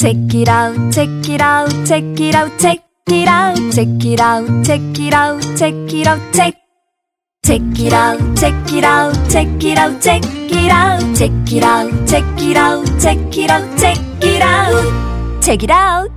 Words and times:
Check 0.00 0.16
it 0.32 0.48
out, 0.48 0.90
check 0.90 1.28
it 1.28 1.42
out, 1.42 1.68
check 1.84 2.02
it 2.18 2.34
out, 2.34 2.58
check 2.58 2.80
it 3.08 3.28
out, 3.28 3.58
check 3.70 4.02
it 4.02 4.18
out, 4.18 4.64
check 4.64 4.80
it 4.98 5.12
out, 5.12 5.42
check 5.58 5.74
it 5.92 6.06
out, 6.06 6.32
check. 6.32 6.54
Check 7.42 7.60
it 7.78 7.92
out, 7.92 8.18
check 8.34 8.72
it 8.72 8.82
out, 8.82 9.12
check 9.28 9.62
it 9.62 9.78
out, 9.78 10.00
check 10.00 10.24
it 10.24 10.72
out, 10.72 11.14
check 11.14 11.52
it 11.52 11.62
out, 11.62 12.08
check 12.08 12.24
it 12.40 12.56
out, 12.56 12.98
check 12.98 13.36
it 13.36 13.50
out, 13.50 13.78
check 13.78 13.98
it 14.22 14.42
out, 14.42 15.42
check 15.42 15.62
it 15.64 15.70
out. 15.70 16.10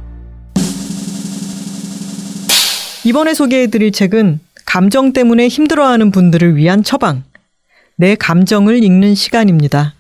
이번에 3.04 3.34
소개해드릴 3.34 3.92
책은 3.92 4.40
감정 4.66 5.12
때문에 5.12 5.50
힘들어하는 5.50 6.12
분들을 6.12 6.56
위한 6.56 6.84
처방. 6.84 7.26
내 7.98 8.16
감정을 8.16 8.82
읽는 8.82 9.14
시간입니다. 9.14 9.96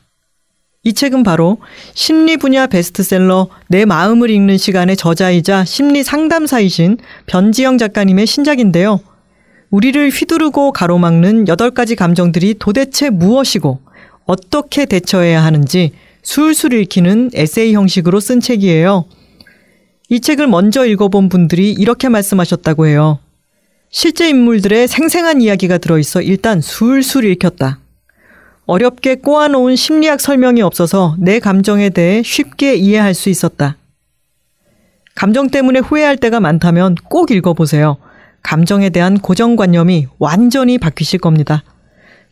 이 0.86 0.92
책은 0.92 1.24
바로 1.24 1.60
심리 1.94 2.36
분야 2.36 2.68
베스트셀러 2.68 3.48
내 3.70 3.86
마음을 3.86 4.30
읽는 4.30 4.58
시간의 4.58 4.98
저자이자 4.98 5.64
심리 5.64 6.04
상담사이신 6.04 6.98
변지영 7.26 7.78
작가님의 7.78 8.28
신작인데요. 8.28 9.00
우리를 9.70 10.10
휘두르고 10.10 10.74
가로막는 10.74 11.46
8가지 11.46 11.96
감정들이 11.96 12.56
도대체 12.60 13.10
무엇이고 13.10 13.80
어떻게 14.26 14.86
대처해야 14.86 15.44
하는지 15.44 15.94
술술 16.22 16.74
읽히는 16.74 17.32
에세이 17.34 17.74
형식으로 17.74 18.20
쓴 18.20 18.42
책이에요. 18.42 19.06
이 20.10 20.20
책을 20.20 20.48
먼저 20.48 20.86
읽어본 20.86 21.30
분들이 21.30 21.72
이렇게 21.72 22.10
말씀하셨다고 22.10 22.88
해요. 22.88 23.20
실제 23.90 24.28
인물들의 24.28 24.90
생생한 24.90 25.42
이야기가 25.42 25.78
들어있어 25.78 26.22
일단 26.22 26.60
술술 26.60 27.26
읽혔다. 27.26 27.80
어렵게 28.66 29.16
꼬아놓은 29.16 29.76
심리학 29.76 30.22
설명이 30.22 30.62
없어서 30.62 31.16
내 31.20 31.40
감정에 31.40 31.90
대해 31.90 32.24
쉽게 32.24 32.76
이해할 32.76 33.14
수 33.14 33.30
있었다. 33.30 33.78
감정 35.16 35.50
때문에 35.50 35.80
후회할 35.80 36.18
때가 36.18 36.40
많다면 36.40 36.96
꼭 37.10 37.32
읽어보세요. 37.32 37.98
감정에 38.42 38.90
대한 38.90 39.20
고정관념이 39.20 40.08
완전히 40.18 40.78
바뀌실 40.78 41.20
겁니다. 41.20 41.64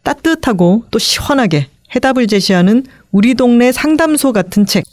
따뜻하고 0.03 0.85
또 0.89 0.99
시원하게 0.99 1.67
해답을 1.95 2.27
제시하는 2.27 2.85
우리 3.11 3.33
동네 3.35 3.71
상담소 3.71 4.33
같은 4.33 4.65
책. 4.65 4.83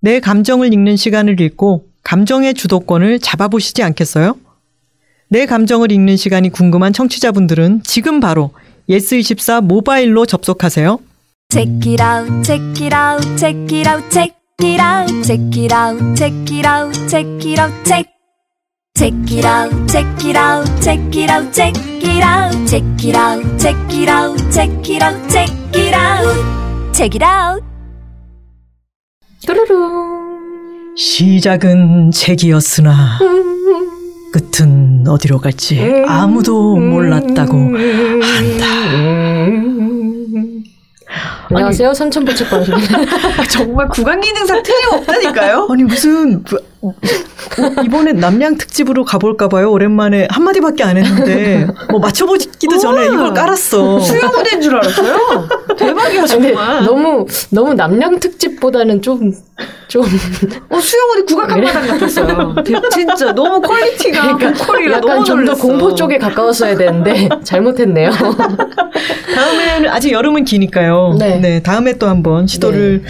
내 0.00 0.20
감정을 0.20 0.72
읽는 0.72 0.96
시간을 0.96 1.40
읽고 1.40 1.86
감정의 2.02 2.54
주도권을 2.54 3.18
잡아보시지 3.18 3.82
않겠어요? 3.82 4.36
내 5.28 5.46
감정을 5.46 5.92
읽는 5.92 6.16
시간이 6.16 6.48
궁금한 6.50 6.92
청취자분들은 6.92 7.82
지금 7.84 8.20
바로 8.20 8.52
예스24 8.90 9.62
모바일로 9.62 10.26
접속하세요. 10.26 10.98
Check 11.50 11.92
it 11.92 12.02
out, 12.02 12.42
check 12.44 12.84
it 12.84 12.94
out, 12.94 13.36
check 13.36 13.56
it 13.70 13.88
out, 13.88 14.10
check 14.10 14.34
it 14.62 14.80
out, 14.80 15.22
check 15.24 15.40
it 15.56 15.72
out, 15.72 16.16
check 16.16 16.34
it 16.50 16.66
out, 16.66 17.08
check 17.08 17.26
it 17.46 17.60
out, 17.60 17.84
check. 17.84 18.06
Check 18.94 19.14
it 19.32 19.46
out, 19.46 19.70
check 19.88 20.06
it 20.24 20.36
out, 20.36 20.66
check 20.82 21.16
it 21.16 21.30
out, 21.30 21.52
check 21.54 21.74
it 22.04 22.22
out, 22.22 22.52
check 22.68 22.84
it 23.02 23.14
out, 23.16 23.58
check 23.58 23.76
it 23.94 24.08
out, 24.08 24.36
check 24.52 24.88
it 24.90 25.02
out, 25.02 25.30
check 25.30 25.50
it 25.74 25.94
out, 25.94 26.92
check 26.92 27.14
it 27.14 27.24
out. 27.24 27.64
뚜루루. 29.46 30.94
시작은 30.96 32.10
책이었으나 32.10 33.18
끝은 34.32 35.04
어디로 35.08 35.38
갈지 35.38 36.04
아무도 36.06 36.76
몰랐다고 36.76 37.58
한다. 37.58 39.89
안녕하세요. 41.50 41.92
방송입니다. 42.48 42.98
정말 43.50 43.88
구강 43.88 44.20
기능상 44.20 44.62
틀림없다니까요. 44.62 45.66
아니 45.70 45.82
무슨 45.84 46.44
그- 46.44 46.58
이번엔 47.84 48.16
남양 48.18 48.56
특집으로 48.56 49.04
가볼까 49.04 49.48
봐요. 49.48 49.70
오랜만에 49.72 50.28
한 50.30 50.44
마디밖에 50.44 50.84
안 50.84 50.96
했는데 50.96 51.66
뭐 51.90 51.98
맞춰보기도 52.00 52.78
전에. 52.78 53.06
이걸 53.06 53.34
깔았어. 53.34 53.98
수영 54.00 54.30
무대인 54.30 54.60
줄 54.62 54.76
알았어요. 54.76 55.48
대박이야 55.76 56.26
정말. 56.26 56.84
너무 56.84 57.26
너무 57.50 57.74
남양 57.74 58.20
특집보다는 58.20 59.02
좀 59.02 59.32
좀 59.88 60.04
어, 60.70 60.80
수영 60.80 61.08
무대 61.08 61.22
국악 61.34 61.50
한마당 61.50 61.86
같았어요. 61.88 62.54
대- 62.64 62.80
진짜 62.92 63.32
너무 63.32 63.60
퀄리티가 63.60 64.36
그러니까 64.36 64.64
보컬이라 64.64 64.96
약간 64.98 65.10
너무 65.10 65.24
좀 65.24 65.44
더. 65.44 65.54
공포 65.56 65.92
쪽에 65.96 66.16
가까웠어야 66.16 66.76
되는데 66.76 67.28
잘못했네요. 67.42 68.10
다음에는 69.40 69.88
아직 69.90 70.12
여름은 70.12 70.44
기니까요. 70.44 71.16
네. 71.18 71.38
네. 71.38 71.62
다음에 71.62 71.94
또 71.94 72.08
한번 72.08 72.46
시도를 72.46 73.02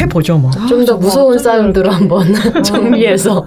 해보죠 0.00 0.38
뭐. 0.38 0.50
좀더 0.50 0.84
정말 0.84 1.00
무서운 1.00 1.38
사운드로 1.38 1.90
한번 1.90 2.34
정리해서 2.62 3.46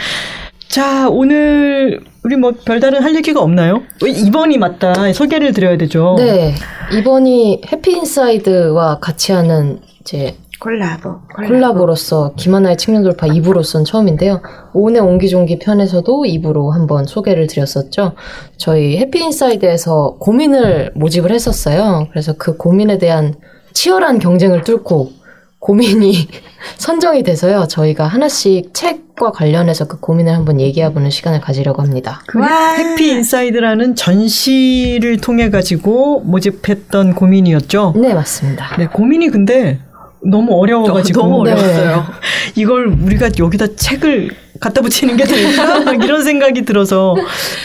자 0.68 1.08
오늘 1.08 2.00
우리 2.22 2.36
뭐 2.36 2.52
별다른 2.64 3.02
할 3.02 3.14
얘기가 3.14 3.40
없나요? 3.40 3.82
이번이 4.04 4.58
맞다 4.58 5.12
소개를 5.12 5.52
드려야 5.52 5.76
되죠. 5.78 6.16
네 6.18 6.54
이번이 6.92 7.62
해피 7.72 7.92
인사이드와 7.92 8.98
같이 9.00 9.32
하는 9.32 9.80
이제 10.00 10.36
콜라보. 10.60 11.20
콜라보 11.34 11.86
로서 11.86 12.32
김하나의 12.36 12.76
측면 12.76 13.02
돌파 13.02 13.26
2부로선 13.26 13.86
처음인데요. 13.86 14.42
오은의 14.74 15.00
옹기종기 15.00 15.58
편에서도 15.58 16.22
2부로 16.22 16.70
한번 16.70 17.06
소개를 17.06 17.46
드렸었죠. 17.46 18.12
저희 18.58 18.98
해피인사이드에서 18.98 20.16
고민을 20.20 20.92
모집을 20.94 21.32
했었어요. 21.32 22.06
그래서 22.10 22.34
그 22.34 22.56
고민에 22.56 22.98
대한 22.98 23.34
치열한 23.72 24.18
경쟁을 24.18 24.62
뚫고 24.62 25.12
고민이 25.60 26.28
선정이 26.76 27.22
돼서요. 27.22 27.66
저희가 27.68 28.06
하나씩 28.06 28.74
책과 28.74 29.32
관련해서 29.32 29.86
그 29.86 29.98
고민을 29.98 30.34
한번 30.34 30.60
얘기해보는 30.60 31.08
시간을 31.08 31.40
가지려고 31.40 31.80
합니다. 31.82 32.22
그 32.26 32.38
와. 32.38 32.74
해피 32.74 33.10
인사이드라는 33.10 33.94
전시를 33.94 35.18
통해 35.22 35.48
가지고 35.48 36.20
모집했던 36.20 37.14
고민이었죠. 37.14 37.94
네, 37.96 38.12
맞습니다. 38.12 38.76
네, 38.76 38.86
고민이 38.86 39.28
근데 39.28 39.80
너무 40.24 40.52
어려워가지고 40.60 41.20
너무 41.22 41.44
네. 41.44 41.52
어려웠어요. 41.52 42.06
이걸 42.56 42.86
우리가 42.86 43.30
여기다 43.38 43.66
책을 43.76 44.30
갖다 44.60 44.82
붙이는 44.82 45.16
게 45.16 45.24
될까? 45.24 45.80
막 45.84 46.04
이런 46.04 46.22
생각이 46.22 46.62
들어서 46.66 47.16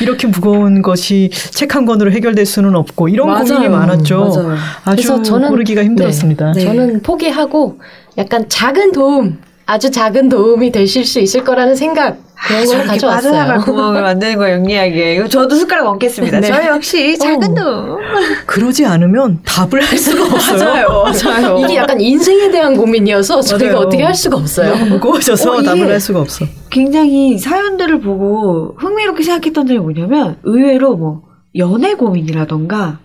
이렇게 0.01 0.27
무거운 0.27 0.81
것이 0.81 1.29
책 1.51 1.75
한 1.75 1.85
권으로 1.85 2.11
해결될 2.11 2.45
수는 2.45 2.73
없고 2.75 3.09
이런 3.09 3.27
맞아요. 3.27 3.44
고민이 3.44 3.67
많았죠. 3.67 4.19
맞아요. 4.19 4.55
아주 4.85 5.07
그래서 5.15 5.21
저는- 5.21 5.49
고르기가 5.49 5.83
힘들었습니다. 5.83 6.53
네. 6.53 6.61
저는 6.61 7.01
포기하고 7.01 7.79
약간 8.17 8.45
작은 8.47 8.94
도움, 8.94 9.39
아주 9.67 9.89
작은 9.89 10.29
도움이 10.29 10.71
되실 10.71 11.05
수 11.05 11.19
있을 11.19 11.43
거라는 11.43 11.75
생각 11.75 12.17
그런 12.47 12.59
걸 12.59 12.67
저렇게 12.67 12.87
가져왔어요. 12.89 13.31
빠져나갈 13.31 13.59
구멍을 13.65 14.01
만드는 14.01 14.37
거 14.37 14.51
영리하게. 14.51 15.15
이거 15.15 15.27
저도 15.27 15.55
숟가락 15.55 15.87
얹겠습니다. 15.87 16.39
네. 16.41 16.47
저 16.47 16.65
역시 16.67 17.17
작은 17.17 17.57
어. 17.57 17.63
놈. 17.63 17.97
그러지 18.45 18.85
않으면 18.85 19.39
답을 19.43 19.81
할 19.81 19.97
수가 19.97 20.25
없어요. 20.35 20.59
맞아요. 20.59 21.03
맞아요. 21.03 21.59
이게 21.65 21.75
약간 21.77 21.99
인생에 21.99 22.51
대한 22.51 22.75
고민이어서 22.77 23.41
저희가 23.41 23.65
맞아요. 23.73 23.87
어떻게 23.87 24.03
할 24.03 24.13
수가 24.13 24.37
없어요. 24.37 24.75
너무 24.75 24.85
무거워져서 24.85 25.51
어, 25.51 25.63
답을 25.63 25.89
할 25.89 25.99
수가 25.99 26.19
없어. 26.19 26.45
굉장히 26.69 27.39
사연들을 27.39 28.01
보고 28.01 28.75
흥미롭게 28.77 29.23
생각했던 29.23 29.65
점이 29.65 29.79
뭐냐면 29.79 30.37
의외로 30.43 30.95
뭐 30.97 31.23
연애 31.55 31.93
고민이라던가 31.95 32.99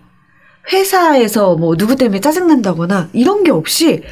회사에서 0.71 1.55
뭐 1.55 1.75
누구 1.75 1.95
때문에 1.95 2.19
짜증난다거나 2.19 3.09
이런 3.13 3.43
게 3.43 3.49
없이 3.49 4.03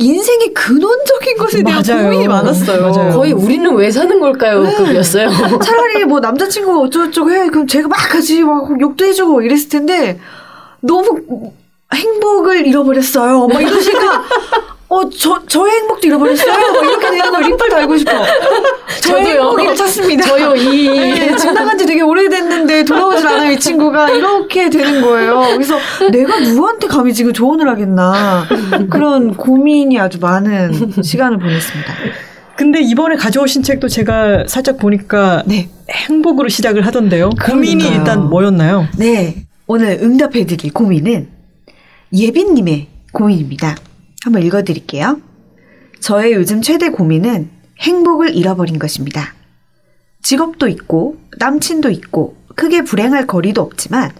인생의 0.00 0.54
근원적인 0.54 1.36
것에 1.36 1.62
대한 1.62 1.82
맞아요. 1.86 2.04
고민이 2.04 2.26
많았어요. 2.26 2.82
맞아요. 2.90 3.12
거의 3.12 3.32
우리는 3.32 3.72
왜 3.74 3.90
사는 3.90 4.18
걸까요? 4.18 4.62
급이었어요. 4.64 5.28
차라리 5.62 6.04
뭐 6.06 6.20
남자친구가 6.20 6.80
어쩌고저쩌고 6.80 7.30
해. 7.30 7.48
그럼 7.48 7.66
제가 7.66 7.86
막 7.88 7.96
같이 8.08 8.42
막 8.42 8.80
욕도 8.80 9.04
해주고 9.04 9.42
이랬을 9.42 9.68
텐데 9.68 10.18
너무 10.80 11.52
행복을 11.92 12.66
잃어버렸어요. 12.66 13.46
막 13.48 13.60
이러시니까 13.60 14.24
어, 14.92 15.08
저, 15.08 15.40
저의 15.46 15.72
행복도 15.72 16.08
잃어버렸어요. 16.08 16.50
막 16.52 16.82
이렇게 16.84 17.10
되는 17.12 17.30
거 17.30 17.38
리플 17.38 17.68
달고 17.68 17.96
싶어. 17.96 18.10
저의 19.00 19.24
저도요. 19.24 19.42
행복을 19.50 19.76
찾습니다. 19.76 20.24
저요 20.26 20.56
이 20.56 20.88
네, 20.88 21.36
집 21.36 21.52
나간 21.52 21.78
지 21.78 21.86
되게 21.86 22.02
오래됐는데 22.02 22.84
돌아오질 22.84 23.24
않아요, 23.28 23.52
이 23.52 23.58
친구가. 23.58 24.10
이렇게 24.10 24.68
되는 24.68 25.00
거예요. 25.00 25.42
그래서 25.52 25.78
내가 26.10 26.40
누구한테 26.40 26.88
감히 26.88 27.14
지금 27.14 27.32
조언을 27.32 27.68
하겠나. 27.68 28.44
그런 28.90 29.36
고민이 29.36 29.98
아주 30.00 30.18
많은 30.18 30.72
시간을 31.04 31.38
보냈습니다. 31.38 31.94
근데 32.56 32.80
이번에 32.80 33.14
가져오신 33.14 33.62
책도 33.62 33.86
제가 33.86 34.44
살짝 34.48 34.76
보니까 34.78 35.44
네. 35.46 35.68
행복으로 35.88 36.48
시작을 36.48 36.84
하던데요. 36.84 37.30
고민이 37.30 37.84
그러니까요. 37.84 37.98
일단 38.00 38.28
뭐였나요? 38.28 38.88
네. 38.98 39.46
오늘 39.68 40.00
응답해드릴 40.02 40.72
고민은 40.72 41.28
예빈님의 42.12 42.88
고민입니다. 43.12 43.76
한번 44.22 44.42
읽어드릴게요. 44.42 45.20
저의 46.00 46.32
요즘 46.34 46.62
최대 46.62 46.90
고민은 46.90 47.50
행복을 47.80 48.34
잃어버린 48.34 48.78
것입니다. 48.78 49.34
직업도 50.22 50.68
있고, 50.68 51.16
남친도 51.38 51.90
있고, 51.90 52.36
크게 52.54 52.82
불행할 52.82 53.26
거리도 53.26 53.62
없지만, 53.62 54.10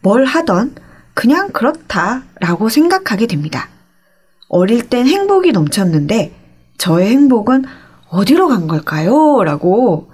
뭘 0.00 0.24
하던 0.24 0.74
그냥 1.14 1.50
그렇다라고 1.50 2.68
생각하게 2.70 3.26
됩니다. 3.26 3.68
어릴 4.48 4.88
땐 4.88 5.06
행복이 5.06 5.52
넘쳤는데, 5.52 6.34
저의 6.78 7.10
행복은 7.10 7.64
어디로 8.08 8.48
간 8.48 8.66
걸까요? 8.66 9.42
라고 9.44 10.10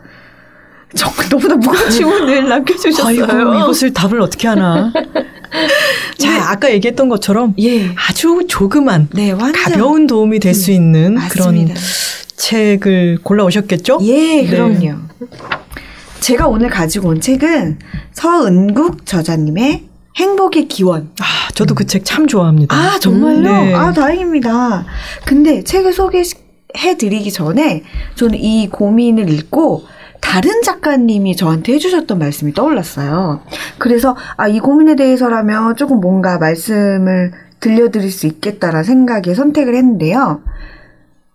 정말 0.94 1.28
너무나 1.28 1.56
무거운 1.56 1.88
질문을 1.90 2.48
남겨주셨어요. 2.48 3.24
아이고, 3.24 3.54
이것을 3.54 3.92
답을 3.92 4.20
어떻게 4.20 4.48
하나. 4.48 4.92
자, 6.18 6.50
아까 6.50 6.70
얘기했던 6.72 7.08
것처럼 7.08 7.54
예. 7.60 7.90
아주 8.08 8.44
조그만 8.48 9.08
네. 9.12 9.32
가벼운 9.32 10.06
도움이 10.06 10.40
될 10.40 10.54
수 10.54 10.70
있는 10.70 11.16
그런 11.28 11.54
맞습니다. 11.54 11.74
책을 12.36 13.18
골라오셨겠죠? 13.22 13.98
예, 14.02 14.42
네. 14.42 14.46
그럼요. 14.46 14.96
제가 16.20 16.48
오늘 16.48 16.68
가지고 16.68 17.08
온 17.10 17.20
책은 17.20 17.78
서은국 18.12 19.06
저자님의 19.06 19.84
행복의 20.16 20.66
기원. 20.68 21.10
아, 21.20 21.24
저도 21.54 21.74
그책 21.74 22.04
참 22.04 22.26
좋아합니다. 22.26 22.74
아, 22.74 22.98
정말요? 22.98 23.42
네. 23.42 23.74
아, 23.74 23.92
다행입니다. 23.92 24.84
근데 25.24 25.62
책을 25.62 25.92
소개해 25.92 26.96
드리기 26.98 27.30
전에 27.32 27.84
저는 28.16 28.38
이 28.38 28.68
고민을 28.68 29.30
읽고 29.30 29.84
다른 30.20 30.62
작가님이 30.62 31.36
저한테 31.36 31.74
해주셨던 31.74 32.18
말씀이 32.18 32.52
떠올랐어요. 32.52 33.40
그래서, 33.78 34.16
아, 34.36 34.48
이 34.48 34.60
고민에 34.60 34.96
대해서라면 34.96 35.76
조금 35.76 36.00
뭔가 36.00 36.38
말씀을 36.38 37.32
들려드릴 37.60 38.10
수 38.10 38.26
있겠다라는 38.26 38.84
생각에 38.84 39.34
선택을 39.34 39.74
했는데요. 39.74 40.42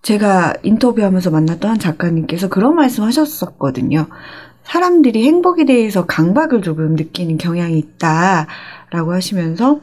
제가 0.02 0.54
인터뷰하면서 0.64 1.32
만났던 1.32 1.72
한 1.72 1.80
작가님께서 1.80 2.50
그런 2.50 2.76
말씀 2.76 3.04
하셨었거든요. 3.04 4.08
사람들이 4.64 5.26
행복에 5.26 5.66
대해서 5.66 6.06
강박을 6.06 6.62
조금 6.62 6.96
느끼는 6.96 7.38
경향이 7.38 7.78
있다라고 7.78 9.14
하시면서 9.14 9.80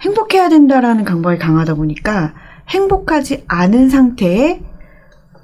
행복해야 0.00 0.48
된다라는 0.48 1.04
강박이 1.04 1.38
강하다 1.38 1.74
보니까 1.74 2.34
행복하지 2.68 3.44
않은 3.46 3.88
상태에 3.88 4.60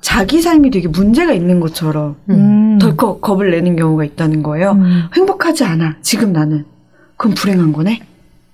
자기 0.03 0.43
삶이 0.43 0.71
되게 0.71 0.89
문제가 0.89 1.33
있는 1.33 1.61
것처럼 1.61 2.17
음. 2.29 2.79
덜컥 2.79 3.23
겁을 3.23 3.53
내는 3.53 3.77
경우가 3.77 4.05
있다는 4.05 4.43
거예요. 4.43 4.73
음. 4.73 5.05
행복하지 5.15 5.65
않아. 5.65 5.97
지금 6.03 6.33
나는. 6.33 6.67
그럼 7.17 7.35
불행한 7.35 7.73
거네? 7.73 8.01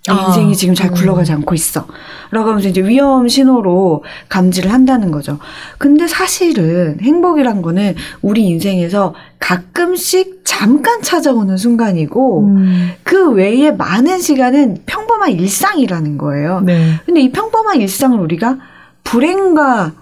내 0.07 0.13
아. 0.15 0.27
인생이 0.27 0.55
지금 0.55 0.75
잘 0.75 0.91
굴러가지 0.91 1.33
않고 1.33 1.55
있어. 1.55 1.87
라고 2.31 2.51
하면서 2.51 2.69
이제 2.69 2.83
위험 2.83 3.29
신호로 3.29 4.05
감지를 4.29 4.73
한다는 4.73 5.11
거죠. 5.11 5.39
근데 5.79 6.07
사실은 6.07 6.99
행복이란 7.01 7.63
거는 7.63 7.95
우리 8.23 8.47
인생에서 8.47 9.15
가끔씩 9.39 10.43
잠깐 10.45 11.03
찾아오는 11.03 11.57
순간이고, 11.57 12.45
음. 12.45 12.91
그 13.03 13.31
외에 13.31 13.71
많은 13.71 14.21
시간은 14.21 14.83
평범한 14.87 15.33
일상이라는 15.33 16.19
거예요. 16.19 16.61
네. 16.61 16.95
근데 17.07 17.21
이 17.21 17.33
평범한 17.33 17.81
일상을 17.81 18.19
우리가 18.19 18.59
불행과 19.05 19.93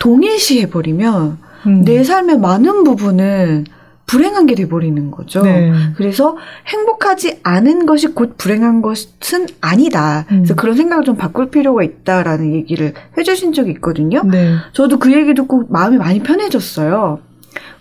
동일시해 0.00 0.70
버리면 0.70 1.38
음. 1.66 1.84
내 1.84 2.02
삶의 2.02 2.38
많은 2.38 2.82
부분은 2.82 3.66
불행한 4.06 4.46
게 4.46 4.56
돼버리는 4.56 5.12
거죠. 5.12 5.42
네. 5.42 5.70
그래서 5.94 6.36
행복하지 6.66 7.38
않은 7.44 7.86
것이 7.86 8.08
곧 8.08 8.36
불행한 8.36 8.82
것은 8.82 9.46
아니다. 9.60 10.24
그래서 10.28 10.54
음. 10.54 10.56
그런 10.56 10.76
생각을 10.76 11.04
좀 11.04 11.16
바꿀 11.16 11.50
필요가 11.50 11.84
있다라는 11.84 12.52
얘기를 12.54 12.92
해주신 13.16 13.52
적이 13.52 13.70
있거든요. 13.72 14.24
네. 14.24 14.56
저도 14.72 14.98
그 14.98 15.12
얘기 15.12 15.32
듣고 15.34 15.66
마음이 15.68 15.96
많이 15.96 16.20
편해졌어요. 16.24 17.20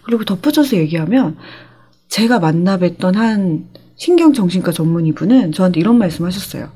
그리고 0.04 0.24
덧붙여서 0.24 0.78
얘기하면 0.78 1.36
제가 2.10 2.40
만나 2.40 2.78
뵀던 2.78 3.16
한 3.16 3.66
신경정신과 3.96 4.72
전문의분은 4.72 5.52
저한테 5.52 5.80
이런 5.80 5.98
말씀 5.98 6.26
하셨어요. 6.26 6.70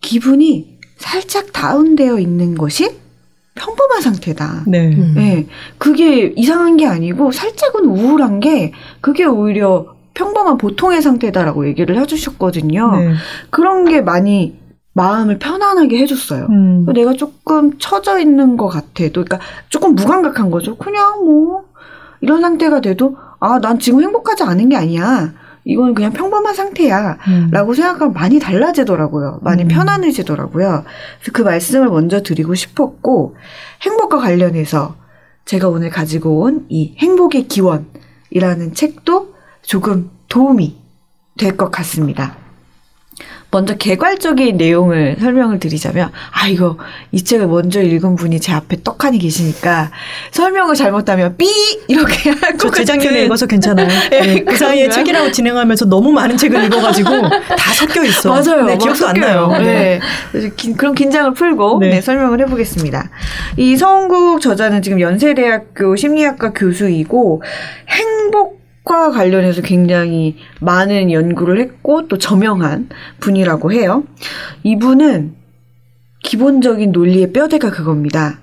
기분이 0.00 0.78
살짝 0.96 1.52
다운되어 1.52 2.18
있는 2.18 2.54
것이 2.54 3.01
평범한 3.54 4.00
상태다. 4.00 4.64
네. 4.66 4.88
음. 4.88 5.12
네, 5.14 5.46
그게 5.78 6.32
이상한 6.36 6.76
게 6.76 6.86
아니고 6.86 7.32
살짝은 7.32 7.84
우울한 7.84 8.40
게 8.40 8.72
그게 9.00 9.24
오히려 9.24 9.94
평범한 10.14 10.58
보통의 10.58 11.02
상태다라고 11.02 11.66
얘기를 11.66 11.98
해주셨거든요. 11.98 12.96
네. 12.96 13.14
그런 13.50 13.84
게 13.84 14.00
많이 14.00 14.60
마음을 14.94 15.38
편안하게 15.38 15.98
해줬어요. 16.00 16.46
음. 16.50 16.86
내가 16.92 17.14
조금 17.14 17.78
처져 17.78 18.18
있는 18.18 18.56
것 18.56 18.68
같아도, 18.68 19.24
그러니까 19.24 19.40
조금 19.68 19.94
무감각한 19.94 20.50
거죠. 20.50 20.76
그냥 20.76 21.24
뭐 21.24 21.64
이런 22.20 22.40
상태가 22.42 22.80
돼도 22.80 23.16
아, 23.40 23.58
난 23.58 23.78
지금 23.78 24.02
행복하지 24.02 24.44
않은 24.44 24.68
게 24.68 24.76
아니야. 24.76 25.32
이건 25.64 25.94
그냥 25.94 26.12
평범한 26.12 26.54
상태야. 26.54 27.18
음. 27.28 27.48
라고 27.52 27.74
생각하면 27.74 28.12
많이 28.12 28.38
달라지더라고요. 28.40 29.38
많이 29.42 29.62
음. 29.62 29.68
편안해지더라고요. 29.68 30.84
그래서 31.20 31.32
그 31.32 31.42
말씀을 31.42 31.88
먼저 31.88 32.22
드리고 32.22 32.54
싶었고, 32.54 33.36
행복과 33.82 34.18
관련해서 34.18 34.96
제가 35.44 35.68
오늘 35.68 35.90
가지고 35.90 36.40
온 36.42 36.66
이 36.68 36.94
행복의 36.98 37.46
기원이라는 37.48 38.74
책도 38.74 39.34
조금 39.62 40.10
도움이 40.28 40.76
될 41.38 41.56
것 41.56 41.70
같습니다. 41.70 42.36
먼저 43.52 43.74
개괄적인 43.76 44.56
내용을 44.56 45.16
설명을 45.20 45.58
드리자면, 45.60 46.10
아, 46.32 46.48
이거, 46.48 46.78
이 47.12 47.22
책을 47.22 47.46
먼저 47.48 47.82
읽은 47.82 48.16
분이 48.16 48.40
제 48.40 48.50
앞에 48.50 48.78
떡하니 48.82 49.18
계시니까, 49.18 49.90
설명을 50.30 50.74
잘못하면, 50.74 51.36
삐! 51.36 51.44
이렇게 51.86 52.30
할저것 52.40 52.74
재작년에 52.76 53.10
같은 53.10 53.24
읽어서 53.26 53.46
괜찮아요. 53.46 53.88
네, 54.10 54.42
그 54.42 54.56
사이에? 54.56 54.88
책이라고 54.88 55.30
진행하면서 55.32 55.84
너무 55.84 56.10
많은 56.12 56.38
책을 56.38 56.64
읽어가지고 56.64 57.10
다 57.28 57.74
섞여 57.74 58.02
있어. 58.04 58.30
맞아요. 58.30 58.64
네, 58.64 58.72
막 58.72 58.78
기억도 58.78 59.06
안 59.06 59.16
섞여요. 59.16 59.46
나요. 59.48 59.62
네. 59.62 60.00
긴- 60.56 60.74
그런 60.74 60.94
긴장을 60.94 61.34
풀고 61.34 61.78
네. 61.80 61.90
네, 61.90 62.00
설명을 62.00 62.40
해보겠습니다. 62.40 63.10
이 63.58 63.76
서은국 63.76 64.40
저자는 64.40 64.80
지금 64.80 64.98
연세대학교 64.98 65.94
심리학과 65.96 66.52
교수이고 66.54 67.42
행복 67.90 68.61
과 68.84 69.10
관련해서 69.10 69.62
굉장히 69.62 70.36
많은 70.60 71.12
연구를 71.12 71.60
했고 71.60 72.08
또 72.08 72.18
저명한 72.18 72.88
분이라고 73.20 73.72
해요. 73.72 74.04
이분은 74.64 75.36
기본적인 76.24 76.92
논리의 76.92 77.32
뼈대가 77.32 77.70
그겁니다. 77.70 78.40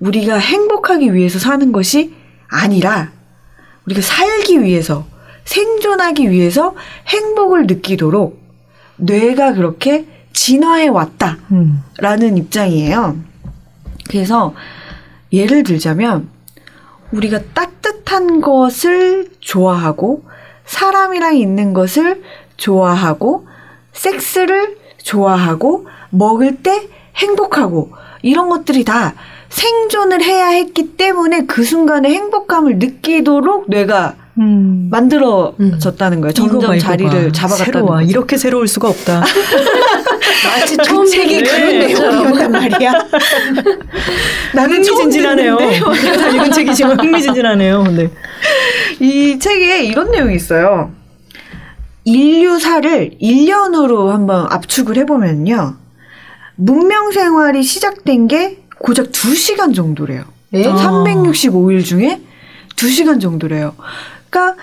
우리가 0.00 0.36
행복하기 0.36 1.14
위해서 1.14 1.38
사는 1.38 1.70
것이 1.72 2.14
아니라 2.48 3.12
우리가 3.86 4.00
살기 4.00 4.62
위해서 4.62 5.06
생존하기 5.44 6.30
위해서 6.30 6.74
행복을 7.06 7.66
느끼도록 7.66 8.40
뇌가 8.96 9.54
그렇게 9.54 10.06
진화해 10.32 10.88
왔다라는 10.88 11.38
음. 11.52 12.36
입장이에요. 12.36 13.16
그래서 14.08 14.54
예를 15.32 15.62
들자면 15.62 16.28
우리가 17.12 17.40
따뜻한 17.54 18.40
것을 18.40 19.30
좋아하고 19.40 20.24
사람이랑 20.64 21.36
있는 21.36 21.72
것을 21.72 22.22
좋아하고 22.56 23.46
섹스를 23.92 24.76
좋아하고 25.02 25.86
먹을 26.10 26.56
때 26.62 26.88
행복하고 27.16 27.92
이런 28.22 28.48
것들이 28.48 28.84
다 28.84 29.14
생존을 29.48 30.22
해야 30.22 30.48
했기 30.48 30.96
때문에 30.96 31.46
그 31.46 31.64
순간에 31.64 32.10
행복감을 32.10 32.78
느끼도록 32.78 33.70
뇌가 33.70 34.16
음. 34.38 34.88
만들어졌다는 34.90 36.20
거예요. 36.20 36.32
점점 36.32 36.60
이거 36.74 36.78
자리를 36.78 37.10
봐. 37.10 37.32
잡아갔다는 37.32 37.72
새로워. 37.72 37.90
거죠. 37.96 38.10
이렇게 38.10 38.36
새로울 38.36 38.68
수가 38.68 38.88
없다. 38.88 39.24
마치 40.60 40.76
처음 40.76 41.04
그 41.04 41.10
책이 41.10 41.42
듣는 41.42 41.44
그런 41.44 41.78
내용이었단 41.78 42.22
내용이었단 42.22 42.52
말이야. 42.52 42.92
나는 44.54 44.82
처음 44.82 44.98
흥미진진하네요. 45.00 45.56
다 45.56 46.28
읽은 46.28 46.52
책이지만 46.52 47.00
흥미진진하네요. 47.00 47.82
네. 47.84 48.10
이 49.00 49.38
책에 49.38 49.84
이런 49.84 50.10
내용이 50.10 50.34
있어요. 50.36 50.92
인류사를 52.04 53.18
1년으로 53.20 54.08
한번 54.08 54.46
압축을 54.50 54.96
해보면요. 54.98 55.76
문명 56.56 57.10
생활이 57.12 57.62
시작된 57.62 58.28
게 58.28 58.58
고작 58.78 59.10
2시간 59.12 59.74
정도래요. 59.74 60.24
네? 60.50 60.66
아. 60.66 60.74
365일 60.74 61.84
중에 61.84 62.20
2시간 62.76 63.20
정도래요. 63.20 63.74
그러니까 64.30 64.56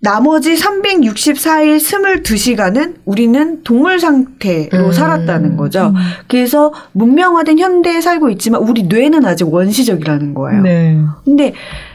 나머지 0.00 0.54
364일 0.54 1.78
22시간은 1.78 2.96
우리는 3.04 3.62
동물 3.64 3.98
상태로 3.98 4.86
음. 4.86 4.92
살았다는 4.92 5.56
거죠. 5.56 5.92
그래서 6.28 6.72
문명화된 6.92 7.58
현대에 7.58 8.00
살고 8.00 8.30
있지만 8.30 8.62
우리 8.62 8.84
뇌는 8.84 9.24
아직 9.26 9.52
원시적이라는 9.52 10.34
거예요. 10.34 10.62
네. 10.62 11.00
근데 11.24 11.52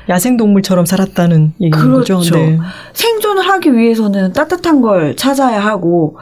야생 0.10 0.36
동물처럼 0.36 0.86
살았다는 0.86 1.54
얘기인 1.62 1.72
그렇죠. 1.72 2.18
거죠. 2.18 2.36
네. 2.36 2.60
생존을 2.92 3.48
하기 3.48 3.74
위해서는 3.74 4.34
따뜻한 4.34 4.82
걸 4.82 5.16
찾아야 5.16 5.62
하고 5.62 6.18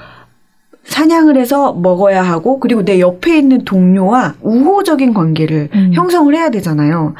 사냥을 0.83 1.37
해서 1.37 1.73
먹어야 1.73 2.21
하고 2.21 2.59
그리고 2.59 2.83
내 2.83 2.99
옆에 2.99 3.37
있는 3.37 3.63
동료와 3.65 4.35
우호적인 4.41 5.15
관계를 5.15 5.69
음. 5.73 5.91
형성을 5.93 6.33
해야 6.35 6.51
되잖아요. 6.51 7.15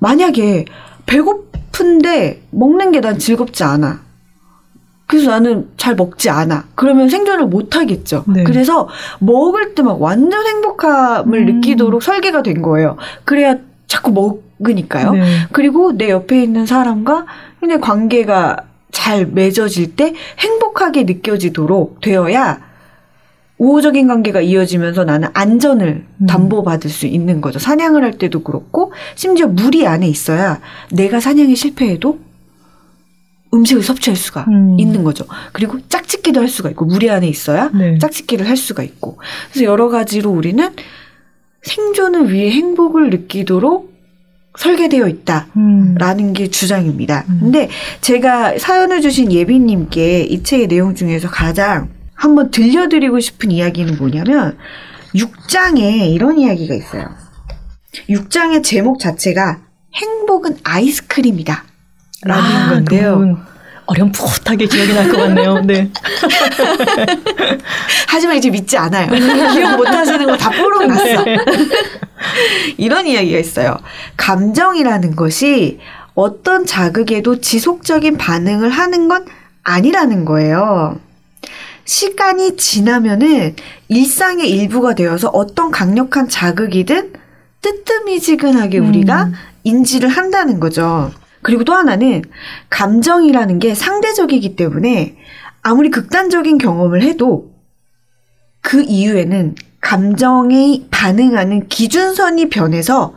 만약에 0.00 0.64
배고픈데 1.10 2.42
먹는 2.50 2.92
게 2.92 3.00
난 3.00 3.18
즐겁지 3.18 3.64
않아. 3.64 4.00
그래서 5.06 5.30
나는 5.30 5.68
잘 5.76 5.96
먹지 5.96 6.30
않아. 6.30 6.66
그러면 6.76 7.08
생존을 7.08 7.46
못 7.46 7.74
하겠죠. 7.76 8.24
네. 8.28 8.44
그래서 8.44 8.88
먹을 9.18 9.74
때 9.74 9.82
막 9.82 10.00
완전 10.00 10.46
행복함을 10.46 11.38
음. 11.48 11.54
느끼도록 11.56 12.02
설계가 12.02 12.42
된 12.42 12.62
거예요. 12.62 12.96
그래야 13.24 13.56
자꾸 13.88 14.12
먹으니까요. 14.12 15.12
네. 15.14 15.22
그리고 15.52 15.92
내 15.96 16.10
옆에 16.10 16.40
있는 16.42 16.64
사람과 16.64 17.26
그냥 17.58 17.80
관계가 17.80 18.58
잘 18.92 19.26
맺어질 19.26 19.96
때 19.96 20.14
행복하게 20.38 21.04
느껴지도록 21.04 22.00
되어야 22.00 22.60
우호적인 23.60 24.08
관계가 24.08 24.40
이어지면서 24.40 25.04
나는 25.04 25.28
안전을 25.34 26.06
음. 26.16 26.26
담보받을 26.26 26.88
수 26.88 27.06
있는 27.06 27.42
거죠. 27.42 27.58
사냥을 27.58 28.02
할 28.02 28.12
때도 28.12 28.42
그렇고 28.42 28.92
심지어 29.14 29.46
무리 29.46 29.86
안에 29.86 30.08
있어야 30.08 30.60
내가 30.90 31.20
사냥에 31.20 31.54
실패해도 31.54 32.18
음식을 33.52 33.82
섭취할 33.82 34.16
수가 34.16 34.46
음. 34.48 34.76
있는 34.80 35.04
거죠. 35.04 35.26
그리고 35.52 35.78
짝짓기도 35.88 36.40
할 36.40 36.48
수가 36.48 36.70
있고 36.70 36.86
무리 36.86 37.10
안에 37.10 37.28
있어야 37.28 37.70
네. 37.74 37.98
짝짓기를 37.98 38.48
할 38.48 38.56
수가 38.56 38.82
있고 38.82 39.18
그래서 39.50 39.66
여러 39.66 39.90
가지로 39.90 40.30
우리는 40.30 40.70
생존을 41.62 42.32
위해 42.32 42.50
행복을 42.52 43.10
느끼도록 43.10 43.90
설계되어 44.58 45.06
있다. 45.06 45.48
음. 45.58 45.96
라는 45.98 46.32
게 46.32 46.48
주장입니다. 46.48 47.26
음. 47.28 47.38
근데 47.40 47.68
제가 48.00 48.56
사연을 48.56 49.02
주신 49.02 49.30
예비님께 49.30 50.22
이 50.22 50.42
책의 50.42 50.68
내용 50.68 50.94
중에서 50.94 51.28
가장 51.28 51.90
한번 52.20 52.50
들려드리고 52.50 53.18
싶은 53.18 53.50
이야기는 53.50 53.96
뭐냐면 53.96 54.58
6장에 55.14 56.12
이런 56.12 56.38
이야기가 56.38 56.74
있어요. 56.74 57.08
6장의 58.10 58.62
제목 58.62 59.00
자체가 59.00 59.60
행복은 59.94 60.58
아이스크림이다. 60.62 61.64
라는 62.24 62.44
아, 62.44 62.68
그 62.68 62.74
건데요. 62.74 63.38
어렴풋하게 63.86 64.66
기억이 64.66 64.92
날 64.92 65.10
것 65.10 65.16
같네요. 65.16 65.60
네. 65.64 65.90
하지만 68.06 68.36
이제 68.36 68.50
믿지 68.50 68.76
않아요. 68.76 69.08
기억 69.54 69.78
못 69.78 69.88
하시는 69.88 70.26
거 70.26 70.36
다 70.36 70.50
뽀록 70.50 70.86
났어. 70.86 71.24
네. 71.24 71.38
이런 72.76 73.06
이야기가 73.06 73.38
있어요. 73.38 73.78
감정이라는 74.18 75.16
것이 75.16 75.78
어떤 76.14 76.66
자극에도 76.66 77.40
지속적인 77.40 78.18
반응을 78.18 78.68
하는 78.68 79.08
건 79.08 79.24
아니라는 79.64 80.26
거예요. 80.26 81.00
시간이 81.90 82.56
지나면은 82.56 83.56
일상의 83.88 84.48
일부가 84.48 84.94
되어서 84.94 85.28
어떤 85.28 85.72
강력한 85.72 86.28
자극이든 86.28 87.14
뜨뜻미지근하게 87.62 88.78
우리가 88.78 89.24
음. 89.24 89.32
인지를 89.64 90.08
한다는 90.08 90.60
거죠. 90.60 91.10
그리고 91.42 91.64
또 91.64 91.74
하나는 91.74 92.22
감정이라는 92.70 93.58
게 93.58 93.74
상대적이기 93.74 94.54
때문에 94.54 95.16
아무리 95.62 95.90
극단적인 95.90 96.58
경험을 96.58 97.02
해도 97.02 97.50
그 98.60 98.82
이후에는 98.82 99.56
감정에 99.80 100.84
반응하는 100.92 101.66
기준선이 101.66 102.50
변해서 102.50 103.14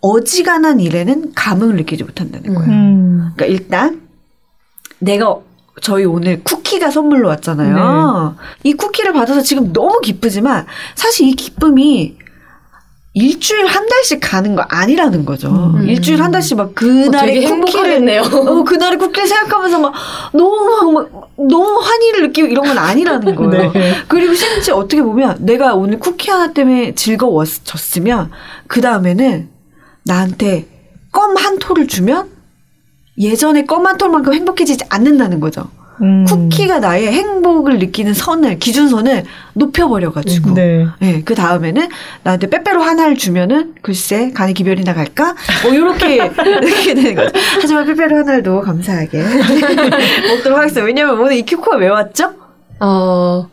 어지간한 0.00 0.80
일에는 0.80 1.34
감흥을 1.36 1.76
느끼지 1.76 2.02
못한다는 2.02 2.52
거예요. 2.52 2.68
음. 2.68 3.30
그러니까 3.36 3.46
일단 3.46 4.08
내가 4.98 5.38
저희 5.80 6.04
오늘 6.04 6.42
쿠키가 6.42 6.90
선물로 6.90 7.28
왔잖아요. 7.28 8.36
이 8.64 8.74
쿠키를 8.74 9.12
받아서 9.12 9.40
지금 9.42 9.72
너무 9.72 10.00
기쁘지만 10.00 10.66
사실 10.94 11.28
이 11.28 11.32
기쁨이 11.34 12.16
일주일 13.14 13.66
한 13.66 13.86
달씩 13.88 14.20
가는 14.22 14.54
거 14.54 14.62
아니라는 14.68 15.24
거죠. 15.24 15.48
음. 15.48 15.88
일주일 15.88 16.22
한 16.22 16.30
달씩 16.30 16.56
막 16.56 16.68
어, 16.68 16.72
그날의 16.74 17.34
되게 17.34 17.48
쿠키를 17.48 17.90
행복하겠네요. 17.96 18.20
어, 18.22 18.62
그날의 18.62 18.98
쿠키를 18.98 19.26
생각하면서 19.26 19.78
막 19.80 19.92
너무 20.32 20.92
막, 20.92 21.10
막 21.10 21.30
너무 21.36 21.80
환희를 21.80 22.28
느끼고 22.28 22.46
이런 22.46 22.64
건 22.66 22.78
아니라는 22.78 23.34
거예요. 23.34 23.72
네. 23.72 23.94
그리고 24.06 24.34
심지어 24.34 24.76
어떻게 24.76 25.02
보면 25.02 25.38
내가 25.40 25.74
오늘 25.74 25.98
쿠키 25.98 26.30
하나 26.30 26.52
때문에 26.52 26.94
즐거웠었으면 26.94 28.30
그 28.68 28.80
다음에는 28.80 29.48
나한테 30.04 30.68
껌한 31.10 31.58
톨을 31.58 31.88
주면 31.88 32.28
예전에 33.18 33.64
껌한 33.64 33.98
톨만큼 33.98 34.32
행복해지지 34.34 34.84
않는다는 34.88 35.40
거죠. 35.40 35.68
음. 36.00 36.24
쿠키가 36.26 36.78
나의 36.78 37.08
행복을 37.08 37.78
느끼는 37.78 38.14
선을 38.14 38.58
기준선을 38.60 39.24
높여버려가지고 39.54 40.54
네. 40.54 40.86
네, 41.00 41.22
그 41.24 41.34
다음에는 41.34 41.88
나한테 42.22 42.48
빼빼로 42.48 42.80
하나를 42.82 43.16
주면은 43.16 43.74
글쎄 43.82 44.30
간에 44.32 44.52
기별이 44.52 44.84
나 44.84 44.94
갈까? 44.94 45.34
뭐 45.64 45.72
이렇게 45.74 46.14
이렇게 46.46 46.94
되는 46.94 47.14
거죠. 47.16 47.32
하지만 47.60 47.84
빼빼로 47.86 48.16
하나도 48.18 48.60
감사하게 48.60 49.18
먹도록 50.30 50.58
하겠습니다. 50.58 50.84
왜냐면 50.84 51.18
오늘 51.18 51.32
이 51.32 51.42
큐코가 51.44 51.78
왜 51.78 51.88
왔죠? 51.88 52.32
어, 52.78 53.48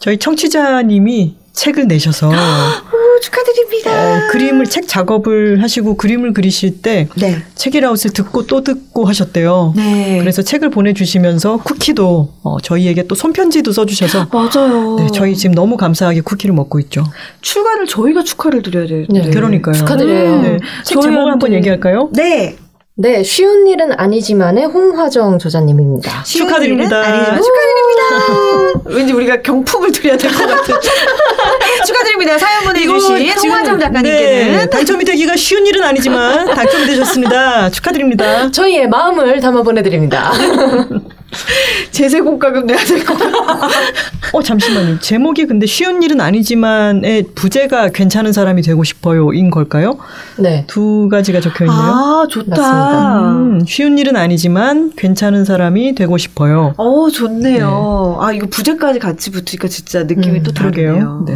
저희 0.00 0.18
청취자님이 0.18 1.43
책을 1.54 1.86
내셔서 1.86 2.28
오, 2.92 3.20
축하드립니다. 3.20 3.90
어, 3.92 4.20
그림을 4.32 4.66
책 4.66 4.88
작업을 4.88 5.62
하시고 5.62 5.96
그림을 5.96 6.32
그리실 6.32 6.82
때 6.82 7.08
네, 7.16 7.38
책이라웃을 7.54 8.12
듣고 8.12 8.46
또 8.46 8.62
듣고 8.62 9.04
하셨대요. 9.06 9.72
네. 9.76 10.18
그래서 10.18 10.42
책을 10.42 10.70
보내주시면서 10.70 11.58
쿠키도 11.58 12.32
어, 12.42 12.56
저희에게 12.60 13.06
또 13.06 13.14
손편지도 13.14 13.72
써주셔서 13.72 14.28
맞아요. 14.32 14.96
네, 14.98 15.06
저희 15.14 15.36
지금 15.36 15.54
너무 15.54 15.76
감사하게 15.76 16.22
쿠키를 16.22 16.54
먹고 16.54 16.80
있죠. 16.80 17.04
출간을 17.40 17.86
저희가 17.86 18.24
축하를 18.24 18.62
드려야 18.62 18.86
돼요. 18.86 19.06
네. 19.08 19.30
그러니까요. 19.30 19.74
축하드려요. 19.74 20.42
네. 20.42 20.58
책 20.84 21.00
제목을 21.00 21.30
한번 21.32 21.52
얘기할까요? 21.52 22.10
네. 22.12 22.56
네, 22.96 23.24
쉬운 23.24 23.66
일은 23.66 23.90
아니지만의 23.98 24.66
홍화정 24.66 25.40
저자님입니다. 25.40 26.22
축하드립니다. 26.22 27.00
아니지만 27.00 27.42
축하드립니다. 27.42 28.80
왠지 28.96 29.12
우리가 29.12 29.42
경품을 29.42 29.90
드려야 29.90 30.16
될 30.16 30.30
것 30.32 30.46
같은. 30.46 30.74
축하드립니다. 31.84 32.38
사연 32.38 32.64
보내주신 32.64 33.28
홍화정 33.50 33.78
작가님께는 33.78 34.56
네, 34.58 34.70
당첨이 34.70 35.04
되기가 35.04 35.36
쉬운 35.36 35.66
일은 35.66 35.82
아니지만 35.82 36.46
당첨이 36.54 36.86
되셨습니다. 36.86 37.70
축하드립니다. 37.70 38.50
저희의 38.50 38.88
마음을 38.88 39.40
담아 39.40 39.62
보내드립니다. 39.62 40.32
제세공과금 41.90 42.66
내야 42.66 42.78
될것 42.78 43.18
같아요. 43.18 43.34
어 44.32 44.42
잠시만요. 44.42 45.00
제목이 45.00 45.46
근데 45.46 45.66
쉬운 45.66 46.02
일은 46.02 46.20
아니지만의 46.20 47.26
부제가 47.34 47.88
괜찮은 47.88 48.32
사람이 48.32 48.62
되고 48.62 48.84
싶어요인 48.84 49.50
걸까요? 49.50 49.98
네. 50.38 50.64
두 50.68 51.08
가지가 51.10 51.40
적혀 51.40 51.64
있네요. 51.64 51.80
아, 51.80 52.26
좋다. 52.30 53.30
음, 53.32 53.64
쉬운 53.66 53.98
일은 53.98 54.16
아니지만 54.16 54.92
괜찮은 54.96 55.44
사람이 55.44 55.94
되고 55.94 56.16
싶어요. 56.18 56.74
어, 56.76 57.10
좋네요. 57.10 58.18
아, 58.20 58.32
이거 58.32 58.46
부제까지 58.48 58.98
같이 58.98 59.30
붙으니까 59.30 59.68
진짜 59.68 60.04
느낌이 60.04 60.38
음, 60.38 60.42
또 60.44 60.52
그러게요. 60.52 60.92
다르네요. 60.92 61.24
네. 61.26 61.34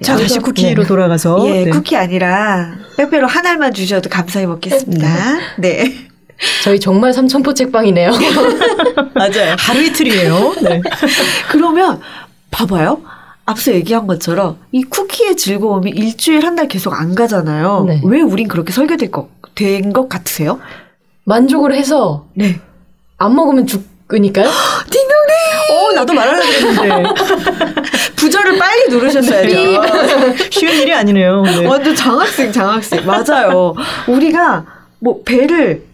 아. 0.00 0.04
자, 0.04 0.16
다시 0.16 0.34
네. 0.34 0.40
쿠키로 0.40 0.84
돌아가서 0.86 1.46
예, 1.48 1.64
네. 1.64 1.70
쿠키 1.70 1.96
아니라 1.96 2.72
빼빼로 2.96 3.26
한 3.26 3.46
알만 3.46 3.74
주셔도 3.74 4.08
감사히 4.08 4.46
먹겠습니다. 4.46 5.08
네. 5.58 6.06
저희 6.64 6.80
정말 6.80 7.12
삼천포 7.12 7.52
책방이네요. 7.52 8.10
맞아요. 9.14 9.56
하루 9.58 9.82
이틀이에요. 9.82 10.54
네. 10.62 10.80
그러면 11.50 12.00
봐봐요. 12.50 13.02
앞서 13.44 13.72
얘기한 13.72 14.06
것처럼 14.06 14.58
이 14.72 14.82
쿠키의 14.84 15.36
즐거움이 15.36 15.90
일주일 15.90 16.44
한 16.46 16.56
달 16.56 16.66
계속 16.68 16.94
안 16.98 17.14
가잖아요. 17.14 17.84
네. 17.86 18.00
왜 18.04 18.20
우린 18.22 18.48
그렇게 18.48 18.72
설계될 18.72 19.10
것, 19.10 19.28
된 19.54 19.92
것 19.92 20.08
같으세요? 20.08 20.60
만족을 21.24 21.74
해서 21.74 22.26
네. 22.34 22.58
안 23.18 23.34
먹으면 23.34 23.66
죽 23.66 23.84
으니까요? 24.12 24.48
어, 24.48 25.92
나도 25.92 26.12
말하려고 26.12 26.46
했는데. 26.46 27.04
부절을 28.16 28.58
빨리 28.58 28.88
누르셨어야죠. 28.90 29.82
쉬운 30.50 30.74
일이 30.74 30.92
아니네요. 30.92 31.42
네. 31.42 31.66
완전 31.66 31.94
장학생, 31.94 32.52
장학생. 32.52 33.06
맞아요. 33.06 33.74
우리가 34.08 34.66
뭐 34.98 35.22
배를 35.24 35.84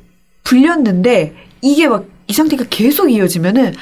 불렸는데 0.43 1.35
이게 1.63 1.89
막 1.89 2.17
이 2.29 2.33
상태가 2.33 2.65
계속 2.71 3.11
이어지면은 3.11 3.75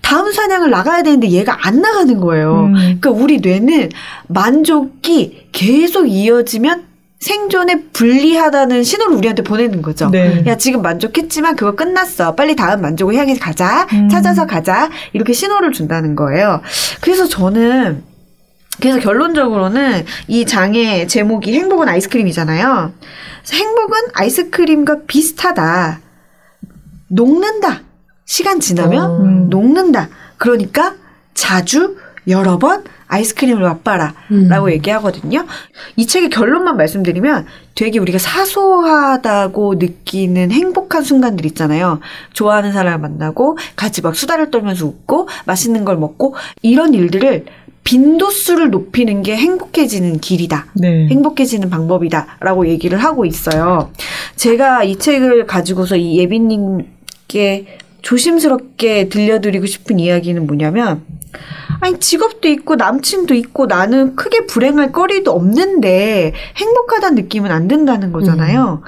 다음 0.00 0.32
사냥을 0.32 0.70
나가야 0.70 1.02
되는데 1.02 1.28
얘가 1.30 1.66
안 1.66 1.80
나가는 1.80 2.20
거예요. 2.20 2.66
음. 2.66 2.74
그러니까 2.74 3.10
우리 3.10 3.38
뇌는 3.38 3.90
만족이 4.28 5.48
계속 5.52 6.06
이어지면 6.06 6.84
생존에 7.20 7.82
불리하다는 7.92 8.84
신호를 8.84 9.16
우리한테 9.16 9.42
보내는 9.42 9.82
거죠. 9.82 10.08
네. 10.10 10.44
야, 10.46 10.56
지금 10.56 10.82
만족했지만 10.82 11.56
그거 11.56 11.74
끝났어. 11.74 12.34
빨리 12.34 12.54
다음 12.54 12.80
만족을 12.80 13.16
향해 13.16 13.34
가자. 13.36 13.86
음. 13.92 14.08
찾아서 14.08 14.46
가자. 14.46 14.88
이렇게 15.12 15.32
신호를 15.32 15.72
준다는 15.72 16.14
거예요. 16.14 16.62
그래서 17.00 17.26
저는 17.26 18.04
그래서 18.80 19.00
결론적으로는 19.00 20.04
이 20.28 20.46
장의 20.46 21.08
제목이 21.08 21.52
행복은 21.52 21.88
아이스크림이잖아요. 21.88 22.92
행복은 23.52 23.98
아이스크림과 24.14 24.98
비슷하다. 25.08 26.00
녹는다. 27.08 27.80
시간 28.26 28.60
지나면 28.60 29.04
어. 29.04 29.16
음. 29.22 29.48
녹는다. 29.48 30.08
그러니까 30.36 30.94
자주 31.34 31.96
여러 32.28 32.58
번 32.58 32.84
아이스크림을 33.08 33.62
맛봐라. 33.62 34.14
음. 34.30 34.48
라고 34.48 34.70
얘기하거든요. 34.70 35.46
이 35.96 36.06
책의 36.06 36.30
결론만 36.30 36.76
말씀드리면 36.76 37.46
되게 37.74 37.98
우리가 37.98 38.18
사소하다고 38.18 39.74
느끼는 39.76 40.50
행복한 40.50 41.02
순간들 41.02 41.44
있잖아요. 41.46 42.00
좋아하는 42.32 42.72
사람을 42.72 42.98
만나고 42.98 43.58
같이 43.76 44.02
막 44.02 44.14
수다를 44.14 44.50
떨면서 44.50 44.86
웃고 44.86 45.28
맛있는 45.46 45.84
걸 45.84 45.96
먹고 45.96 46.34
이런 46.62 46.94
일들을 46.94 47.46
빈도수를 47.84 48.70
높이는 48.70 49.22
게 49.22 49.34
행복해지는 49.36 50.18
길이다. 50.18 50.66
네. 50.74 51.06
행복해지는 51.08 51.70
방법이다 51.70 52.36
라고 52.40 52.68
얘기를 52.68 52.98
하고 52.98 53.24
있어요. 53.24 53.90
제가 54.36 54.84
이 54.84 54.98
책을 54.98 55.46
가지고서 55.46 55.96
이 55.96 56.18
예빈님께 56.18 57.78
조심스럽게 58.02 59.08
들려드리고 59.08 59.66
싶은 59.66 59.98
이야기는 59.98 60.46
뭐냐면, 60.46 61.02
아니, 61.80 61.98
직업도 61.98 62.48
있고, 62.48 62.76
남친도 62.76 63.34
있고, 63.34 63.66
나는 63.66 64.16
크게 64.16 64.46
불행할 64.46 64.92
거리도 64.92 65.30
없는데, 65.30 66.32
행복하다는 66.56 67.22
느낌은 67.22 67.50
안 67.50 67.68
든다는 67.68 68.12
거잖아요. 68.12 68.82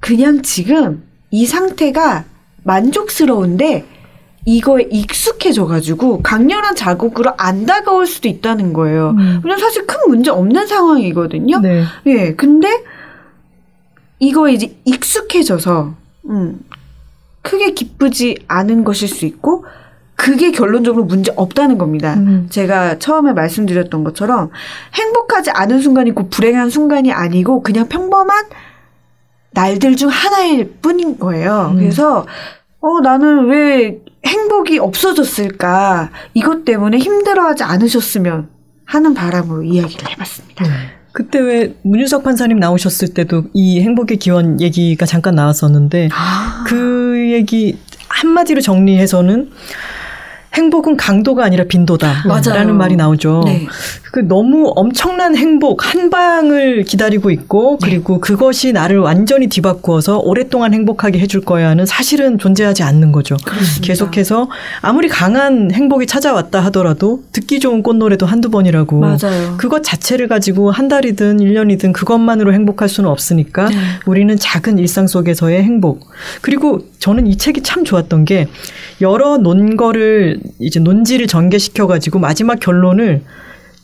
그냥 0.00 0.42
지금 0.42 1.04
이 1.30 1.46
상태가 1.46 2.24
만족스러운데, 2.64 3.84
이거에 4.46 4.88
익숙해져가지고, 4.90 6.22
강렬한 6.22 6.74
자극으로 6.74 7.32
안 7.38 7.66
다가올 7.66 8.06
수도 8.06 8.28
있다는 8.28 8.72
거예요. 8.72 9.10
음. 9.10 9.40
왜냐면 9.42 9.58
사실 9.58 9.86
큰 9.86 9.98
문제 10.08 10.30
없는 10.30 10.66
상황이거든요. 10.66 11.60
네. 11.60 11.84
예, 12.06 12.34
근데 12.34 12.68
이거에 14.18 14.52
이제 14.52 14.76
익숙해져서 14.84 15.94
음, 16.30 16.60
크게 17.42 17.72
기쁘지 17.72 18.38
않은 18.48 18.84
것일 18.84 19.08
수 19.08 19.26
있고 19.26 19.64
그게 20.24 20.52
결론적으로 20.52 21.04
문제 21.04 21.30
없다는 21.36 21.76
겁니다. 21.76 22.14
음. 22.14 22.46
제가 22.48 22.98
처음에 22.98 23.34
말씀드렸던 23.34 24.04
것처럼 24.04 24.48
행복하지 24.94 25.50
않은 25.50 25.82
순간이 25.82 26.12
곧 26.12 26.30
불행한 26.30 26.70
순간이 26.70 27.12
아니고 27.12 27.62
그냥 27.62 27.88
평범한 27.88 28.46
날들 29.50 29.96
중 29.96 30.08
하나일 30.08 30.76
뿐인 30.80 31.18
거예요. 31.18 31.72
음. 31.72 31.76
그래서 31.76 32.26
어 32.80 33.00
나는 33.02 33.48
왜 33.48 33.98
행복이 34.24 34.78
없어졌을까? 34.78 36.08
이것 36.32 36.64
때문에 36.64 36.96
힘들어하지 36.96 37.64
않으셨으면 37.64 38.48
하는 38.86 39.12
바람으로 39.12 39.62
이야기를 39.62 40.10
해봤습니다. 40.10 40.64
그때 41.12 41.38
왜 41.38 41.74
문윤석 41.82 42.24
판사님 42.24 42.58
나오셨을 42.58 43.12
때도 43.12 43.44
이 43.52 43.82
행복의 43.82 44.16
기원 44.16 44.58
얘기가 44.62 45.04
잠깐 45.04 45.34
나왔었는데 45.34 46.08
아, 46.14 46.64
그 46.66 47.30
얘기 47.30 47.76
한마디로 48.08 48.62
정리해서는 48.62 49.50
행복은 50.54 50.96
강도가 50.96 51.44
아니라 51.44 51.64
빈도다. 51.64 52.24
맞아요. 52.26 52.54
라는 52.54 52.76
말이 52.76 52.96
나오죠. 52.96 53.42
네. 53.44 53.66
그 54.12 54.20
너무 54.20 54.72
엄청난 54.76 55.34
행복 55.36 55.92
한 55.92 56.08
방을 56.08 56.84
기다리고 56.84 57.32
있고 57.32 57.78
네. 57.82 57.90
그리고 57.90 58.20
그것이 58.20 58.72
나를 58.72 58.98
완전히 58.98 59.48
뒤바꾸어서 59.48 60.18
오랫동안 60.18 60.72
행복하게 60.72 61.18
해줄 61.18 61.40
거야는 61.40 61.84
사실은 61.86 62.38
존재하지 62.38 62.84
않는 62.84 63.10
거죠. 63.10 63.36
그렇습니다. 63.44 63.86
계속해서 63.86 64.48
아무리 64.82 65.08
강한 65.08 65.72
행복이 65.72 66.06
찾아왔다 66.06 66.60
하더라도 66.66 67.22
듣기 67.32 67.58
좋은 67.58 67.82
꽃노래도 67.82 68.26
한두 68.26 68.50
번이라고 68.50 69.00
맞아요. 69.00 69.56
그것 69.56 69.82
자체를 69.82 70.28
가지고 70.28 70.70
한 70.70 70.86
달이든 70.86 71.40
일 71.40 71.54
년이든 71.54 71.92
그것만으로 71.92 72.52
행복할 72.52 72.88
수는 72.88 73.10
없으니까 73.10 73.68
네. 73.68 73.76
우리는 74.06 74.36
작은 74.36 74.78
일상 74.78 75.08
속에서의 75.08 75.62
행복. 75.64 76.08
그리고 76.40 76.80
저는 77.00 77.26
이 77.26 77.36
책이 77.36 77.62
참 77.62 77.84
좋았던 77.84 78.24
게 78.24 78.46
여러 79.00 79.38
논거를 79.38 80.38
이제 80.60 80.80
논지를 80.80 81.26
전개시켜 81.26 81.86
가지고 81.86 82.18
마지막 82.18 82.60
결론을 82.60 83.22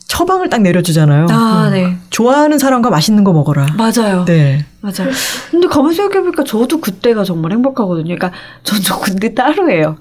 처방을 0.06 0.50
딱 0.50 0.60
내려주잖아요. 0.62 1.28
아, 1.30 1.68
음. 1.68 1.72
네. 1.72 1.96
좋아하는 2.10 2.58
사람과 2.58 2.90
맛있는 2.90 3.22
거 3.22 3.32
먹어라. 3.32 3.66
맞아요. 3.76 4.24
네. 4.24 4.64
맞아요. 4.80 5.10
근데 5.50 5.68
가만히 5.68 5.94
생각해보니까 5.94 6.42
저도 6.44 6.80
그때가 6.80 7.22
정말 7.22 7.52
행복하거든요. 7.52 8.16
그러니까 8.16 8.32
전저 8.64 8.98
근데 8.98 9.34
따로 9.34 9.70
해요. 9.70 9.96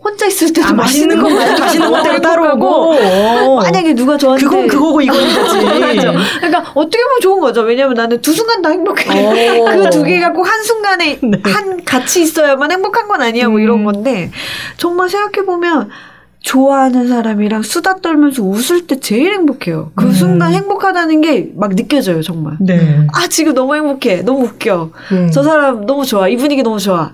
혼자 0.00 0.26
있을 0.26 0.52
때도 0.52 0.68
아, 0.68 0.72
맛있는 0.72 1.20
거 1.20 1.28
먹고 1.28 1.58
맛있는 1.60 1.90
거 1.90 2.02
때가 2.02 2.20
따로고. 2.20 2.66
어. 2.94 3.56
만약에 3.62 3.94
누가 3.94 4.16
저한테 4.16 4.44
그건 4.46 4.66
그거고 4.68 5.00
이건 5.00 5.16
이거지. 5.20 5.58
그러니까 6.40 6.70
어떻게 6.74 7.02
보면 7.02 7.20
좋은 7.20 7.40
거죠. 7.40 7.62
왜냐면 7.62 7.94
나는 7.94 8.20
두 8.22 8.32
순간 8.32 8.62
다 8.62 8.70
행복해. 8.70 9.58
오. 9.58 9.64
그두 9.82 10.04
개가 10.04 10.32
꼭 10.32 10.48
한 10.48 10.62
순간에 10.62 11.18
네. 11.22 11.40
한 11.44 11.84
같이 11.84 12.22
있어야만 12.22 12.70
행복한 12.70 13.08
건 13.08 13.20
아니야. 13.22 13.48
뭐 13.48 13.58
음. 13.58 13.62
이런 13.62 13.84
건데 13.84 14.30
정말 14.76 15.08
생각해 15.10 15.44
보면 15.44 15.90
좋아하는 16.40 17.08
사람이랑 17.08 17.62
수다 17.62 17.96
떨면서 17.96 18.42
웃을 18.44 18.86
때 18.86 19.00
제일 19.00 19.34
행복해요. 19.34 19.90
그 19.96 20.06
음. 20.06 20.12
순간 20.12 20.52
행복하다는 20.54 21.20
게 21.22 21.50
막 21.56 21.74
느껴져요. 21.74 22.22
정말. 22.22 22.54
네. 22.60 23.04
아 23.12 23.26
지금 23.28 23.52
너무 23.52 23.74
행복해. 23.74 24.22
너무 24.22 24.44
웃겨. 24.44 24.90
음. 25.12 25.30
저 25.32 25.42
사람 25.42 25.84
너무 25.86 26.06
좋아. 26.06 26.28
이 26.28 26.36
분위기 26.36 26.62
너무 26.62 26.78
좋아. 26.78 27.10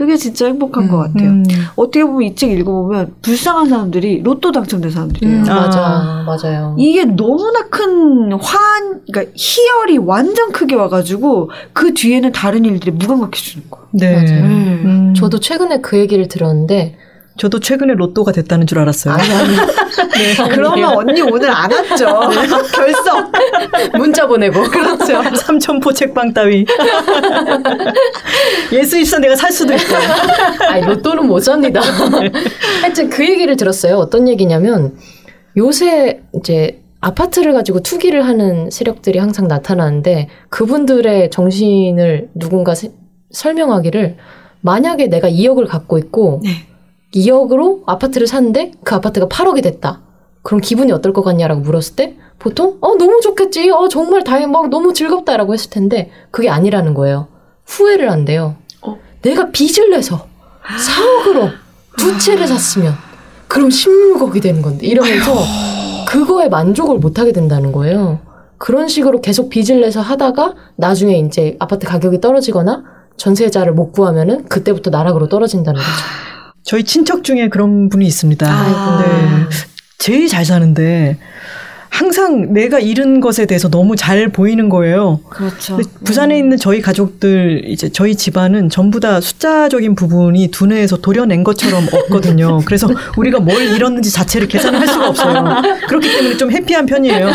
그게 0.00 0.16
진짜 0.16 0.46
행복한 0.46 0.88
것 0.88 0.96
같아요. 0.96 1.28
음. 1.28 1.44
어떻게 1.76 2.02
보면 2.02 2.22
이 2.22 2.34
책 2.34 2.52
읽어보면 2.52 3.16
불쌍한 3.20 3.68
사람들이 3.68 4.22
로또 4.22 4.50
당첨된 4.50 4.90
사람들이에요. 4.90 5.36
음, 5.42 5.44
아. 5.50 5.54
맞아, 5.60 6.24
맞아요. 6.48 6.74
이게 6.78 7.04
너무나 7.04 7.68
큰 7.68 8.32
화한, 8.32 9.02
그러니까 9.12 9.30
희열이 9.36 9.98
완전 9.98 10.52
크게 10.52 10.74
와가지고 10.74 11.50
그 11.74 11.92
뒤에는 11.92 12.32
다른 12.32 12.64
일들이 12.64 12.92
무감각해 12.92 13.32
주는 13.32 13.66
거예요. 13.70 13.86
네. 13.92 14.14
맞아요. 14.14 14.44
음. 14.44 15.14
저도 15.14 15.38
최근에 15.38 15.82
그 15.82 15.98
얘기를 15.98 16.28
들었는데 16.28 16.96
저도 17.40 17.58
최근에 17.58 17.94
로또가 17.94 18.32
됐다는 18.32 18.66
줄 18.66 18.78
알았어요. 18.80 19.14
아니 19.14 19.32
아니 19.32 19.56
그러면 20.50 20.92
언니 20.94 21.22
오늘 21.22 21.50
안 21.50 21.72
왔죠. 21.72 22.28
결석. 22.70 23.32
문자 23.96 24.26
보내고 24.26 24.62
그렇죠. 24.64 25.22
삼천포 25.36 25.90
책방 25.94 26.34
따위. 26.34 26.66
예수 28.72 28.98
입사 28.98 29.18
내가 29.18 29.34
살 29.36 29.50
수도 29.52 29.72
있고. 29.72 29.94
아니 30.68 30.84
로또는 30.84 31.26
못 31.26 31.40
삽니다. 31.40 31.80
하여튼 32.82 33.08
그 33.08 33.26
얘기를 33.26 33.56
들었어요. 33.56 33.96
어떤 33.96 34.28
얘기냐면 34.28 34.98
요새 35.56 36.20
이제 36.34 36.82
아파트를 37.00 37.54
가지고 37.54 37.80
투기를 37.80 38.26
하는 38.26 38.68
세력들이 38.70 39.18
항상 39.18 39.48
나타나는데 39.48 40.28
그분들의 40.50 41.30
정신을 41.30 42.28
누군가 42.34 42.74
세- 42.74 42.90
설명하기를 43.30 44.18
만약에 44.60 45.06
내가 45.06 45.30
2억을 45.30 45.66
갖고 45.66 45.96
있고 45.96 46.42
네. 46.44 46.66
2억으로 47.14 47.82
아파트를 47.86 48.26
샀는데 48.26 48.72
그 48.84 48.94
아파트가 48.94 49.26
8억이 49.26 49.62
됐다. 49.62 50.00
그럼 50.42 50.60
기분이 50.60 50.92
어떨 50.92 51.12
것 51.12 51.22
같냐라고 51.22 51.60
물었을 51.60 51.96
때 51.96 52.16
보통 52.38 52.78
어 52.80 52.94
너무 52.94 53.20
좋겠지. 53.20 53.70
어 53.70 53.88
정말 53.88 54.24
다행 54.24 54.50
막 54.50 54.68
너무 54.70 54.94
즐겁다라고 54.94 55.52
했을 55.52 55.70
텐데 55.70 56.10
그게 56.30 56.48
아니라는 56.48 56.94
거예요. 56.94 57.28
후회를 57.66 58.10
한대요. 58.10 58.56
어? 58.82 58.98
내가 59.22 59.50
빚을 59.50 59.90
내서 59.90 60.26
4억으로 60.64 61.50
두 61.98 62.18
채를 62.18 62.46
샀으면 62.46 62.94
그럼 63.48 63.68
16억이 63.68 64.40
되는 64.42 64.62
건데 64.62 64.86
이러면서 64.86 65.34
그거에 66.08 66.48
만족을 66.48 66.98
못 66.98 67.18
하게 67.18 67.32
된다는 67.32 67.72
거예요. 67.72 68.20
그런 68.56 68.88
식으로 68.88 69.20
계속 69.20 69.48
빚을 69.48 69.80
내서 69.80 70.00
하다가 70.00 70.54
나중에 70.76 71.18
이제 71.18 71.56
아파트 71.58 71.86
가격이 71.86 72.20
떨어지거나 72.20 72.84
전세자를 73.16 73.72
못 73.74 73.92
구하면은 73.92 74.44
그때부터 74.46 74.90
나락으로 74.90 75.28
떨어진다는 75.28 75.80
거죠. 75.80 75.92
저희 76.62 76.84
친척 76.84 77.24
중에 77.24 77.48
그런 77.48 77.88
분이 77.88 78.06
있습니다. 78.06 78.46
아이고. 78.46 79.02
네. 79.02 79.46
제일 79.98 80.28
잘 80.28 80.44
사는데 80.44 81.18
항상 81.90 82.52
내가 82.52 82.78
잃은 82.78 83.20
것에 83.20 83.46
대해서 83.46 83.68
너무 83.68 83.96
잘 83.96 84.28
보이는 84.28 84.68
거예요. 84.68 85.20
그렇죠. 85.28 85.78
부산에 86.04 86.38
있는 86.38 86.56
저희 86.56 86.80
가족들 86.80 87.64
이제 87.66 87.90
저희 87.90 88.14
집안은 88.14 88.70
전부 88.70 89.00
다 89.00 89.20
숫자적인 89.20 89.96
부분이 89.96 90.48
두뇌에서 90.48 90.98
도려낸 90.98 91.42
것처럼 91.44 91.86
없거든요. 91.92 92.60
그래서 92.64 92.88
우리가 93.18 93.40
뭘 93.40 93.62
잃었는지 93.74 94.12
자체를 94.12 94.46
계산을 94.48 94.80
할 94.80 94.88
수가 94.88 95.08
없어요. 95.08 95.62
그렇기 95.88 96.10
때문에 96.10 96.36
좀 96.36 96.50
해피한 96.52 96.86
편이에요. 96.86 97.30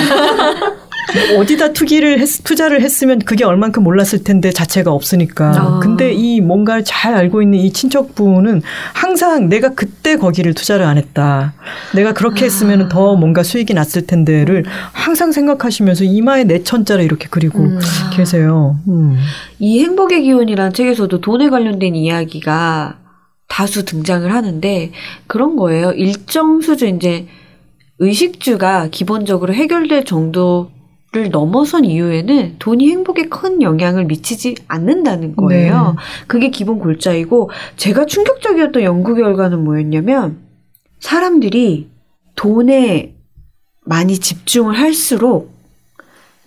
뭐 1.13 1.39
어디다 1.39 1.73
투기를 1.73 2.19
했, 2.19 2.43
투자를 2.43 2.81
했으면 2.81 3.19
그게 3.19 3.43
얼만큼 3.43 3.83
몰랐을 3.83 4.23
텐데 4.23 4.51
자체가 4.51 4.91
없으니까. 4.91 5.51
아. 5.55 5.79
근데 5.79 6.13
이 6.13 6.41
뭔가를 6.41 6.83
잘 6.83 7.13
알고 7.13 7.41
있는 7.41 7.59
이 7.59 7.71
친척분은 7.71 8.61
항상 8.93 9.49
내가 9.49 9.69
그때 9.69 10.15
거기를 10.17 10.53
투자를 10.53 10.85
안 10.85 10.97
했다. 10.97 11.53
내가 11.93 12.13
그렇게 12.13 12.45
했으면 12.45 12.89
더 12.89 13.15
뭔가 13.15 13.43
수익이 13.43 13.73
났을 13.73 14.07
텐데를 14.07 14.65
항상 14.91 15.31
생각하시면서 15.31 16.03
이마에 16.03 16.43
내 16.43 16.63
천자를 16.63 17.03
이렇게 17.03 17.27
그리고 17.29 17.59
음. 17.59 17.79
계세요. 18.13 18.77
음. 18.87 19.17
이 19.59 19.81
행복의 19.83 20.23
기원이라는 20.23 20.73
책에서도 20.73 21.21
돈에 21.21 21.49
관련된 21.49 21.95
이야기가 21.95 22.99
다수 23.47 23.85
등장을 23.85 24.31
하는데 24.33 24.91
그런 25.27 25.55
거예요. 25.55 25.91
일정 25.91 26.61
수준 26.61 26.97
이제 26.97 27.27
의식주가 27.99 28.89
기본적으로 28.91 29.53
해결될 29.53 30.03
정도 30.03 30.71
를 31.15 31.29
넘어선 31.29 31.85
이후에는 31.85 32.57
돈이 32.59 32.89
행복에 32.89 33.29
큰 33.29 33.61
영향을 33.61 34.03
미치지 34.03 34.55
않는다는 34.67 35.37
거예요. 35.37 35.95
그게 36.27 36.49
기본 36.49 36.77
골자이고 36.77 37.51
제가 37.77 38.05
충격적이었던 38.05 38.83
연구 38.83 39.15
결과는 39.15 39.63
뭐였냐면 39.63 40.39
사람들이 40.99 41.89
돈에 42.35 43.15
많이 43.85 44.19
집중을 44.19 44.77
할수록 44.77 45.55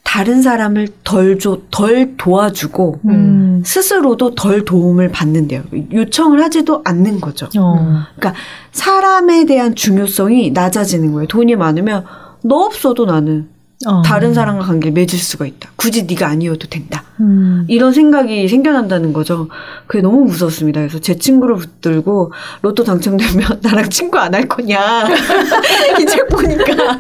다른 0.05 0.43
사람을 0.43 0.89
덜 1.03 1.39
줘, 1.39 1.61
덜 1.71 2.17
도와주고 2.19 3.01
음. 3.07 3.63
스스로도 3.65 4.35
덜 4.35 4.67
도움을 4.67 5.11
받는데요. 5.11 5.63
요청을 5.93 6.43
하지도 6.43 6.83
않는 6.85 7.21
거죠. 7.21 7.47
어. 7.59 8.05
그러니까 8.17 8.35
사람에 8.73 9.47
대한 9.47 9.75
중요성이 9.75 10.51
낮아지는 10.51 11.13
거예요. 11.13 11.27
돈이 11.27 11.57
많으면 11.57 12.05
너 12.43 12.57
없어도 12.57 13.07
나는 13.07 13.49
어. 13.87 14.03
다른 14.03 14.35
사람과 14.35 14.65
관계를 14.67 14.93
맺을 14.93 15.17
수가 15.19 15.47
있다. 15.47 15.71
굳이 15.77 16.03
네가 16.03 16.27
아니어도 16.27 16.67
된다. 16.69 17.05
음. 17.21 17.65
이런 17.69 17.93
생각이 17.93 18.49
생겨난다는 18.49 19.13
거죠. 19.13 19.49
그게 19.87 20.03
너무 20.03 20.25
무섭습니다. 20.25 20.81
그래서 20.81 20.99
제 20.99 21.17
친구를 21.17 21.55
붙들고 21.57 22.33
로또 22.63 22.83
당첨되면 22.83 23.61
나랑 23.63 23.89
친구 23.91 24.19
안 24.19 24.35
할 24.35 24.49
거냐. 24.49 25.07
이 26.01 26.05
책 26.07 26.29
보니까 26.29 26.65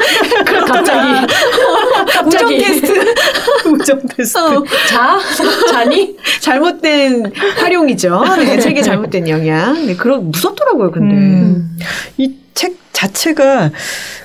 갑자기 0.66 1.26
우정 2.04 2.06
갑자기 2.06 2.58
테스트 2.58 3.14
우정 3.66 4.00
테스트. 4.16 4.38
어, 4.38 4.64
자 4.88 5.18
자니 5.72 6.16
잘못된 6.40 7.32
활용이죠. 7.56 8.22
네, 8.38 8.58
책의 8.60 8.84
잘못된 8.84 9.28
영향. 9.28 9.84
네, 9.86 9.96
그런 9.96 10.30
무섭더라고요. 10.30 10.92
근데 10.92 11.14
음. 11.14 11.76
이책 12.16 12.76
자체가 12.92 13.70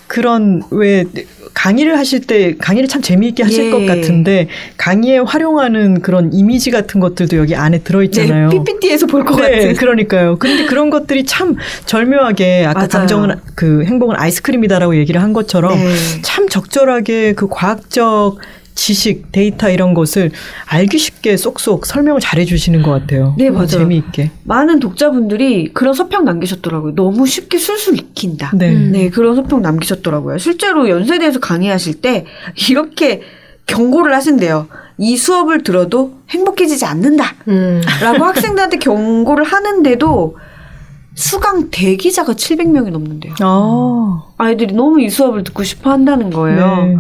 그런 0.08 0.62
왜 0.70 1.06
강의를 1.54 1.98
하실 1.98 2.22
때 2.22 2.56
강의를 2.58 2.88
참 2.88 3.02
재미있게 3.02 3.44
하실 3.44 3.66
예. 3.66 3.72
것 3.72 3.86
같은데 3.86 4.48
강의에 4.78 5.20
활용하는 5.20 6.02
그런 6.02 6.32
이미지 6.34 6.72
같은 6.72 7.00
것들도 7.00 7.38
여기 7.38 7.56
안에 7.56 7.80
들어있잖아요. 7.80 8.50
네, 8.50 8.58
PPT에서 8.58 9.08
볼것 9.08 9.38
네, 9.38 9.52
같은. 9.52 9.74
그러니까요. 9.76 10.38
근데 10.38 10.66
그런 10.66 10.90
것들이 10.90 11.26
참 11.26 11.56
절묘하게 11.86 12.66
아까 12.66 12.80
맞아요. 12.80 12.90
감정은 12.90 13.36
그 13.56 13.84
행복은 13.86 14.16
아이스크림이다라고 14.18 14.98
얘기를 14.98 15.22
한 15.22 15.34
것처럼 15.34 15.78
네. 15.78 15.96
참 16.22 16.50
적절하게 16.50 17.34
그 17.34 17.48
과학적 17.48 18.38
지식, 18.76 19.32
데이터 19.32 19.70
이런 19.70 19.94
것을 19.94 20.32
알기 20.66 20.98
쉽게 20.98 21.38
쏙쏙 21.38 21.86
설명을 21.86 22.22
잘해 22.22 22.46
주시는 22.46 22.82
것 22.82 22.92
같아요. 22.92 23.36
네, 23.38 23.50
맞아요. 23.50 23.68
재미있게. 23.68 24.32
많은 24.44 24.80
독자분들이 24.80 25.74
그런 25.74 25.94
서평 25.94 26.26
남기셨더라고요. 26.26 26.96
너무 26.96 27.26
쉽게 27.26 27.58
술술 27.58 27.96
익힌다. 27.96 28.52
네. 28.56 28.72
음. 28.72 28.92
네, 28.92 29.10
그런 29.10 29.36
서평 29.36 29.62
남기셨더라고요. 29.62 30.38
실제로 30.38 30.90
연세대에서 30.90 31.40
강의하실 31.40 32.02
때 32.02 32.26
이렇게 32.70 33.22
경고를 33.66 34.14
하신대요. 34.16 34.68
이 34.98 35.18
수업을 35.18 35.64
들어도 35.64 36.14
행복해지지 36.30 36.86
않는다. 36.86 37.36
음. 37.48 37.82
라고 38.02 38.26
학생들한테 38.26 38.78
경고를 38.78 39.44
하는데도 39.44 40.38
수강 41.16 41.70
대기자가 41.70 42.34
700명이 42.34 42.90
넘는데요. 42.90 43.36
아. 43.42 44.24
아이들이 44.38 44.74
너무 44.74 45.02
이 45.02 45.10
수업을 45.10 45.44
듣고 45.44 45.64
싶어 45.64 45.92
한다는 45.92 46.30
거예요. 46.32 46.84
네. 46.86 46.98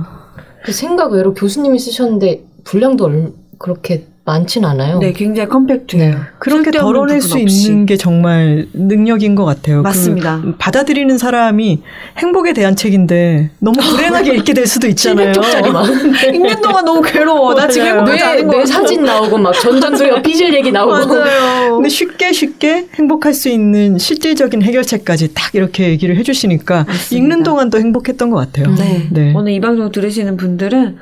그 0.64 0.72
생각 0.72 1.12
외로 1.12 1.34
교수님이 1.34 1.78
쓰셨는데 1.80 2.44
분량도 2.64 3.06
얼- 3.06 3.34
그렇게 3.58 4.06
많진 4.26 4.64
않아요. 4.64 5.00
네, 5.00 5.12
굉장히 5.12 5.50
컴팩트해요. 5.50 6.16
그렇게 6.40 6.64
쓸데없는 6.66 6.94
덜어낼 6.94 7.22
수 7.22 7.34
없이. 7.38 7.68
있는 7.68 7.86
게 7.86 7.98
정말 7.98 8.68
능력인 8.74 9.36
것 9.36 9.44
같아요. 9.44 9.82
맞습니다. 9.82 10.40
그 10.42 10.56
받아들이는 10.58 11.18
사람이 11.18 11.82
행복에 12.18 12.54
대한 12.54 12.78
책인데 12.78 13.50
너무 13.60 13.82
불행하게 13.82 14.36
읽게 14.40 14.54
될 14.54 14.66
수도 14.66 14.88
있잖아요. 14.88 15.34
700쪽짜리만. 15.34 16.24
읽는 16.36 16.62
동안 16.62 16.86
너무 16.86 17.02
괴로워. 17.02 17.54
나 17.54 17.68
지금. 17.68 17.88
행복하지 17.88 18.18
내, 18.18 18.24
않은 18.24 18.48
같아. 18.48 18.66
사진 18.66 19.04
나오고 19.04 19.38
막 19.38 19.52
전전도연 19.60 20.22
삐질 20.24 20.54
얘기 20.54 20.72
나오고. 20.72 20.92
맞아요. 21.06 21.76
근데 21.76 21.90
쉽게 21.90 22.32
쉽게 22.32 22.88
행복할 22.96 23.34
수 23.34 23.50
있는 23.50 23.98
실질적인 23.98 24.62
해결책까지 24.62 25.34
딱 25.34 25.54
이렇게 25.54 25.90
얘기를 25.90 26.16
해주시니까 26.16 26.86
맞습니다. 26.88 27.16
읽는 27.18 27.44
동안도 27.44 27.78
행복했던 27.78 28.30
것 28.30 28.38
같아요. 28.38 28.74
네. 28.76 29.06
네. 29.12 29.34
오늘 29.36 29.52
이 29.52 29.60
방송 29.60 29.92
들으시는 29.92 30.38
분들은 30.38 30.98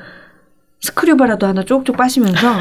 스크류바라도 0.82 1.46
하나 1.46 1.64
쪽쪽 1.64 1.96
빠시면서 1.96 2.58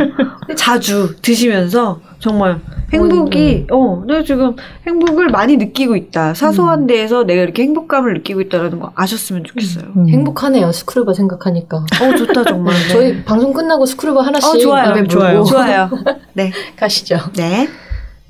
자주 0.55 1.15
드시면서 1.23 1.99
정말 2.19 2.59
행복이 2.93 3.65
어, 3.71 4.03
내가 4.05 4.23
지금 4.23 4.55
행복을 4.85 5.29
많이 5.29 5.57
느끼고 5.57 5.95
있다. 5.95 6.35
사소한 6.35 6.85
데에서 6.85 7.23
내가 7.23 7.41
이렇게 7.41 7.63
행복감을 7.63 8.13
느끼고 8.15 8.41
있다라는 8.41 8.79
거 8.79 8.91
아셨으면 8.95 9.43
좋겠어요. 9.43 9.85
음. 9.95 10.07
행복하네요. 10.07 10.71
스크루바 10.71 11.13
생각하니까. 11.15 11.77
어, 11.77 12.15
좋다 12.15 12.43
정말. 12.43 12.75
네. 12.75 12.87
저희 12.89 13.23
방송 13.23 13.53
끝나고 13.53 13.87
스크루바 13.87 14.21
하나씩 14.21 14.49
어, 14.53 14.57
좋아요. 14.57 14.91
입에 14.91 15.01
물고 15.01 15.07
좋아요. 15.09 15.43
좋아요. 15.43 15.89
네. 16.33 16.51
가시죠. 16.75 17.17
네. 17.37 17.67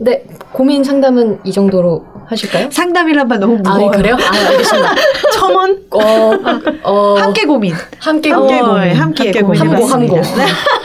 네, 0.03 0.23
고민 0.51 0.83
상담은 0.83 1.41
이 1.43 1.51
정도로 1.51 2.03
하실까요? 2.25 2.71
상담이란 2.71 3.27
말 3.27 3.39
너무 3.39 3.59
아, 3.65 3.77
무거워요. 3.77 3.91
네, 3.91 3.97
그래요? 3.97 4.15
아, 4.15 4.49
알겠습니다. 4.49 4.95
첨언? 5.37 5.83
어, 5.91 6.01
어, 6.83 7.15
함께 7.19 7.45
고민. 7.45 7.75
함께 7.99 8.31
함께 8.31 8.61
고민. 8.61 8.65
고민. 8.65 8.95
함께 8.95 9.23
함께 9.25 9.41
고민. 9.41 9.61
함고, 9.61 9.85
함고. 9.85 10.21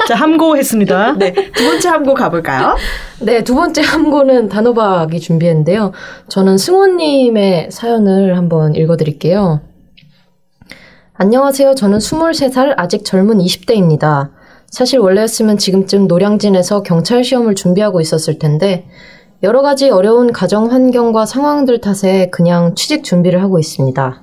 자, 0.06 0.14
함고했습니다. 0.16 1.14
네. 1.18 1.32
두 1.32 1.64
번째 1.64 1.88
함고 1.88 2.12
가볼까요? 2.12 2.76
네, 3.20 3.42
두 3.42 3.54
번째 3.54 3.80
함고는 3.80 4.50
단호박이 4.50 5.18
준비했는데요. 5.18 5.92
저는 6.28 6.58
승호님의 6.58 7.70
사연을 7.70 8.36
한번 8.36 8.74
읽어드릴게요. 8.74 9.62
안녕하세요. 11.14 11.74
저는 11.74 11.98
23살 11.98 12.74
아직 12.76 13.02
젊은 13.02 13.38
20대입니다. 13.38 14.35
사실 14.76 14.98
원래였으면 14.98 15.56
지금쯤 15.56 16.06
노량진에서 16.06 16.82
경찰 16.82 17.24
시험을 17.24 17.54
준비하고 17.54 18.02
있었을 18.02 18.38
텐데 18.38 18.86
여러 19.42 19.62
가지 19.62 19.88
어려운 19.88 20.32
가정 20.34 20.70
환경과 20.70 21.24
상황들 21.24 21.80
탓에 21.80 22.28
그냥 22.28 22.74
취직 22.74 23.02
준비를 23.02 23.40
하고 23.40 23.58
있습니다. 23.58 24.22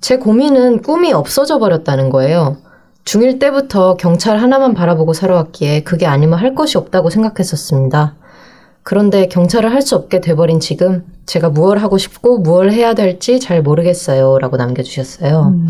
제 0.00 0.16
고민은 0.16 0.80
꿈이 0.80 1.12
없어져 1.12 1.58
버렸다는 1.58 2.08
거예요. 2.08 2.56
중1 3.04 3.38
때부터 3.38 3.98
경찰 3.98 4.38
하나만 4.38 4.72
바라보고 4.72 5.12
살아왔기에 5.12 5.82
그게 5.82 6.06
아니면 6.06 6.38
할 6.38 6.54
것이 6.54 6.78
없다고 6.78 7.10
생각했었습니다. 7.10 8.14
그런데 8.82 9.28
경찰을 9.28 9.74
할 9.74 9.82
수 9.82 9.94
없게 9.94 10.22
돼버린 10.22 10.58
지금 10.60 11.04
제가 11.26 11.50
무얼 11.50 11.76
하고 11.76 11.98
싶고 11.98 12.38
무얼 12.38 12.70
해야 12.70 12.94
될지 12.94 13.38
잘 13.38 13.60
모르겠어요. 13.60 14.38
라고 14.38 14.56
남겨주셨어요. 14.56 15.52
음. 15.52 15.68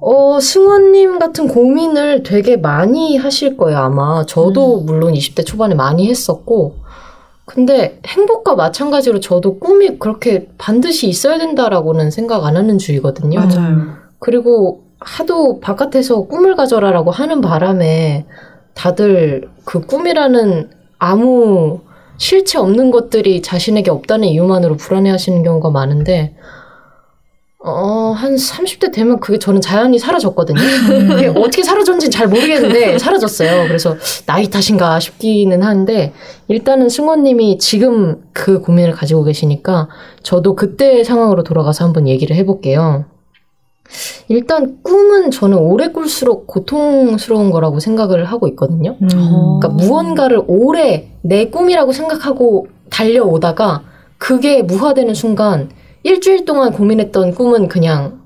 어, 0.00 0.40
승원님 0.40 1.18
같은 1.18 1.46
고민을 1.46 2.22
되게 2.22 2.56
많이 2.56 3.16
하실 3.16 3.56
거예요, 3.56 3.78
아마. 3.78 4.24
저도 4.26 4.78
물론 4.80 5.12
20대 5.12 5.44
초반에 5.44 5.74
많이 5.74 6.08
했었고, 6.08 6.76
근데 7.44 7.98
행복과 8.06 8.54
마찬가지로 8.54 9.20
저도 9.20 9.58
꿈이 9.58 9.98
그렇게 9.98 10.48
반드시 10.56 11.08
있어야 11.08 11.36
된다라고는 11.38 12.10
생각 12.10 12.44
안 12.44 12.56
하는 12.56 12.78
주의거든요. 12.78 13.40
그리고 14.18 14.84
하도 15.00 15.60
바깥에서 15.60 16.22
꿈을 16.26 16.54
가져라라고 16.56 17.10
하는 17.10 17.40
바람에 17.40 18.26
다들 18.74 19.48
그 19.64 19.80
꿈이라는 19.80 20.70
아무 20.98 21.80
실체 22.18 22.58
없는 22.58 22.90
것들이 22.90 23.42
자신에게 23.42 23.90
없다는 23.90 24.28
이유만으로 24.28 24.76
불안해 24.76 25.10
하시는 25.10 25.42
경우가 25.42 25.70
많은데, 25.70 26.36
어, 27.62 28.12
한 28.16 28.36
30대 28.36 28.90
되면 28.90 29.20
그게 29.20 29.38
저는 29.38 29.60
자연히 29.60 29.98
사라졌거든요. 29.98 30.58
그게 31.08 31.26
어떻게 31.28 31.62
사라졌는지 31.62 32.08
잘 32.08 32.26
모르겠는데 32.26 32.98
사라졌어요. 32.98 33.68
그래서 33.68 33.96
나이 34.24 34.48
탓인가 34.48 34.98
싶기는 34.98 35.62
한데 35.62 36.14
일단은 36.48 36.88
승원님이 36.88 37.58
지금 37.58 38.22
그 38.32 38.62
고민을 38.62 38.92
가지고 38.92 39.24
계시니까 39.24 39.88
저도 40.22 40.56
그때의 40.56 41.04
상황으로 41.04 41.42
돌아가서 41.42 41.84
한번 41.84 42.08
얘기를 42.08 42.34
해볼게요. 42.34 43.04
일단 44.28 44.78
꿈은 44.82 45.30
저는 45.30 45.58
오래 45.58 45.88
꿀수록 45.88 46.46
고통스러운 46.46 47.50
거라고 47.50 47.78
생각을 47.78 48.24
하고 48.24 48.48
있거든요. 48.48 48.96
음. 49.02 49.08
그러니까 49.60 49.68
무언가를 49.68 50.42
오래 50.46 51.10
내 51.20 51.50
꿈이라고 51.50 51.92
생각하고 51.92 52.68
달려오다가 52.88 53.82
그게 54.16 54.62
무화되는 54.62 55.12
순간 55.14 55.68
일주일 56.02 56.44
동안 56.44 56.72
고민했던 56.72 57.34
꿈은 57.34 57.68
그냥 57.68 58.20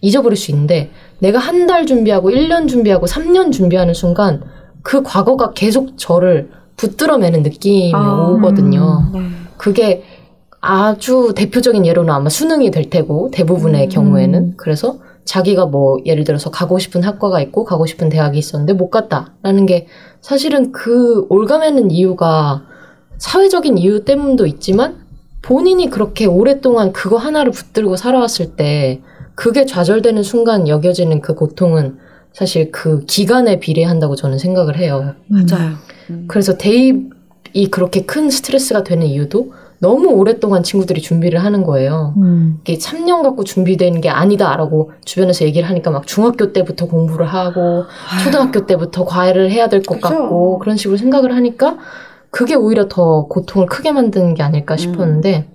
잊어버릴 0.00 0.36
수 0.36 0.50
있는데 0.52 0.90
내가 1.18 1.38
한 1.38 1.66
달 1.66 1.84
준비하고 1.86 2.30
1년 2.30 2.68
준비하고 2.68 3.06
3년 3.06 3.52
준비하는 3.52 3.92
순간 3.94 4.42
그 4.82 5.02
과거가 5.02 5.52
계속 5.52 5.98
저를 5.98 6.50
붙들어매는 6.76 7.42
느낌이 7.42 7.92
아, 7.94 8.28
오거든요. 8.30 9.10
네. 9.12 9.20
그게 9.56 10.04
아주 10.60 11.32
대표적인 11.36 11.84
예로는 11.84 12.12
아마 12.12 12.28
수능이 12.28 12.70
될 12.70 12.88
테고 12.88 13.30
대부분의 13.32 13.86
음. 13.86 13.88
경우에는 13.88 14.54
그래서 14.56 14.98
자기가 15.24 15.66
뭐 15.66 15.98
예를 16.06 16.24
들어서 16.24 16.50
가고 16.50 16.78
싶은 16.78 17.02
학과가 17.02 17.40
있고 17.42 17.64
가고 17.64 17.84
싶은 17.84 18.08
대학이 18.08 18.38
있었는데 18.38 18.72
못 18.72 18.88
갔다라는 18.90 19.66
게 19.66 19.86
사실은 20.22 20.72
그 20.72 21.26
올가매는 21.28 21.90
이유가 21.90 22.62
사회적인 23.18 23.76
이유 23.76 24.04
때문도 24.04 24.46
있지만 24.46 24.96
본인이 25.42 25.88
그렇게 25.88 26.26
오랫동안 26.26 26.92
그거 26.92 27.16
하나를 27.16 27.52
붙들고 27.52 27.96
살아왔을 27.96 28.56
때 28.56 29.00
그게 29.34 29.66
좌절되는 29.66 30.22
순간 30.22 30.68
여겨지는 30.68 31.20
그 31.20 31.34
고통은 31.34 31.98
사실 32.32 32.70
그 32.70 33.04
기간에 33.06 33.58
비례한다고 33.60 34.16
저는 34.16 34.38
생각을 34.38 34.78
해요. 34.78 35.14
맞아요. 35.28 35.72
음. 36.10 36.24
그래서 36.28 36.56
대입이 36.58 37.68
그렇게 37.70 38.02
큰 38.04 38.30
스트레스가 38.30 38.84
되는 38.84 39.06
이유도 39.06 39.52
너무 39.80 40.08
오랫동안 40.08 40.64
친구들이 40.64 41.00
준비를 41.00 41.42
하는 41.44 41.62
거예요. 41.62 42.14
음. 42.18 42.58
이게 42.62 42.76
3년 42.78 43.22
갖고 43.22 43.44
준비된 43.44 44.00
게 44.00 44.08
아니다라고 44.08 44.90
주변에서 45.04 45.44
얘기를 45.44 45.68
하니까 45.68 45.92
막 45.92 46.06
중학교 46.06 46.52
때부터 46.52 46.86
공부를 46.86 47.26
하고 47.26 47.84
초등학교 48.24 48.66
때부터 48.66 49.04
과외를 49.04 49.50
해야 49.52 49.68
될 49.68 49.82
것. 49.82 50.00
같고 50.00 50.58
그런 50.58 50.76
식으로 50.76 50.96
생각을 50.96 51.34
하니까 51.34 51.76
그게 52.30 52.54
오히려 52.54 52.88
더 52.88 53.26
고통을 53.26 53.66
크게 53.66 53.92
만드는 53.92 54.34
게 54.34 54.42
아닐까 54.42 54.76
싶었는데 54.76 55.48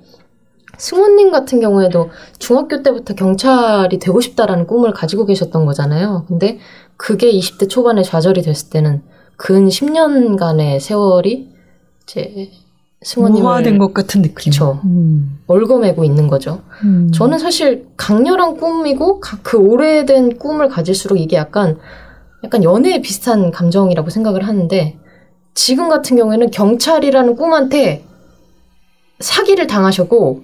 승호님 0.78 1.32
같은 1.32 1.60
경우에도 1.60 2.10
중학교 2.40 2.82
때부터 2.82 3.14
경찰이 3.14 4.00
되고 4.00 4.20
싶다라는 4.20 4.66
꿈을 4.66 4.92
가지고 4.92 5.26
계셨던 5.26 5.66
거잖아요. 5.66 6.26
근데 6.28 6.58
그게 6.98 7.32
20대 7.32 7.70
초반에 7.70 8.02
좌절이 8.02 8.42
됐을 8.42 8.70
때는 8.70 9.02
근 9.38 9.68
10년간의 9.68 10.80
세월이 10.80 11.50
이제 12.04 12.50
승호님을 13.04 13.42
무화된 13.42 13.78
것 13.78 13.94
같은 13.94 14.22
느낌. 14.22 14.52
그쵸. 14.52 14.80
음. 14.86 15.40
얽어매고 15.48 16.04
있는 16.04 16.28
거죠. 16.28 16.62
음. 16.84 17.12
저는 17.14 17.38
사실 17.38 17.88
강렬한 17.98 18.58
꿈이고 18.58 19.20
가- 19.20 19.38
그 19.44 19.58
오래된 19.58 20.38
꿈을 20.40 20.70
가질수록 20.70 21.20
이게 21.20 21.36
약간 21.36 21.78
약간 22.44 22.64
연애에 22.64 23.02
비슷한 23.02 23.52
감정이라고 23.52 24.10
생각을 24.10 24.48
하는데 24.48 24.98
지금 25.54 25.90
같은 25.90 26.18
경우에는 26.18 26.52
경찰이라는 26.52 27.36
꿈한테 27.36 28.04
사기를 29.20 29.68
당하셨고 29.68 30.44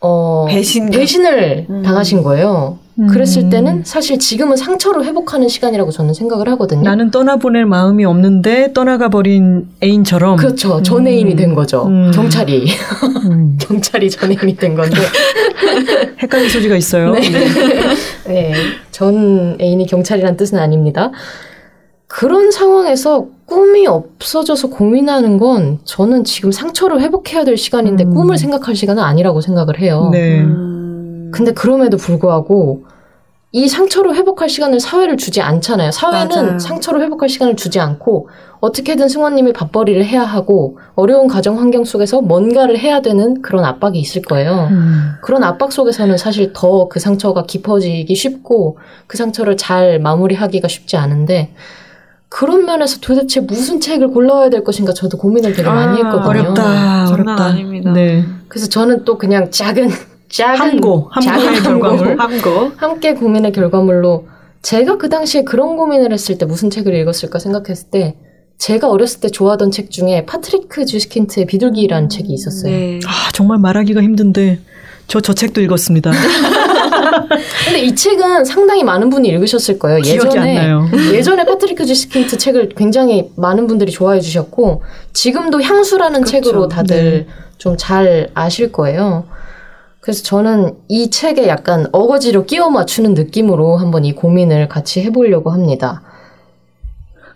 어 0.00 0.46
배신 0.48 0.90
배신을 0.90 1.66
음. 1.68 1.82
당하신 1.82 2.22
거예요. 2.22 2.78
음. 2.98 3.06
그랬을 3.06 3.50
때는 3.50 3.82
사실 3.84 4.18
지금은 4.18 4.56
상처를 4.56 5.04
회복하는 5.04 5.48
시간이라고 5.48 5.90
저는 5.90 6.14
생각을 6.14 6.48
하거든요. 6.50 6.82
나는 6.82 7.10
떠나보낼 7.10 7.66
마음이 7.66 8.04
없는데 8.04 8.72
떠나가 8.72 9.08
버린 9.08 9.68
애인처럼. 9.82 10.36
그렇죠. 10.36 10.82
전 10.82 11.06
애인이 11.06 11.32
음. 11.32 11.36
된 11.36 11.54
거죠. 11.54 11.86
음. 11.86 12.10
경찰이 12.12 12.66
음. 13.30 13.58
경찰이 13.60 14.10
전 14.10 14.32
애인이 14.32 14.56
된 14.56 14.74
건데 14.74 14.96
헷갈릴 16.22 16.50
소지가 16.50 16.76
있어요. 16.76 17.12
네. 17.12 17.20
네. 18.26 18.54
전 18.90 19.56
애인이 19.60 19.86
경찰이란 19.86 20.36
뜻은 20.36 20.58
아닙니다. 20.58 21.10
그런 22.10 22.50
상황에서 22.50 23.28
꿈이 23.46 23.86
없어져서 23.86 24.70
고민하는 24.70 25.38
건 25.38 25.78
저는 25.84 26.24
지금 26.24 26.50
상처를 26.50 27.00
회복해야 27.00 27.44
될 27.44 27.56
시간인데 27.56 28.02
음. 28.04 28.14
꿈을 28.14 28.36
생각할 28.36 28.74
시간은 28.74 29.00
아니라고 29.00 29.40
생각을 29.40 29.78
해요. 29.78 30.08
네. 30.10 30.40
음. 30.40 31.30
근데 31.32 31.52
그럼에도 31.52 31.96
불구하고 31.96 32.82
이 33.52 33.68
상처를 33.68 34.16
회복할 34.16 34.48
시간을 34.48 34.80
사회를 34.80 35.16
주지 35.16 35.40
않잖아요. 35.40 35.92
사회는 35.92 36.28
맞아요. 36.46 36.58
상처를 36.58 37.00
회복할 37.02 37.28
시간을 37.28 37.54
주지 37.54 37.78
않고 37.78 38.28
어떻게든 38.58 39.08
승원님이 39.08 39.52
밥벌이를 39.52 40.04
해야 40.04 40.22
하고 40.22 40.78
어려운 40.96 41.28
가정 41.28 41.58
환경 41.58 41.84
속에서 41.84 42.20
뭔가를 42.20 42.76
해야 42.76 43.00
되는 43.02 43.40
그런 43.40 43.64
압박이 43.64 44.00
있을 44.00 44.22
거예요. 44.22 44.66
음. 44.72 45.12
그런 45.22 45.44
압박 45.44 45.70
속에서는 45.72 46.16
사실 46.18 46.52
더 46.52 46.88
그 46.88 46.98
상처가 46.98 47.44
깊어지기 47.44 48.12
쉽고 48.16 48.78
그 49.06 49.16
상처를 49.16 49.56
잘 49.56 50.00
마무리하기가 50.00 50.66
쉽지 50.66 50.96
않은데 50.96 51.52
그런 52.30 52.64
면에서 52.64 52.98
도대체 53.00 53.40
무슨 53.40 53.80
책을 53.80 54.08
골라야 54.08 54.48
될 54.50 54.64
것인가 54.64 54.94
저도 54.94 55.18
고민을 55.18 55.52
되게 55.52 55.68
많이 55.68 56.00
아, 56.00 56.06
했거든요. 56.06 56.28
어렵다. 56.30 57.10
어렵다. 57.12 57.44
아닙니다. 57.44 57.92
네. 57.92 58.24
그래서 58.48 58.68
저는 58.68 59.04
또 59.04 59.18
그냥 59.18 59.50
작은 59.50 59.90
작은 60.30 60.60
함고, 60.60 61.08
함고의 61.10 61.56
작은 61.56 61.62
결과물. 61.80 62.16
함고. 62.20 62.72
함께 62.76 63.14
고민의 63.14 63.52
결과물로 63.52 64.28
제가 64.62 64.96
그 64.96 65.08
당시에 65.08 65.42
그런 65.42 65.76
고민을 65.76 66.12
했을 66.12 66.38
때 66.38 66.46
무슨 66.46 66.70
책을 66.70 66.94
읽었을까 66.94 67.40
생각했을 67.40 67.90
때 67.90 68.16
제가 68.58 68.88
어렸을 68.88 69.20
때 69.20 69.28
좋아하던 69.28 69.72
책 69.72 69.90
중에 69.90 70.24
파트리크 70.24 70.84
주스킨트의 70.86 71.46
비둘기라는 71.46 72.08
책이 72.08 72.32
있었어요. 72.32 72.70
네. 72.70 73.00
아, 73.06 73.32
정말 73.32 73.58
말하기가 73.58 74.02
힘든데 74.02 74.60
저 75.08 75.20
저 75.20 75.32
책도 75.32 75.60
읽었습니다. 75.62 76.12
근데 77.64 77.80
이 77.80 77.94
책은 77.94 78.44
상당히 78.44 78.82
많은 78.82 79.08
분이 79.10 79.28
읽으셨을 79.28 79.78
거예요. 79.78 80.00
예전에. 80.00 80.70
예전에 81.12 81.44
파트리크 81.44 81.86
주스킨트 81.86 82.38
책을 82.38 82.70
굉장히 82.76 83.30
많은 83.36 83.66
분들이 83.66 83.92
좋아해 83.92 84.20
주셨고 84.20 84.82
지금도 85.12 85.62
향수라는 85.62 86.22
그렇죠. 86.22 86.30
책으로 86.30 86.68
다들 86.68 87.26
네. 87.26 87.32
좀잘 87.58 88.30
아실 88.34 88.72
거예요. 88.72 89.24
그래서 90.00 90.22
저는 90.24 90.76
이 90.88 91.10
책에 91.10 91.46
약간 91.46 91.86
어거지로 91.92 92.46
끼워 92.46 92.70
맞추는 92.70 93.14
느낌으로 93.14 93.76
한번 93.76 94.04
이 94.04 94.14
고민을 94.14 94.68
같이 94.68 95.02
해보려고 95.02 95.50
합니다. 95.50 96.02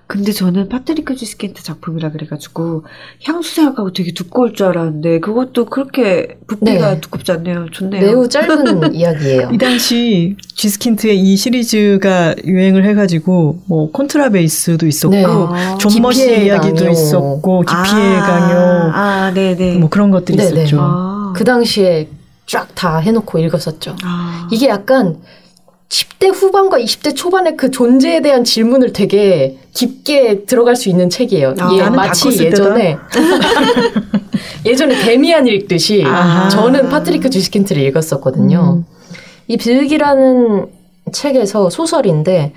근데 0.07 0.33
저는 0.33 0.69
파트리크 0.69 1.17
쥐스킨트 1.17 1.63
작품이라 1.63 2.13
그래가지고 2.13 2.85
향수 3.25 3.55
생각하고 3.55 3.93
되게 3.93 4.13
두꺼울 4.13 4.53
줄 4.53 4.67
알았는데 4.67 5.21
그것도 5.21 5.65
그렇게 5.67 6.37
부피가 6.47 6.95
네. 6.95 7.01
두껍지 7.01 7.33
않네요. 7.33 7.67
좋네요. 7.73 8.03
매우 8.03 8.29
짧은 8.29 8.93
이야기예요. 8.95 9.51
이 9.53 9.59
당시 9.59 10.37
쥐스킨트의 10.57 11.19
이 11.19 11.37
시리즈가 11.37 12.35
유행을 12.45 12.85
해가지고 12.85 13.61
뭐 13.67 13.91
콘트라베이스도 13.93 14.87
있었고 14.87 15.15
네. 15.17 15.25
아, 15.27 15.79
좀머 15.79 16.23
씨 16.23 16.45
이야기도 16.45 16.75
강요. 16.77 16.91
있었고 16.91 17.61
깊이의 17.63 18.17
아, 18.19 18.21
강요 18.27 18.91
아, 18.93 19.33
네네. 19.35 19.79
뭐 19.79 19.89
그런 19.89 20.11
것들이 20.11 20.37
네네. 20.37 20.65
있었죠. 20.65 20.79
아. 20.81 21.33
그 21.35 21.45
당시에 21.45 22.09
쫙 22.47 22.69
다 22.75 22.99
해놓고 22.99 23.39
읽었었죠. 23.39 23.97
아. 24.05 24.49
이게 24.53 24.69
약간 24.69 25.17
10대 25.89 26.31
후반과 26.35 26.79
20대 26.79 27.17
초반의 27.17 27.57
그 27.57 27.71
존재에 27.71 28.21
대한 28.21 28.45
질문을 28.45 28.93
되게 28.93 29.59
깊게 29.75 30.45
들어갈 30.45 30.77
수 30.77 30.89
있는 30.89 31.11
책이에요. 31.11 31.55
아, 31.59 31.77
다 31.77 31.91
마치 31.91 32.29
예전에 32.29 32.97
예전에 34.65 34.97
데미안 35.05 35.47
읽듯이 35.47 36.05
아하. 36.05 36.49
저는 36.49 36.89
파트리크 36.89 37.29
쥐스킨트를 37.29 37.83
읽었었거든요. 37.83 38.79
음. 38.79 38.85
이 39.49 39.57
비둘기라는 39.57 40.69
책에서 41.13 41.69
소설인데 41.71 42.55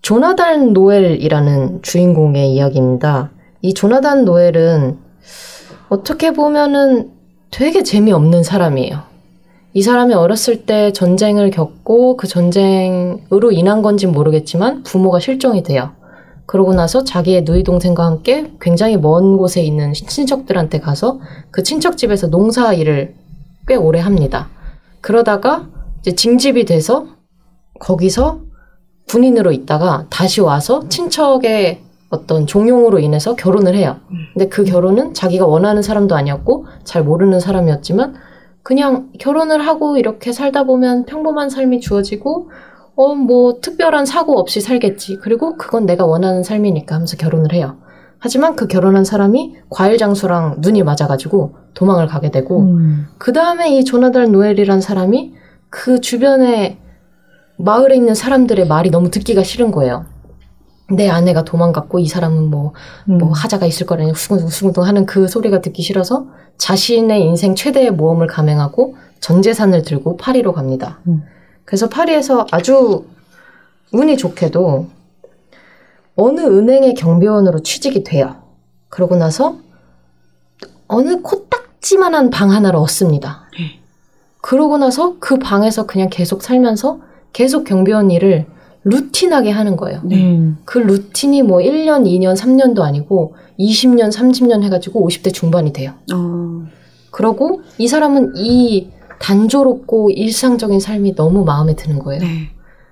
조나단 0.00 0.72
노엘이라는 0.72 1.82
주인공의 1.82 2.52
이야기입니다. 2.52 3.30
이 3.60 3.74
조나단 3.74 4.24
노엘은 4.24 4.98
어떻게 5.88 6.32
보면은 6.32 7.10
되게 7.50 7.82
재미없는 7.82 8.44
사람이에요. 8.44 9.02
이 9.74 9.82
사람이 9.82 10.14
어렸을 10.14 10.64
때 10.64 10.92
전쟁을 10.92 11.50
겪고 11.50 12.16
그 12.16 12.26
전쟁으로 12.26 13.52
인한 13.52 13.82
건지 13.82 14.06
모르겠지만 14.06 14.82
부모가 14.82 15.20
실종이 15.20 15.62
돼요. 15.62 15.90
그러고 16.46 16.72
나서 16.72 17.04
자기의 17.04 17.42
누이 17.42 17.62
동생과 17.62 18.04
함께 18.04 18.50
굉장히 18.60 18.96
먼 18.96 19.36
곳에 19.36 19.62
있는 19.62 19.92
친척들한테 19.92 20.80
가서 20.80 21.20
그 21.50 21.62
친척 21.62 21.98
집에서 21.98 22.28
농사 22.28 22.72
일을 22.72 23.14
꽤 23.66 23.74
오래 23.74 24.00
합니다. 24.00 24.48
그러다가 25.02 25.68
이제 26.00 26.14
징집이 26.14 26.64
돼서 26.64 27.06
거기서 27.78 28.40
군인으로 29.08 29.52
있다가 29.52 30.06
다시 30.08 30.40
와서 30.40 30.88
친척의 30.88 31.82
어떤 32.08 32.46
종용으로 32.46 32.98
인해서 32.98 33.36
결혼을 33.36 33.74
해요. 33.74 33.96
근데 34.32 34.48
그 34.48 34.64
결혼은 34.64 35.12
자기가 35.12 35.46
원하는 35.46 35.82
사람도 35.82 36.16
아니었고 36.16 36.66
잘 36.84 37.04
모르는 37.04 37.40
사람이었지만 37.40 38.14
그냥 38.68 39.08
결혼을 39.18 39.66
하고 39.66 39.96
이렇게 39.96 40.30
살다 40.30 40.64
보면 40.64 41.06
평범한 41.06 41.48
삶이 41.48 41.80
주어지고 41.80 42.50
어 42.96 43.14
뭐 43.14 43.60
특별한 43.62 44.04
사고 44.04 44.38
없이 44.38 44.60
살겠지. 44.60 45.16
그리고 45.22 45.56
그건 45.56 45.86
내가 45.86 46.04
원하는 46.04 46.42
삶이니까 46.42 46.96
하면서 46.96 47.16
결혼을 47.16 47.54
해요. 47.54 47.78
하지만 48.18 48.56
그 48.56 48.66
결혼한 48.66 49.04
사람이 49.04 49.56
과일 49.70 49.96
장수랑 49.96 50.56
눈이 50.58 50.82
맞아가지고 50.82 51.54
도망을 51.72 52.08
가게 52.08 52.30
되고 52.30 52.60
음. 52.60 53.06
그 53.16 53.32
다음에 53.32 53.74
이 53.74 53.84
조나단 53.86 54.32
노엘이란 54.32 54.82
사람이 54.82 55.32
그 55.70 56.02
주변에 56.02 56.78
마을에 57.56 57.96
있는 57.96 58.14
사람들의 58.14 58.66
말이 58.66 58.90
너무 58.90 59.10
듣기가 59.10 59.44
싫은 59.44 59.70
거예요. 59.70 60.04
내 60.90 61.08
아내가 61.08 61.44
도망갔고 61.44 61.98
이 61.98 62.06
사람은 62.06 62.50
뭐, 62.50 62.72
음. 63.08 63.18
뭐 63.18 63.32
하자가 63.32 63.66
있을 63.66 63.86
거라니 63.86 64.14
수근수근 64.14 64.84
하는 64.84 65.04
그 65.04 65.28
소리가 65.28 65.60
듣기 65.60 65.82
싫어서 65.82 66.26
자신의 66.56 67.22
인생 67.22 67.54
최대의 67.54 67.90
모험을 67.90 68.26
감행하고 68.26 68.96
전 69.20 69.42
재산을 69.42 69.82
들고 69.82 70.16
파리로 70.16 70.52
갑니다. 70.52 71.00
음. 71.06 71.24
그래서 71.64 71.88
파리에서 71.88 72.46
아주 72.50 73.04
운이 73.92 74.16
좋게도 74.16 74.86
어느 76.16 76.40
은행의 76.40 76.94
경비원으로 76.94 77.60
취직이 77.62 78.02
돼요. 78.02 78.36
그러고 78.88 79.16
나서 79.16 79.58
어느 80.86 81.20
코딱지만한 81.20 82.30
방 82.30 82.50
하나를 82.50 82.78
얻습니다. 82.78 83.44
네. 83.58 83.78
그러고 84.40 84.78
나서 84.78 85.16
그 85.20 85.38
방에서 85.38 85.86
그냥 85.86 86.08
계속 86.10 86.42
살면서 86.42 87.00
계속 87.32 87.64
경비원 87.64 88.10
일을 88.10 88.46
루틴하게 88.84 89.50
하는 89.50 89.76
거예요. 89.76 90.00
음. 90.12 90.58
그 90.64 90.78
루틴이 90.78 91.42
뭐 91.42 91.58
1년, 91.58 92.04
2년, 92.04 92.36
3년도 92.36 92.80
아니고 92.80 93.34
20년, 93.58 94.10
30년 94.12 94.62
해가지고 94.62 95.06
50대 95.08 95.32
중반이 95.32 95.72
돼요. 95.72 95.92
어. 96.12 96.66
그러고 97.10 97.62
이 97.78 97.88
사람은 97.88 98.34
이 98.36 98.90
단조롭고 99.18 100.10
일상적인 100.10 100.80
삶이 100.80 101.16
너무 101.16 101.44
마음에 101.44 101.74
드는 101.74 101.98
거예요. 101.98 102.20
네. 102.20 102.50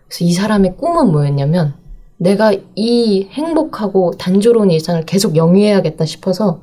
그래서 0.09 0.25
이 0.25 0.33
사람의 0.33 0.77
꿈은 0.77 1.13
뭐였냐면 1.13 1.75
내가 2.19 2.53
이 2.75 3.29
행복하고 3.31 4.13
단조로운 4.19 4.71
일상을 4.71 5.05
계속 5.05 5.37
영위해야겠다 5.37 6.05
싶어서 6.05 6.61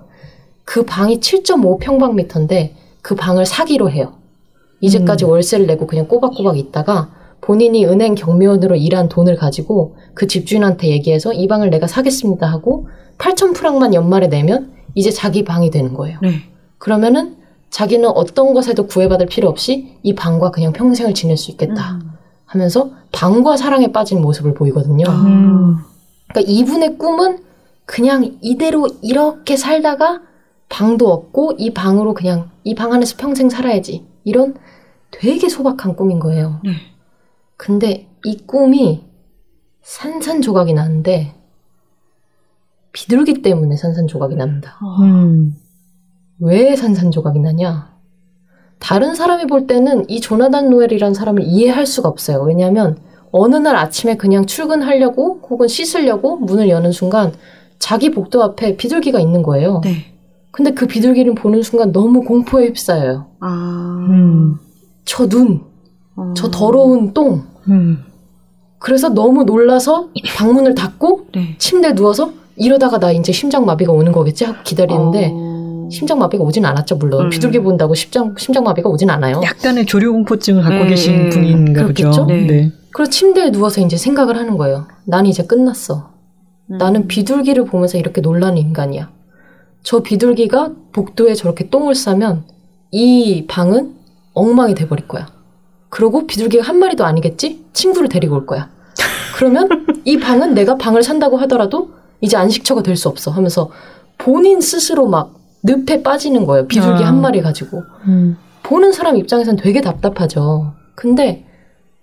그 0.66 0.84
방이 0.84 1.20
7.5 1.20 1.80
평방미터인데 1.80 2.76
그 3.02 3.16
방을 3.16 3.46
사기로 3.46 3.90
해요. 3.92 4.14
이제까지 4.82 5.26
월세를 5.26 5.68
내고 5.68 5.88
그냥 5.88 6.08
꼬박꼬박 6.08 6.58
있다가 6.58 7.10
본인이 7.44 7.86
은행 7.86 8.16
경비원으로 8.16 8.76
일한 8.78 9.10
돈을 9.10 9.36
가지고 9.36 9.98
그 10.14 10.28
집주인한테 10.28 10.88
얘기해서 10.88 11.34
이 11.34 11.48
방을 11.48 11.70
내가 11.70 11.88
사겠습니다 11.88 12.48
하고 12.48 12.88
8천 13.18 13.54
프랑만 13.54 13.94
연말에 13.94 14.28
내면 14.28 14.72
이제 14.96 15.12
자기 15.12 15.44
방이 15.44 15.70
되는 15.70 15.94
거예요. 15.94 16.20
네. 16.22 16.36
그러면은 16.78 17.36
자기는 17.70 18.08
어떤 18.10 18.54
것에도 18.54 18.88
구애받을 18.88 19.26
필요 19.26 19.50
없이 19.50 19.98
이 20.04 20.16
방과 20.16 20.52
그냥 20.52 20.72
평생을 20.72 21.14
지낼 21.14 21.36
수 21.36 21.52
있겠다 21.52 22.00
하면서 22.46 22.92
방과 23.12 23.58
사랑에 23.58 23.92
빠진 23.92 24.22
모습을 24.22 24.54
보이거든요. 24.54 25.06
음. 25.10 25.78
그러니까 26.30 26.52
이분의 26.52 26.98
꿈은 26.98 27.40
그냥 27.86 28.38
이대로 28.42 28.88
이렇게 29.02 29.58
살다가 29.58 30.22
방도 30.70 31.12
없고 31.12 31.54
이 31.58 31.74
방으로 31.74 32.14
그냥 32.14 32.52
이 32.64 32.74
방 32.76 32.94
안에서 32.94 33.16
평생 33.18 33.50
살아야지. 33.50 34.06
이런 34.24 34.56
되게 35.12 35.50
소박한 35.50 35.96
꿈인 35.98 36.20
거예요. 36.20 36.62
네. 36.64 36.72
근데 37.58 38.08
이 38.26 38.38
꿈이 38.46 39.04
산산조각이 39.82 40.74
나는데 40.74 41.36
비둘기 42.94 43.42
때문에 43.42 43.76
산산조각이 43.76 44.36
납니다. 44.36 44.78
음. 45.02 45.56
왜 46.40 46.76
산산조각이 46.76 47.40
나냐? 47.40 47.94
다른 48.80 49.16
사람이 49.16 49.48
볼 49.48 49.66
때는 49.68 50.10
이 50.10 50.20
조나단 50.20 50.70
노엘이라는 50.70 51.14
사람을 51.14 51.44
이해할 51.44 51.86
수가 51.86 52.10
없어요. 52.10 52.42
왜냐하면 52.44 52.98
어느 53.32 53.56
날 53.56 53.76
아침에 53.76 54.16
그냥 54.16 54.46
출근하려고 54.46 55.40
혹은 55.50 55.68
씻으려고 55.68 56.38
문을 56.38 56.70
여는 56.70 56.92
순간 56.92 57.34
자기 57.80 58.12
복도 58.12 58.44
앞에 58.44 58.78
비둘기가 58.78 59.20
있는 59.20 59.42
거예요. 59.42 59.82
네. 59.84 60.14
근데 60.52 60.72
그 60.72 60.86
비둘기를 60.86 61.34
보는 61.34 61.64
순간 61.64 61.92
너무 61.92 62.22
공포에 62.22 62.68
휩싸여요. 62.68 63.26
아. 63.40 64.06
음. 64.10 64.60
저 65.06 65.28
눈, 65.28 65.62
어. 66.16 66.34
저 66.36 66.50
더러운 66.50 67.14
똥. 67.14 67.44
음. 67.68 68.04
그래서 68.80 69.10
너무 69.10 69.44
놀라서 69.44 70.10
방문을 70.36 70.76
닫고 70.76 71.28
네. 71.34 71.56
침대에 71.58 71.94
누워서 71.94 72.34
이러다가 72.56 73.00
나 73.00 73.12
이제 73.12 73.32
심장마비가 73.32 73.94
오는 73.94 74.12
거겠지 74.12 74.44
하고 74.46 74.58
기다리는데 74.64 75.32
어. 75.34 75.90
심장마비가 75.90 76.44
오진 76.44 76.66
않았죠 76.66 76.98
물론 76.98 77.26
음. 77.26 77.30
비둘기 77.30 77.60
본다고 77.60 77.94
심장 77.96 78.36
심장마비가 78.38 78.90
오진 78.90 79.10
않아요. 79.10 79.42
약간의 79.44 79.86
조류공포증을 79.86 80.62
갖고 80.64 80.84
네. 80.84 80.90
계신 80.90 81.30
분인가 81.30 81.88
보죠. 81.88 81.94
그렇겠죠? 81.94 82.26
네. 82.26 82.46
네. 82.46 82.72
그리고 82.92 83.10
침대에 83.10 83.52
누워서 83.52 83.82
이제 83.82 83.98
생각을 83.98 84.38
하는 84.38 84.58
거예요. 84.58 84.88
난 85.06 85.26
이제 85.26 85.44
끝났어. 85.44 86.12
음. 86.72 86.78
나는 86.78 87.08
비둘기를 87.08 87.66
보면서 87.66 87.98
이렇게 87.98 88.22
놀라는 88.22 88.58
인간이야. 88.58 89.10
저 89.82 90.02
비둘기가 90.02 90.72
복도에 90.94 91.34
저렇게 91.36 91.70
똥을 91.70 91.96
싸면 91.96 92.44
이 92.92 93.46
방은 93.48 93.96
엉망이 94.34 94.76
돼버릴 94.76 95.08
거야. 95.08 95.28
그러고 95.94 96.26
비둘기가 96.26 96.64
한 96.64 96.80
마리도 96.80 97.06
아니겠지? 97.06 97.64
친구를 97.72 98.10
데리고 98.10 98.34
올 98.36 98.48
거야. 98.48 98.68
그러면 99.36 99.86
이 100.06 100.18
방은 100.18 100.56
내가 100.56 100.76
방을 100.76 101.04
산다고 101.04 101.38
하더라도 101.38 101.92
이제 102.20 102.36
안식처가 102.36 102.82
될 102.82 102.98
수 102.98 103.10
없어 103.10 103.30
하면서 103.30 103.70
본인 104.18 104.60
스스로 104.60 105.06
막 105.06 105.36
늪에 105.62 106.02
빠지는 106.02 106.48
거예요. 106.48 106.68
비둘기 106.68 107.04
아. 107.04 107.08
한 107.08 107.22
마리 107.22 107.44
가지고. 107.44 107.84
음. 108.08 108.38
보는 108.64 108.92
사람 108.92 109.18
입장에선 109.18 109.56
되게 109.56 109.82
답답하죠. 109.82 110.74
근데 110.96 111.46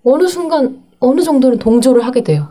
어느 0.04 0.28
순간 0.28 0.84
어느 1.00 1.22
정도는 1.22 1.58
동조를 1.58 2.06
하게 2.06 2.22
돼요. 2.22 2.46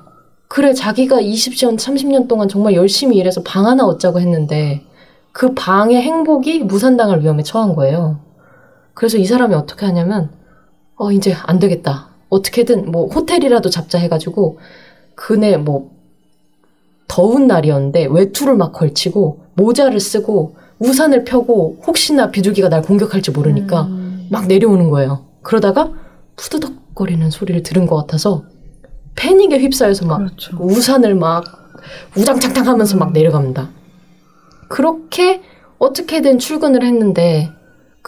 그래 0.50 0.74
자기가 0.74 1.22
20년, 1.22 1.78
30년 1.78 2.28
동안 2.28 2.50
정말 2.50 2.74
열심히 2.74 3.16
일해서 3.16 3.44
방 3.44 3.66
하나 3.66 3.86
얻자고 3.86 4.20
했는데 4.20 4.84
그 5.32 5.54
방의 5.54 6.02
행복이 6.02 6.64
무산당할 6.64 7.22
위험에 7.22 7.44
처한 7.44 7.76
거예요. 7.76 8.20
그래서 8.94 9.18
이 9.18 9.24
사람이 9.24 9.56
어떻게 9.56 9.86
하냐면 9.86 10.38
어 11.00 11.14
이제 11.14 11.34
안 11.44 11.60
되겠다. 11.60 12.10
어떻게든 12.28 12.92
뭐 12.92 13.08
호텔이라도 13.08 13.70
잡자 13.70 13.98
해가지고 13.98 14.60
그네 15.16 15.56
뭐 15.56 15.92
더운 17.08 17.48
날이었는데 17.48 18.08
외투를 18.12 18.56
막 18.56 18.74
걸치고 18.74 19.46
모자를 19.56 20.02
쓰고 20.02 20.58
우산을 20.78 21.24
펴고 21.24 21.80
혹시나 21.88 22.32
비둘기가 22.32 22.68
날 22.68 22.82
공격할지 22.82 23.32
모르니까 23.32 23.84
음. 23.84 24.28
막 24.30 24.48
내려오는 24.48 24.90
거예요. 24.90 25.26
그러다가 25.42 25.94
푸드덕거리는 26.36 27.30
소리를 27.32 27.64
들은 27.64 27.88
것 27.88 27.96
같아서 27.96 28.44
패닉에 29.16 29.58
휩싸여서 29.58 30.06
막 30.06 30.18
그렇죠. 30.18 30.58
우산을 30.60 31.16
막 31.16 31.46
우장창창 32.18 32.68
하면서 32.68 32.98
막 32.98 33.14
내려갑니다. 33.14 33.70
그렇게 34.68 35.42
어떻게든 35.78 36.40
출근을 36.40 36.84
했는데 36.84 37.52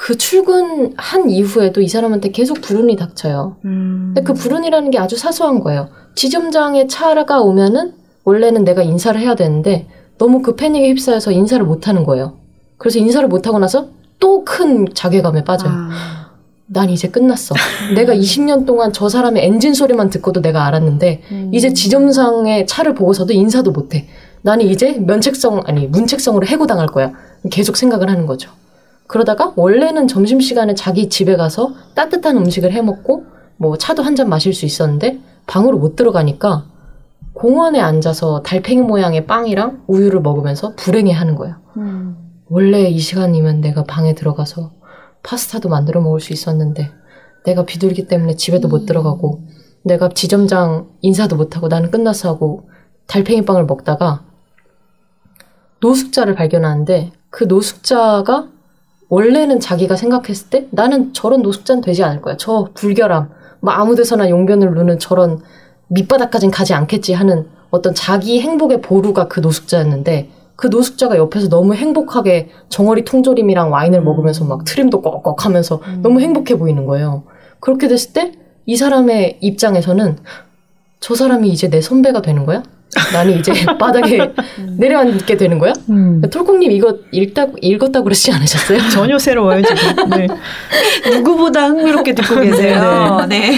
그 0.01 0.17
출근한 0.17 1.29
이후에도 1.29 1.79
이 1.79 1.87
사람한테 1.87 2.31
계속 2.31 2.59
불운이 2.59 2.95
닥쳐요. 2.95 3.57
음. 3.65 4.13
근데 4.15 4.23
그 4.23 4.33
불운이라는 4.33 4.89
게 4.89 4.97
아주 4.97 5.15
사소한 5.15 5.59
거예요. 5.59 5.89
지점장에 6.15 6.87
차가 6.87 7.39
오면은 7.39 7.93
원래는 8.23 8.63
내가 8.63 8.81
인사를 8.81 9.21
해야 9.21 9.35
되는데 9.35 9.87
너무 10.17 10.41
그 10.41 10.55
패닉에 10.55 10.89
휩싸여서 10.89 11.31
인사를 11.31 11.63
못 11.63 11.87
하는 11.87 12.03
거예요. 12.03 12.33
그래서 12.79 12.97
인사를 12.97 13.27
못 13.29 13.45
하고 13.45 13.59
나서 13.59 13.89
또 14.19 14.43
큰 14.43 14.87
자괴감에 14.91 15.43
빠져요. 15.43 15.71
아. 15.71 16.31
난 16.65 16.89
이제 16.89 17.07
끝났어. 17.07 17.53
내가 17.93 18.15
20년 18.15 18.65
동안 18.65 18.91
저 18.93 19.07
사람의 19.07 19.45
엔진 19.45 19.75
소리만 19.75 20.09
듣고도 20.09 20.41
내가 20.41 20.65
알았는데 20.65 21.21
음. 21.31 21.51
이제 21.53 21.73
지점상의 21.73 22.65
차를 22.65 22.95
보고서도 22.95 23.33
인사도 23.33 23.71
못해. 23.71 24.07
나는 24.41 24.65
이제 24.65 24.93
면책성 24.93 25.61
아니 25.67 25.85
문책성으로 25.85 26.47
해고당할 26.47 26.87
거야. 26.87 27.11
계속 27.51 27.77
생각을 27.77 28.09
하는 28.09 28.25
거죠. 28.25 28.49
그러다가 29.11 29.51
원래는 29.57 30.07
점심 30.07 30.39
시간에 30.39 30.73
자기 30.73 31.09
집에 31.09 31.35
가서 31.35 31.73
따뜻한 31.95 32.37
음식을 32.37 32.71
해 32.71 32.81
먹고 32.81 33.25
뭐 33.57 33.77
차도 33.77 34.03
한 34.03 34.15
잔 34.15 34.29
마실 34.29 34.53
수 34.53 34.65
있었는데 34.65 35.19
방으로 35.47 35.77
못 35.79 35.97
들어가니까 35.97 36.63
공원에 37.33 37.81
앉아서 37.81 38.41
달팽이 38.41 38.81
모양의 38.81 39.27
빵이랑 39.27 39.83
우유를 39.87 40.21
먹으면서 40.21 40.75
불행해 40.77 41.11
하는 41.11 41.35
거예요. 41.35 41.57
음. 41.75 42.15
원래 42.47 42.87
이 42.87 42.99
시간이면 42.99 43.59
내가 43.59 43.83
방에 43.83 44.15
들어가서 44.15 44.71
파스타도 45.23 45.67
만들어 45.67 45.99
먹을 45.99 46.21
수 46.21 46.31
있었는데 46.31 46.89
내가 47.43 47.65
비둘기 47.65 48.07
때문에 48.07 48.37
집에도 48.37 48.69
못 48.69 48.85
들어가고 48.85 49.41
내가 49.83 50.07
지점장 50.07 50.87
인사도 51.01 51.35
못하고 51.35 51.67
나는 51.67 51.91
끝났어 51.91 52.29
하고 52.29 52.69
달팽이 53.07 53.43
빵을 53.43 53.65
먹다가 53.65 54.23
노숙자를 55.81 56.33
발견하는데 56.33 57.11
그 57.29 57.43
노숙자가 57.43 58.47
원래는 59.11 59.59
자기가 59.59 59.95
생각했을 59.95 60.49
때 60.49 60.67
나는 60.71 61.13
저런 61.13 61.41
노숙자는 61.41 61.81
되지 61.81 62.03
않을 62.03 62.21
거야. 62.21 62.37
저 62.37 62.69
불결함, 62.73 63.29
뭐 63.59 63.73
아무 63.73 63.95
데서나 63.95 64.29
용변을 64.29 64.73
누는 64.73 64.99
저런 64.99 65.41
밑바닥까진 65.89 66.49
가지 66.49 66.73
않겠지 66.73 67.13
하는 67.13 67.47
어떤 67.69 67.93
자기 67.93 68.41
행복의 68.41 68.81
보루가 68.81 69.27
그 69.27 69.39
노숙자였는데 69.41 70.29
그 70.55 70.67
노숙자가 70.67 71.17
옆에서 71.17 71.49
너무 71.49 71.73
행복하게 71.75 72.49
정어리 72.69 73.03
통조림이랑 73.03 73.71
와인을 73.71 74.01
먹으면서 74.01 74.45
막 74.45 74.63
트림도 74.63 75.01
꺽꺽 75.01 75.45
하면서 75.45 75.81
너무 76.01 76.21
행복해 76.21 76.57
보이는 76.57 76.85
거예요. 76.85 77.23
그렇게 77.59 77.87
됐을 77.87 78.13
때 78.13 78.41
이 78.65 78.75
사람의 78.75 79.39
입장에서는 79.41 80.17
저 80.99 81.15
사람이 81.15 81.49
이제 81.49 81.69
내 81.69 81.81
선배가 81.81 82.21
되는 82.21 82.45
거야? 82.45 82.63
나는 83.13 83.39
이제 83.39 83.53
바닥에 83.79 84.33
내려앉게 84.77 85.37
되는 85.37 85.59
거야? 85.59 85.73
음. 85.89 86.21
톨콩님 86.29 86.71
이거 86.71 86.97
읽다, 87.11 87.47
읽었다고 87.61 88.03
그러지 88.03 88.31
않으셨어요? 88.31 88.79
전혀 88.91 89.17
새로워요 89.17 89.61
지금. 89.61 90.09
네. 90.09 90.27
누구보다 91.11 91.67
흥미롭게 91.67 92.13
듣고 92.15 92.41
계세요. 92.41 93.25
네. 93.29 93.57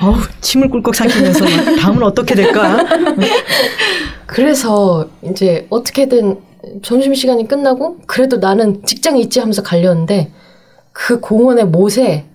어우 0.00 0.16
침을 0.40 0.68
꿀꺽 0.68 0.94
삼키면서 0.94 1.44
막 1.44 1.76
다음은 1.76 2.02
어떻게 2.02 2.34
될까? 2.34 2.84
그래서 4.26 5.08
이제 5.22 5.66
어떻게든 5.70 6.38
점심시간이 6.82 7.48
끝나고 7.48 7.98
그래도 8.06 8.36
나는 8.38 8.82
직장에 8.84 9.20
있지 9.20 9.40
하면서 9.40 9.62
갈렸는데 9.62 10.32
그 10.92 11.20
공원의 11.20 11.66
못에 11.66 12.26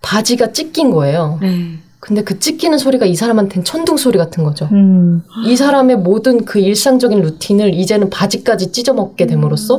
바지가 0.00 0.52
찢긴 0.52 0.90
거예요. 0.90 1.38
네. 1.40 1.78
근데 2.04 2.24
그 2.24 2.40
찢기는 2.40 2.76
소리가 2.78 3.06
이 3.06 3.14
사람한테는 3.14 3.64
천둥 3.64 3.96
소리 3.96 4.18
같은 4.18 4.42
거죠. 4.42 4.68
음. 4.72 5.22
이 5.46 5.54
사람의 5.56 5.98
모든 5.98 6.44
그 6.44 6.58
일상적인 6.58 7.20
루틴을 7.20 7.74
이제는 7.74 8.10
바지까지 8.10 8.72
찢어먹게 8.72 9.26
됨으로써 9.28 9.78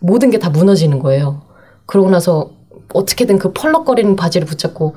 모든 0.00 0.30
게 0.30 0.38
다 0.38 0.50
무너지는 0.50 1.00
거예요. 1.00 1.42
그러고 1.86 2.10
나서 2.10 2.52
어떻게든 2.94 3.38
그 3.40 3.52
펄럭거리는 3.52 4.14
바지를 4.14 4.46
붙잡고 4.46 4.94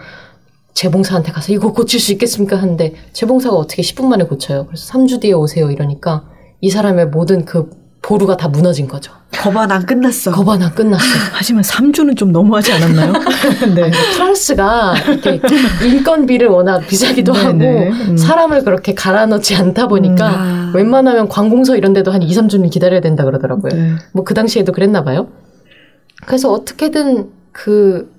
재봉사한테 0.76 1.32
가서 1.32 1.52
이거 1.52 1.74
고칠 1.74 2.00
수 2.00 2.12
있겠습니까? 2.12 2.58
하는데 2.58 2.94
재봉사가 3.14 3.56
어떻게 3.56 3.82
10분 3.82 4.06
만에 4.06 4.26
고쳐요. 4.26 4.68
그래서 4.68 4.94
3주 4.94 5.22
뒤에 5.22 5.32
오세요. 5.34 5.72
이러니까 5.72 6.30
이 6.62 6.70
사람의 6.70 7.08
모든 7.08 7.46
그 7.46 7.72
보루가 8.06 8.38
다 8.38 8.48
무너진 8.48 8.88
거죠. 8.88 9.12
거반 9.32 9.72
안 9.72 9.84
끝났어. 9.84 10.30
거반 10.30 10.62
안 10.62 10.76
끝났어. 10.76 11.04
하지만 11.34 11.64
3주는 11.64 12.16
좀 12.16 12.32
너무하지 12.32 12.72
않았나요? 12.74 13.14
네. 13.74 13.90
프랑스가 14.14 14.94
이렇게 15.08 15.42
인건비를 15.84 16.48
워낙 16.48 16.86
비싸기도 16.86 17.34
네네. 17.34 17.46
하고 17.48 17.90
음. 18.12 18.16
사람을 18.16 18.64
그렇게 18.64 18.94
갈아넣지 18.94 19.56
않다 19.56 19.88
보니까 19.88 20.28
아. 20.28 20.72
웬만하면 20.76 21.30
관공서 21.30 21.76
이런 21.76 21.94
데도 21.94 22.12
한 22.12 22.22
2, 22.22 22.32
3주는 22.32 22.70
기다려야 22.70 23.02
된다 23.02 23.26
그러더라고요. 23.26 23.74
네. 23.74 23.96
뭐그 24.14 24.36
당시에도 24.36 24.72
그랬나 24.72 25.04
봐요. 25.04 25.30
그래서 26.28 26.52
어떻게든 26.52 27.32
그 27.52 28.14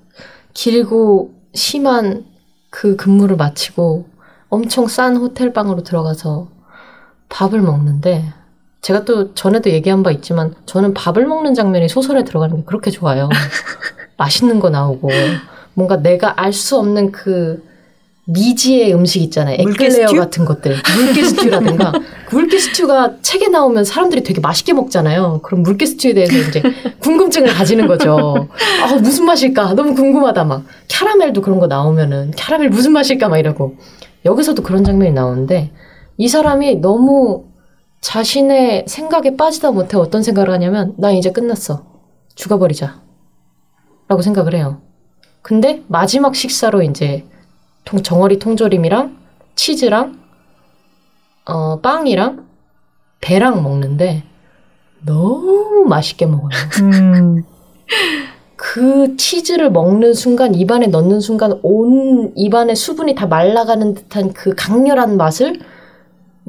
길고 0.53 1.31
심한 1.53 2.25
그 2.71 2.97
근무를 2.97 3.37
마치고 3.37 4.09
엄청 4.49 4.87
싼 4.87 5.15
호텔 5.15 5.53
방으로 5.53 5.83
들어가서 5.83 6.49
밥을 7.29 7.61
먹는데 7.61 8.33
제가 8.87 9.03
또 9.03 9.33
전에도 9.33 9.69
얘기한 9.69 10.01
바 10.01 10.11
있지만 10.11 10.53
저는 10.65 10.93
밥을 10.93 11.25
먹는 11.25 11.53
장면이 11.53 11.89
소설에 11.89 12.23
들어가는 12.23 12.55
게 12.55 12.63
그렇게 12.65 12.89
좋아요. 12.89 13.27
맛있는 14.15 14.61
거 14.61 14.69
나오고 14.69 15.09
뭔가 15.73 15.97
내가 15.97 16.41
알 16.41 16.53
수 16.53 16.77
없는 16.77 17.11
그 17.11 17.61
미지의 18.27 18.93
음식 18.93 19.21
있잖아요. 19.23 19.57
에클레어? 19.59 20.07
같은 20.07 20.45
것들. 20.45 20.77
물개 20.95 21.21
스튜라든가. 21.21 21.91
그 22.27 22.35
물개 22.35 22.57
스튜가 22.57 23.15
책에 23.21 23.49
나오면 23.49 23.83
사람들이 23.83 24.23
되게 24.23 24.39
맛있게 24.39 24.71
먹잖아요. 24.71 25.41
그럼 25.43 25.63
물개 25.63 25.85
스튜에 25.85 26.13
대해서 26.13 26.37
이제 26.47 26.63
궁금증을 26.99 27.53
가지는 27.53 27.87
거죠. 27.87 28.47
아, 28.83 28.95
무슨 28.95 29.25
맛일까? 29.25 29.73
너무 29.73 29.95
궁금하다. 29.95 30.45
막. 30.45 30.63
캐러멜도 30.87 31.41
그런 31.41 31.59
거 31.59 31.67
나오면은 31.67 32.31
캐러멜 32.37 32.69
무슨 32.69 32.93
맛일까? 32.93 33.27
막 33.27 33.37
이러고. 33.37 33.75
여기서도 34.23 34.63
그런 34.63 34.85
장면이 34.85 35.11
나오는데 35.11 35.71
이 36.15 36.29
사람이 36.29 36.77
너무 36.77 37.47
자신의 38.01 38.85
생각에 38.87 39.35
빠지다 39.35 39.71
못해 39.71 39.97
어떤 39.97 40.23
생각을 40.23 40.51
하냐면 40.51 40.93
나 40.97 41.11
이제 41.11 41.31
끝났어. 41.31 41.85
죽어버리자. 42.35 43.01
라고 44.07 44.21
생각을 44.21 44.55
해요. 44.55 44.81
근데 45.41 45.83
마지막 45.87 46.35
식사로 46.35 46.81
이제 46.81 47.25
통, 47.83 48.03
정어리 48.03 48.39
통조림이랑 48.39 49.17
치즈랑 49.55 50.19
어, 51.45 51.79
빵이랑 51.79 52.45
배랑 53.21 53.63
먹는데 53.63 54.23
너무 55.05 55.85
맛있게 55.87 56.25
먹어요. 56.25 56.49
음, 56.83 57.43
그 58.55 59.15
치즈를 59.17 59.71
먹는 59.71 60.13
순간 60.13 60.53
입안에 60.53 60.87
넣는 60.87 61.19
순간 61.19 61.59
온 61.63 62.33
입안에 62.35 62.75
수분이 62.75 63.15
다 63.15 63.25
말라가는 63.25 63.93
듯한 63.93 64.33
그 64.33 64.53
강렬한 64.55 65.17
맛을 65.17 65.59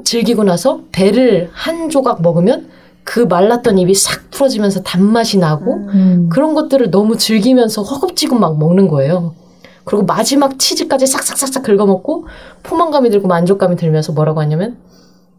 즐기고 0.09 0.43
나서 0.43 0.79
배를 0.91 1.51
한 1.53 1.89
조각 1.91 2.23
먹으면 2.23 2.67
그 3.03 3.19
말랐던 3.19 3.77
입이 3.77 3.93
싹 3.93 4.31
풀어지면서 4.31 4.81
단맛이 4.81 5.37
나고 5.37 5.73
음. 5.93 6.29
그런 6.31 6.55
것들을 6.55 6.89
너무 6.89 7.15
즐기면서 7.15 7.83
허겁지겁 7.83 8.39
막 8.39 8.57
먹는 8.57 8.87
거예요. 8.87 9.35
그리고 9.83 10.05
마지막 10.05 10.57
치즈까지 10.57 11.05
싹싹싹싹 11.05 11.61
긁어먹고 11.61 12.27
포만감이 12.63 13.11
들고 13.11 13.27
만족감이 13.27 13.75
들면서 13.75 14.11
뭐라고 14.13 14.41
하냐면 14.41 14.77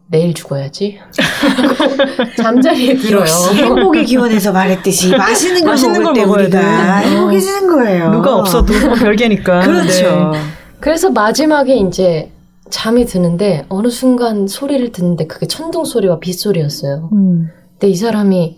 내일 0.07 0.33
죽어야지. 0.33 0.99
잠자리에 2.37 2.95
들어요. 2.99 3.25
행복의 3.53 4.05
기원에서 4.05 4.53
말했듯이 4.53 5.11
맛있는 5.17 5.61
걸 5.61 5.69
맛있는 5.71 6.01
먹을 6.01 6.05
걸 6.05 6.13
때 6.13 6.25
먹어야 6.25 6.43
우리가 6.45 7.01
돼. 7.01 7.07
행복해지는 7.09 7.67
거예요. 7.67 8.11
누가 8.11 8.35
없어도 8.37 8.73
뭐 8.87 8.95
별개니까. 8.95 9.61
그렇죠. 9.65 10.31
네. 10.31 10.39
그래서 10.79 11.09
마지막에 11.09 11.75
이제 11.75 12.31
잠이 12.71 13.05
드는데 13.05 13.65
어느 13.69 13.89
순간 13.89 14.47
소리를 14.47 14.91
듣는데 14.91 15.27
그게 15.27 15.45
천둥 15.45 15.85
소리와 15.85 16.19
빗소리였어요. 16.19 17.09
음. 17.13 17.49
근데 17.73 17.89
이 17.89 17.95
사람이 17.95 18.57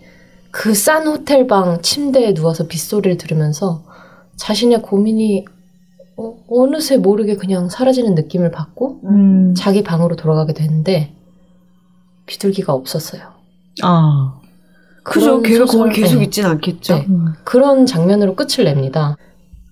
그 0.51 0.73
싼 0.75 1.07
호텔 1.07 1.47
방 1.47 1.81
침대에 1.81 2.33
누워서 2.33 2.67
빗소리를 2.67 3.17
들으면서 3.17 3.83
자신의 4.37 4.81
고민이 4.83 5.45
어, 6.15 6.35
어느새 6.47 6.97
모르게 6.97 7.35
그냥 7.37 7.69
사라지는 7.69 8.13
느낌을 8.15 8.51
받고 8.51 9.01
음. 9.05 9.53
자기 9.57 9.83
방으로 9.83 10.15
돌아가게 10.15 10.53
되는데 10.53 11.11
비둘기가 12.27 12.71
없었어요. 12.73 13.21
아. 13.81 14.39
그죠. 15.03 15.41
걔가 15.41 15.65
거기 15.65 15.71
소설- 15.77 15.91
계속 15.91 16.17
네. 16.19 16.23
있진 16.25 16.45
않겠죠. 16.45 16.93
네. 16.95 17.05
음. 17.09 17.33
그런 17.43 17.85
장면으로 17.85 18.35
끝을 18.35 18.63
냅니다. 18.65 19.17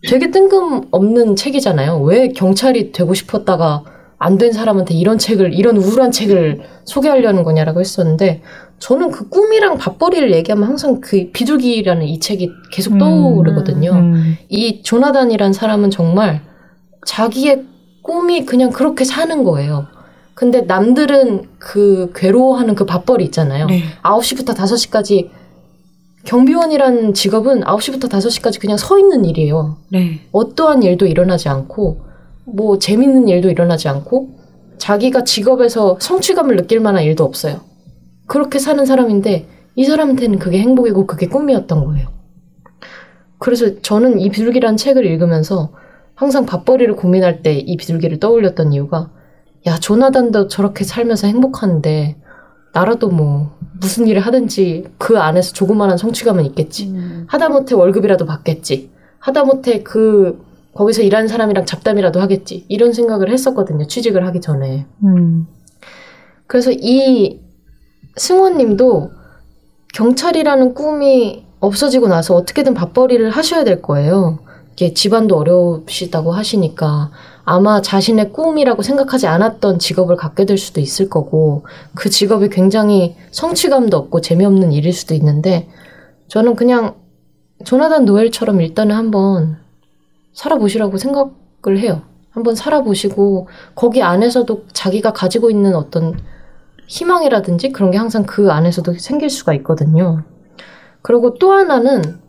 되게 0.10 0.32
뜬금없는 0.32 1.36
책이잖아요. 1.36 2.00
왜 2.02 2.30
경찰이 2.30 2.92
되고 2.92 3.14
싶었다가 3.14 3.84
안 4.24 4.38
된 4.38 4.52
사람한테 4.54 4.94
이런 4.94 5.18
책을, 5.18 5.54
이런 5.54 5.78
우울한 5.78 6.12
책을 6.12 6.62
소개하려는 6.86 7.44
거냐라고 7.44 7.80
했었는데, 7.80 8.42
저는 8.78 9.10
그 9.10 9.30
꿈이랑 9.30 9.78
밥벌이를 9.78 10.32
얘기하면 10.34 10.68
항상 10.68 11.02
그 11.02 11.32
비둘기라는 11.32 12.06
이 12.06 12.20
책이 12.20 12.52
계속 12.72 12.98
떠오르거든요. 13.00 13.92
음. 13.92 14.38
이 14.50 14.84
조나단이란 14.84 15.54
사람은 15.54 15.90
정말 15.90 16.42
자기의 17.06 17.64
꿈이 18.04 18.46
그냥 18.46 18.70
그렇게 18.70 19.04
사는 19.06 19.44
거예요. 19.44 19.88
근데 20.36 20.62
남들은 20.62 21.50
그 21.60 22.12
괴로워하는 22.16 22.76
그 22.76 22.86
밥벌이 22.86 23.24
있잖아요. 23.26 23.68
네. 23.68 23.84
9시부터 24.04 24.56
5시까지 24.56 25.30
경비원이라는 26.26 27.14
직업은 27.14 27.62
9시부터 27.62 28.04
5시까지 28.10 28.60
그냥 28.60 28.78
서 28.78 28.98
있는 29.00 29.26
일이에요. 29.26 29.78
네. 29.90 30.22
어떠한 30.32 30.84
일도 30.84 31.08
일어나지 31.08 31.50
않고 31.50 32.11
뭐 32.46 32.80
재밌는 32.80 33.28
일도 33.28 33.50
일어나지 33.50 33.88
않고 33.88 34.30
자기가 34.78 35.24
직업에서 35.24 35.98
성취감을 36.00 36.56
느낄 36.56 36.80
만한 36.80 37.04
일도 37.04 37.24
없어요. 37.24 37.62
그렇게 38.28 38.60
사는 38.60 38.84
사람인데 38.86 39.48
이 39.76 39.86
사람한테는 39.86 40.40
그게 40.40 40.60
행복이고 40.60 41.06
그게 41.06 41.28
꿈이었던 41.28 41.86
거예요. 41.86 42.10
그래서 43.38 43.82
저는 43.82 44.20
이 44.20 44.30
비둘기라는 44.30 44.78
책을 44.78 45.06
읽으면서 45.06 45.72
항상 46.16 46.46
밥벌이를 46.46 46.96
고민할 46.96 47.42
때 47.42 47.60
이 47.60 47.78
비둘기를 47.78 48.20
떠올렸던 48.20 48.74
이유가 48.74 49.12
야 49.68 49.78
조나단도 49.78 50.48
저렇게 50.48 50.84
살면서 50.84 51.28
행복한데 51.28 52.18
나라도 52.74 53.10
뭐 53.10 53.58
무슨 53.80 54.08
일을 54.08 54.22
하든지 54.22 54.86
그 54.98 55.20
안에서 55.20 55.54
조그마한 55.54 55.98
성취감은 55.98 56.46
있겠지. 56.48 56.90
음. 56.90 57.26
하다못해 57.28 57.76
월급이라도 57.76 58.26
받겠지. 58.26 58.92
하다못해 59.20 59.84
그 59.84 60.44
거기서 60.76 61.02
일하는 61.02 61.28
사람이랑 61.28 61.66
잡담이라도 61.66 62.22
하겠지. 62.22 62.66
이런 62.70 62.94
생각을 62.94 63.30
했었거든요. 63.32 63.88
취직을 63.88 64.26
하기 64.28 64.42
전에. 64.42 64.86
음. 65.04 65.48
그래서 66.48 66.72
이 66.72 67.40
승원님도 68.18 69.12
경찰이라는 69.94 70.74
꿈이 70.74 71.46
없어지고 71.60 72.08
나서 72.08 72.36
어떻게든 72.36 72.74
밥벌이를 72.74 73.30
하셔야 73.30 73.64
될 73.64 73.82
거예요. 73.82 74.40
이게 74.74 74.94
집안도 74.94 75.38
어려우시다고 75.38 76.32
하시니까 76.32 77.12
아마 77.44 77.82
자신의 77.82 78.32
꿈이라고 78.32 78.82
생각하지 78.82 79.28
않았던 79.28 79.80
직업을 79.80 80.16
갖게 80.16 80.46
될 80.46 80.58
수도 80.58 80.80
있을 80.80 81.10
거고 81.10 81.66
그 81.96 82.10
직업이 82.10 82.50
굉장히 82.50 83.16
성취감도 83.32 83.98
없고 83.98 84.22
재미없는 84.22 84.72
일일 84.72 84.94
수도 84.94 85.14
있는데 85.16 85.68
저는 86.30 86.56
그냥 86.56 86.96
조나단 87.66 88.06
노엘처럼 88.06 88.62
일단은 88.62 88.96
한번 88.96 89.58
살아보시라고 90.34 90.98
생각을 90.98 91.78
해요. 91.78 92.04
한번 92.30 92.56
살아보시고 92.56 93.48
거기 93.76 94.02
안에서도 94.02 94.66
자기가 94.72 95.14
가지고 95.14 95.50
있는 95.50 95.76
어떤 95.76 96.18
희망이라든지 96.88 97.72
그런 97.72 97.92
게 97.92 97.98
항상 97.98 98.24
그 98.24 98.52
안에서도 98.52 98.94
생길 98.94 99.30
수가 99.30 99.54
있거든요. 99.56 100.24
그리고 101.02 101.36
또 101.36 101.52
하나는 101.52 102.20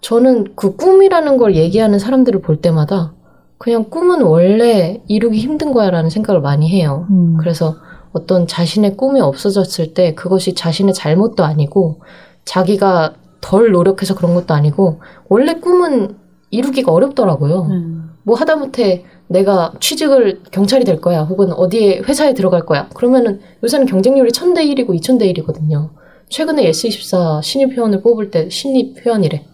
저는 0.00 0.54
그 0.54 0.76
꿈이라는 0.76 1.36
걸 1.36 1.54
얘기하는 1.56 1.98
사람들을 1.98 2.40
볼 2.40 2.60
때마다 2.60 3.14
그냥 3.58 3.90
꿈은 3.90 4.22
원래 4.22 5.02
이루기 5.08 5.38
힘든 5.38 5.72
거야 5.72 5.90
라는 5.90 6.10
생각을 6.10 6.40
많이 6.40 6.68
해요. 6.68 7.06
음. 7.10 7.36
그래서 7.38 7.76
어떤 8.12 8.46
자신의 8.46 8.96
꿈이 8.96 9.20
없어졌을 9.20 9.94
때 9.94 10.14
그것이 10.14 10.54
자신의 10.54 10.94
잘못도 10.94 11.44
아니고 11.44 12.00
자기가 12.44 13.14
덜 13.40 13.72
노력해서 13.72 14.14
그런 14.14 14.34
것도 14.34 14.54
아니고 14.54 15.00
원래 15.28 15.54
꿈은 15.54 16.16
이루기가 16.50 16.92
어렵더라고요. 16.92 17.68
음. 17.70 18.10
뭐 18.22 18.36
하다못해 18.36 19.04
내가 19.28 19.72
취직을 19.80 20.42
경찰이 20.50 20.84
될 20.84 21.00
거야 21.00 21.22
혹은 21.22 21.52
어디에 21.52 22.00
회사에 22.00 22.34
들어갈 22.34 22.66
거야 22.66 22.88
그러면은 22.94 23.40
요새는 23.62 23.86
경쟁률이 23.86 24.30
1000대 24.30 24.58
1이고 24.58 24.88
2000대 24.88 25.34
1이거든요 25.34 25.90
최근에 26.28 26.70
S24 26.70 27.42
신입 27.42 27.72
회원을 27.72 28.02
뽑을 28.02 28.30
때 28.30 28.48
신입 28.50 29.04
회원이래 29.04 29.44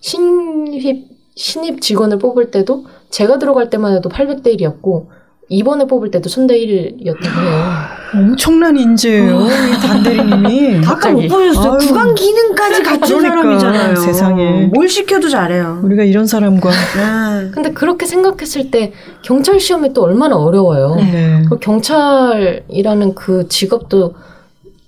신입 0.00 1.08
신입 1.34 1.80
직원을 1.80 2.18
뽑을 2.18 2.50
때도 2.50 2.84
제가 3.10 3.38
들어갈 3.38 3.70
때만 3.70 3.94
해도 3.94 4.08
800대 4.08 4.58
1이었고 4.58 5.06
이번에 5.50 5.86
뽑을 5.86 6.10
때도 6.10 6.28
1000대 6.28 6.52
1이었다고 6.52 7.24
해요 7.24 7.98
엄청난 8.14 8.76
인재예요, 8.76 9.40
이 9.46 9.80
단대리님이. 9.86 10.86
아까 10.86 11.10
못. 11.10 11.28
보셨어요? 11.28 11.72
아유. 11.72 11.78
구강 11.78 12.14
기능까지 12.14 12.82
갖춘 12.82 13.18
그러니까, 13.18 13.58
사람이잖아요. 13.60 13.96
세상에. 13.96 14.70
뭘 14.72 14.88
시켜도 14.88 15.28
잘해요. 15.28 15.80
우리가 15.84 16.04
이런 16.04 16.26
사람과. 16.26 16.70
네. 16.70 17.50
근데 17.50 17.72
그렇게 17.72 18.06
생각했을 18.06 18.70
때 18.70 18.92
경찰 19.22 19.60
시험이 19.60 19.92
또 19.92 20.02
얼마나 20.02 20.36
어려워요 20.36 20.96
네. 20.96 21.42
그 21.48 21.58
경찰이라는 21.58 23.14
그 23.14 23.48
직업도 23.48 24.14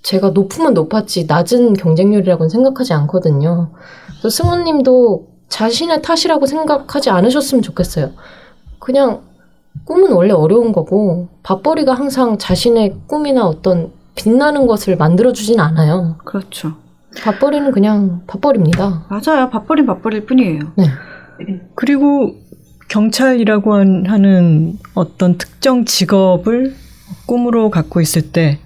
제가 0.01 0.29
높으면 0.29 0.73
높았지 0.73 1.25
낮은 1.27 1.73
경쟁률이라고는 1.73 2.49
생각하지 2.49 2.93
않거든요. 2.93 3.69
그래서 4.19 4.29
승우님도 4.29 5.27
자신의 5.49 6.01
탓이라고 6.01 6.45
생각하지 6.47 7.09
않으셨으면 7.11 7.61
좋겠어요. 7.61 8.11
그냥 8.79 9.21
꿈은 9.85 10.11
원래 10.11 10.31
어려운 10.33 10.71
거고 10.71 11.29
밥벌이가 11.43 11.93
항상 11.93 12.37
자신의 12.37 12.95
꿈이나 13.07 13.45
어떤 13.45 13.91
빛나는 14.15 14.67
것을 14.67 14.97
만들어주진 14.97 15.59
않아요. 15.59 16.17
그렇죠. 16.25 16.73
밥벌이는 17.23 17.71
그냥 17.71 18.21
밥벌입니다. 18.27 19.05
맞아요. 19.09 19.49
밥벌이 19.49 19.85
밥벌일 19.85 20.25
뿐이에요. 20.25 20.59
네. 20.77 20.85
그리고 21.75 22.35
경찰이라고 22.89 23.73
한- 23.73 24.05
하는 24.07 24.77
어떤 24.93 25.37
특정 25.37 25.85
직업을 25.85 26.75
꿈으로 27.25 27.69
갖고 27.69 28.01
있을 28.01 28.31
때 28.31 28.59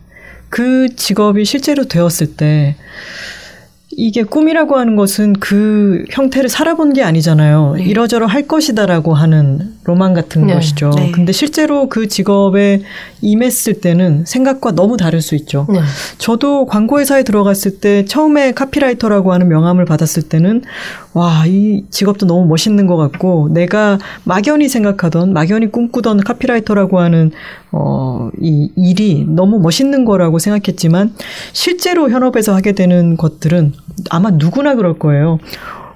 그 0.49 0.95
직업이 0.95 1.43
실제로 1.43 1.83
되었을 1.85 2.37
때 2.37 2.75
이게 3.91 4.23
꿈이라고 4.23 4.77
하는 4.77 4.95
것은 4.95 5.33
그 5.33 6.05
형태를 6.11 6.47
살아본 6.49 6.93
게 6.93 7.03
아니잖아요. 7.03 7.73
네. 7.77 7.83
이러저러 7.83 8.25
할 8.25 8.47
것이다라고 8.47 9.13
하는 9.13 9.74
로망 9.85 10.13
같은 10.13 10.47
네. 10.47 10.55
것이죠. 10.55 10.91
네. 10.95 11.11
근데 11.11 11.31
실제로 11.31 11.87
그 11.89 12.07
직업에 12.07 12.81
임했을 13.21 13.75
때는 13.81 14.25
생각과 14.25 14.71
너무 14.71 14.97
다를 14.97 15.21
수 15.21 15.35
있죠. 15.35 15.67
네. 15.69 15.79
저도 16.17 16.65
광고회사에 16.65 17.23
들어갔을 17.23 17.79
때 17.79 18.03
처음에 18.05 18.53
카피라이터라고 18.53 19.31
하는 19.31 19.47
명함을 19.47 19.85
받았을 19.85 20.23
때는 20.23 20.63
와, 21.13 21.45
이 21.45 21.85
직업도 21.89 22.25
너무 22.25 22.45
멋있는 22.47 22.87
것 22.87 22.97
같고 22.97 23.49
내가 23.53 23.99
막연히 24.23 24.67
생각하던 24.67 25.33
막연히 25.33 25.71
꿈꾸던 25.71 26.21
카피라이터라고 26.21 26.99
하는 26.99 27.31
어, 27.71 28.29
이 28.41 28.71
일이 28.75 29.25
너무 29.27 29.59
멋있는 29.59 30.03
거라고 30.03 30.39
생각했지만 30.39 31.13
실제로 31.53 32.09
현업에서 32.09 32.55
하게 32.55 32.71
되는 32.73 33.17
것들은 33.17 33.73
아마 34.09 34.31
누구나 34.31 34.75
그럴 34.75 34.97
거예요. 34.99 35.39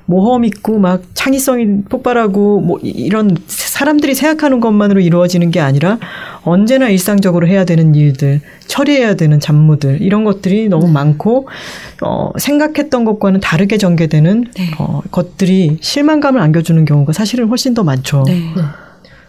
모험 0.10 0.44
있고 0.44 0.80
막 0.80 1.04
창의성이 1.14 1.84
폭발하고 1.88 2.62
뭐 2.62 2.80
이- 2.82 2.90
이런 2.90 3.38
사람들이 3.46 4.16
생각하는 4.16 4.60
것만으로 4.60 5.02
이루어지는 5.02 5.52
게 5.52 5.60
아니라 5.60 6.00
언제나 6.44 6.90
일상적으로 6.90 7.48
해야 7.48 7.64
되는 7.64 7.94
일들, 7.94 8.42
처리해야 8.66 9.14
되는 9.16 9.40
잡무들 9.40 10.02
이런 10.02 10.24
것들이 10.24 10.68
너무 10.68 10.88
많고 10.88 11.48
어 12.04 12.32
생각했던 12.40 13.06
것과는 13.06 13.40
다르게 13.40 13.78
전개되는 13.78 14.46
네. 14.56 14.64
어 14.80 15.02
것들이 15.12 15.78
실망감을 15.80 16.42
안겨주는 16.42 16.84
경우가 16.86 17.14
사실은 17.14 17.48
훨씬 17.48 17.76
더 17.76 17.84
많죠. 17.84 18.24
네. 18.26 18.42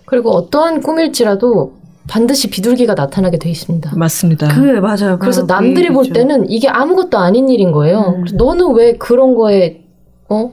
그리고 0.06 0.30
어떠한 0.30 0.80
꿈일지라도 0.80 1.74
반드시 2.08 2.48
비둘기가 2.48 2.94
나타나게 2.94 3.38
돼 3.38 3.50
있습니다. 3.50 3.92
맞습니다. 3.96 4.48
그 4.48 4.60
맞아요. 4.80 5.18
그래서 5.18 5.44
남들이 5.44 5.90
볼. 5.90 6.08
때는 6.10 6.48
이게 6.48 6.68
아무것도 6.68 7.18
아닌 7.18 7.50
일인 7.50 7.70
거예요. 7.70 8.14
음. 8.16 8.20
그래서 8.22 8.36
너는 8.36 8.72
왜 8.74 8.94
그런 8.96 9.34
거에 9.34 9.82
어 10.30 10.52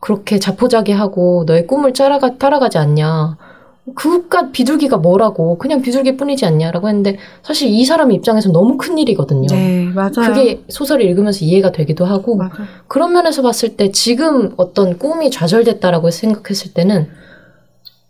그렇게 0.00 0.38
자포자기하고 0.38 1.44
너의 1.46 1.66
꿈을 1.66 1.92
따라가 1.92 2.36
따라가지 2.38 2.78
않냐? 2.78 3.36
그깟 3.94 4.52
비둘기가 4.52 4.98
뭐라고 4.98 5.56
그냥 5.56 5.80
비둘기뿐이지 5.80 6.44
않냐라고 6.44 6.88
했는데 6.88 7.16
사실 7.42 7.68
이 7.68 7.84
사람 7.84 8.12
입장에서 8.12 8.50
너무 8.50 8.76
큰 8.76 8.98
일이거든요. 8.98 9.46
네, 9.48 9.84
맞아요. 9.94 10.10
그게 10.12 10.62
소설을 10.68 11.04
읽으면서 11.06 11.44
이해가 11.44 11.72
되기도 11.72 12.04
하고 12.04 12.36
맞아요. 12.36 12.66
그런 12.86 13.12
면에서 13.12 13.42
봤을 13.42 13.76
때 13.76 13.90
지금 13.90 14.52
어떤 14.56 14.98
꿈이 14.98 15.30
좌절됐다라고 15.30 16.10
생각했을 16.10 16.74
때는 16.74 17.08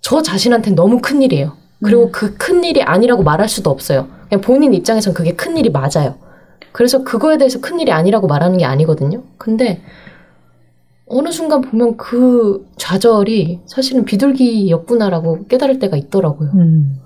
저 0.00 0.22
자신한테 0.22 0.72
너무 0.72 1.00
큰 1.00 1.22
일이에요. 1.22 1.52
그리고 1.82 2.06
음. 2.06 2.12
그큰 2.12 2.64
일이 2.64 2.82
아니라고 2.82 3.22
말할 3.22 3.48
수도 3.48 3.70
없어요. 3.70 4.08
그냥 4.28 4.40
본인 4.40 4.74
입장에선 4.74 5.14
그게 5.14 5.32
큰 5.34 5.56
일이 5.56 5.70
맞아요. 5.70 6.16
그래서 6.72 7.02
그거에 7.04 7.38
대해서 7.38 7.60
큰 7.60 7.78
일이 7.80 7.92
아니라고 7.92 8.26
말하는 8.26 8.58
게 8.58 8.64
아니거든요. 8.64 9.22
근데 9.36 9.80
어느 11.08 11.30
순간 11.32 11.60
보면 11.60 11.96
그 11.96 12.66
좌절이 12.76 13.60
사실은 13.66 14.04
비둘기였구나라고 14.04 15.46
깨달을 15.46 15.78
때가 15.78 15.96
있더라고요. 15.96 16.50
음. 16.54 16.98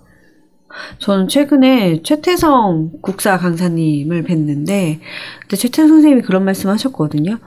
저는 0.98 1.28
최근에 1.28 2.02
최태성 2.02 2.92
국사 3.02 3.36
강사님을 3.38 4.24
뵀는데 4.24 4.98
그때 5.42 5.56
최태성 5.56 5.88
선생님이 5.88 6.22
그런 6.22 6.44
말씀 6.44 6.70
하셨거든요. 6.70 7.38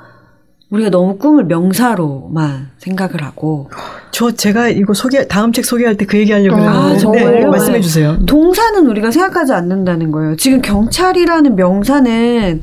우리가 0.70 0.90
너무 0.90 1.18
꿈을 1.18 1.46
명사로만 1.46 2.70
생각을 2.78 3.24
하고 3.24 3.70
저 4.12 4.32
제가 4.32 4.70
이거 4.70 4.94
소개 4.94 5.28
다음 5.28 5.52
책 5.54 5.64
소개할 5.66 5.96
때 5.96 6.06
그 6.06 6.18
얘기하려고 6.18 6.58
아, 6.62 6.88
했는데 6.88 7.00
정말요? 7.00 7.32
네, 7.32 7.46
말씀해 7.46 7.82
주세요. 7.82 8.18
동사는 8.26 8.86
우리가 8.88 9.12
생각하지 9.12 9.54
않는다는 9.54 10.12
거예요. 10.12 10.36
지금 10.38 10.62
경찰이라는 10.62 11.56
명사는 11.56 12.62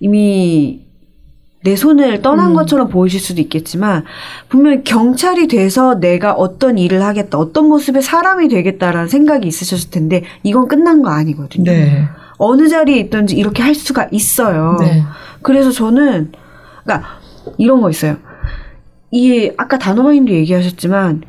이미 0.00 0.83
내 1.64 1.76
손을 1.76 2.20
떠난 2.20 2.50
음. 2.50 2.54
것처럼 2.54 2.88
보이실 2.88 3.20
수도 3.20 3.40
있겠지만 3.40 4.04
분명히 4.50 4.84
경찰이 4.84 5.48
돼서 5.48 5.98
내가 5.98 6.32
어떤 6.32 6.76
일을 6.76 7.02
하겠다, 7.02 7.38
어떤 7.38 7.68
모습의 7.68 8.02
사람이 8.02 8.48
되겠다라는 8.48 9.08
생각이 9.08 9.48
있으셨을 9.48 9.90
텐데 9.90 10.24
이건 10.42 10.68
끝난 10.68 11.00
거 11.02 11.10
아니거든요. 11.10 11.72
네. 11.72 12.04
어느 12.36 12.68
자리에 12.68 12.98
있든지 12.98 13.36
이렇게 13.36 13.62
할 13.62 13.74
수가 13.74 14.08
있어요. 14.10 14.76
네. 14.78 15.02
그래서 15.40 15.70
저는 15.70 16.32
그러니까 16.84 17.08
이런 17.56 17.80
거 17.80 17.88
있어요. 17.88 18.18
이 19.10 19.50
아까 19.56 19.78
단호박님도 19.78 20.32
얘기하셨지만 20.32 21.22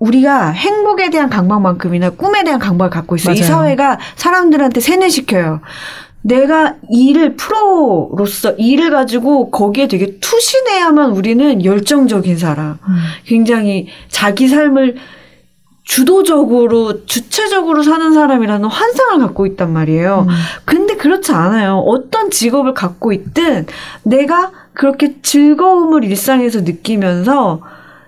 우리가 0.00 0.48
행복에 0.48 1.10
대한 1.10 1.30
강박만큼이나 1.30 2.10
꿈에 2.10 2.42
대한 2.42 2.58
강박을 2.58 2.90
갖고 2.90 3.14
있어요. 3.14 3.36
이 3.36 3.38
맞아요. 3.40 3.52
사회가 3.52 3.98
사람들한테 4.16 4.80
세뇌시켜요. 4.80 5.60
내가 6.26 6.74
일을 6.90 7.36
프로로서 7.36 8.52
일을 8.58 8.90
가지고 8.90 9.50
거기에 9.50 9.86
되게 9.86 10.18
투신해야만 10.18 11.12
우리는 11.12 11.64
열정적인 11.64 12.36
사람, 12.36 12.78
음. 12.88 12.96
굉장히 13.24 13.86
자기 14.08 14.48
삶을 14.48 14.96
주도적으로 15.84 17.06
주체적으로 17.06 17.84
사는 17.84 18.12
사람이라는 18.12 18.68
환상을 18.68 19.20
갖고 19.20 19.46
있단 19.46 19.72
말이에요. 19.72 20.26
음. 20.28 20.34
근데 20.64 20.96
그렇지 20.96 21.30
않아요. 21.30 21.76
어떤 21.86 22.30
직업을 22.30 22.74
갖고 22.74 23.12
있든 23.12 23.66
내가 24.02 24.50
그렇게 24.72 25.14
즐거움을 25.22 26.02
일상에서 26.02 26.62
느끼면서 26.62 27.62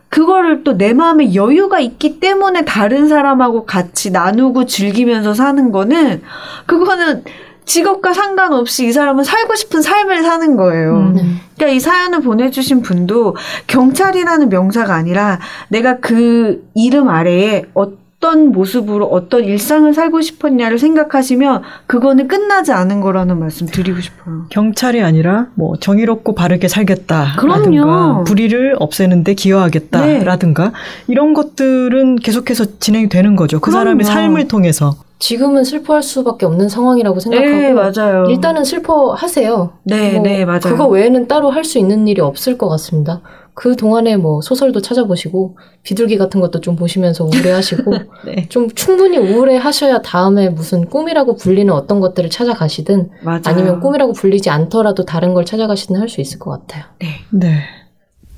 그거를 0.09 0.65
또 0.65 0.77
내 0.77 0.93
마음에 0.93 1.35
여유가 1.35 1.79
있기 1.79 2.19
때문에 2.19 2.65
다른 2.65 3.09
사람하고 3.09 3.65
같이 3.65 4.11
나누고 4.11 4.67
즐기면서 4.67 5.35
사는 5.35 5.71
거는 5.71 6.23
그거는 6.67 7.23
직업과 7.69 8.15
상관없이 8.15 8.87
이 8.87 8.93
사람은 8.93 9.23
살고 9.23 9.55
싶은 9.55 9.83
삶을 9.83 10.23
사는 10.23 10.57
거예요. 10.57 10.97
음. 10.97 11.15
네. 11.15 11.23
그러니까 11.57 11.77
이 11.77 11.81
사연을 11.81 12.23
보내주신 12.23 12.83
분도 12.83 13.37
경찰이라는 13.67 14.49
명사가 14.49 14.95
아니라 14.95 15.39
내가 15.69 15.99
그 15.99 16.65
이름 16.75 17.09
아래에 17.11 17.67
어떤 17.75 18.53
모습으로 18.53 19.07
어떤 19.07 19.45
일상을 19.45 19.93
살고 19.93 20.23
싶었냐를 20.23 20.79
생각하시면 20.79 21.63
그거는 21.87 22.27
끝나지 22.27 22.73
않은 22.73 23.01
거라는 23.03 23.39
말씀 23.39 23.67
드리고 23.67 24.01
싶어요. 24.01 24.47
경찰이 24.49 25.03
아니라 25.03 25.49
뭐 25.55 25.77
정의롭고 25.79 26.35
바르게 26.35 26.69
살겠다라든가 26.69 27.41
그럼요. 27.41 28.25
불의를 28.25 28.77
없애는데 28.79 29.35
기여하겠다라든가 29.35 30.73
이런 31.07 31.35
것들은 31.35 32.17
계속해서 32.17 32.79
진행이 32.81 33.11
되는 33.11 33.37
거죠. 33.37 33.61
그 33.61 33.71
그럼요. 33.71 33.85
사람의 33.85 34.07
삶을 34.07 34.49
통해서. 34.49 34.97
지금은 35.19 35.65
슬퍼할 35.65 36.03
수밖에 36.03 36.47
없는 36.47 36.69
상황이라고 36.69 37.19
생각하고 37.21 37.51
네, 37.51 37.73
맞아요. 37.73 38.25
일단은 38.29 38.65
슬퍼하세요. 38.65 39.73
네, 39.85 40.13
뭐 40.13 40.23
네, 40.23 40.45
맞아요. 40.45 40.61
그거 40.61 40.87
외에는 40.87 41.27
따로 41.29 41.51
할 41.51 41.65
수 41.65 41.79
있는 41.79 42.07
일이 42.09 42.21
없을 42.21 42.57
것 42.57 42.69
같습니다. 42.69 43.21
그 43.55 43.75
동안에 43.75 44.17
뭐 44.17 44.41
소설도 44.41 44.81
찾아보시고 44.81 45.59
비둘기 45.83 46.17
같은 46.17 46.41
것도 46.41 46.61
좀 46.61 46.77
보시면서 46.77 47.25
우울해하시고 47.25 47.93
네. 48.27 48.47
좀 48.49 48.71
충분히 48.71 49.19
우울해하셔야 49.19 50.03
다음에 50.03 50.49
무슨 50.49 50.89
꿈이라고 50.89 51.35
불리는 51.35 51.73
어떤 51.75 51.99
것들을 51.99 52.31
찾아가시든 52.31 53.11
맞아요. 53.23 53.41
아니면 53.47 53.81
꿈이라고 53.81 54.13
불리지 54.13 54.49
않더라도 54.51 55.05
다른 55.05 55.35
걸 55.35 55.45
찾아가시든 55.45 55.97
할 55.97 56.09
수 56.09 56.21
있을 56.21 56.39
것 56.39 56.51
같아요. 56.53 56.85
네. 57.01 57.09
네. 57.31 57.63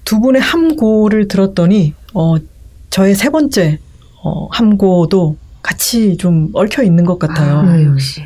두 0.06 0.18
분의 0.20 0.40
함고를 0.40 1.28
들었더니 1.28 1.92
어 2.14 2.36
저의 2.88 3.14
세 3.14 3.28
번째 3.28 3.78
어 4.24 4.46
함고도 4.50 5.36
같이 5.62 6.16
좀 6.16 6.50
얽혀 6.54 6.82
있는 6.82 7.04
것 7.04 7.18
같아요. 7.18 7.58
아, 7.58 7.62
음. 7.62 7.92
역시. 7.92 8.22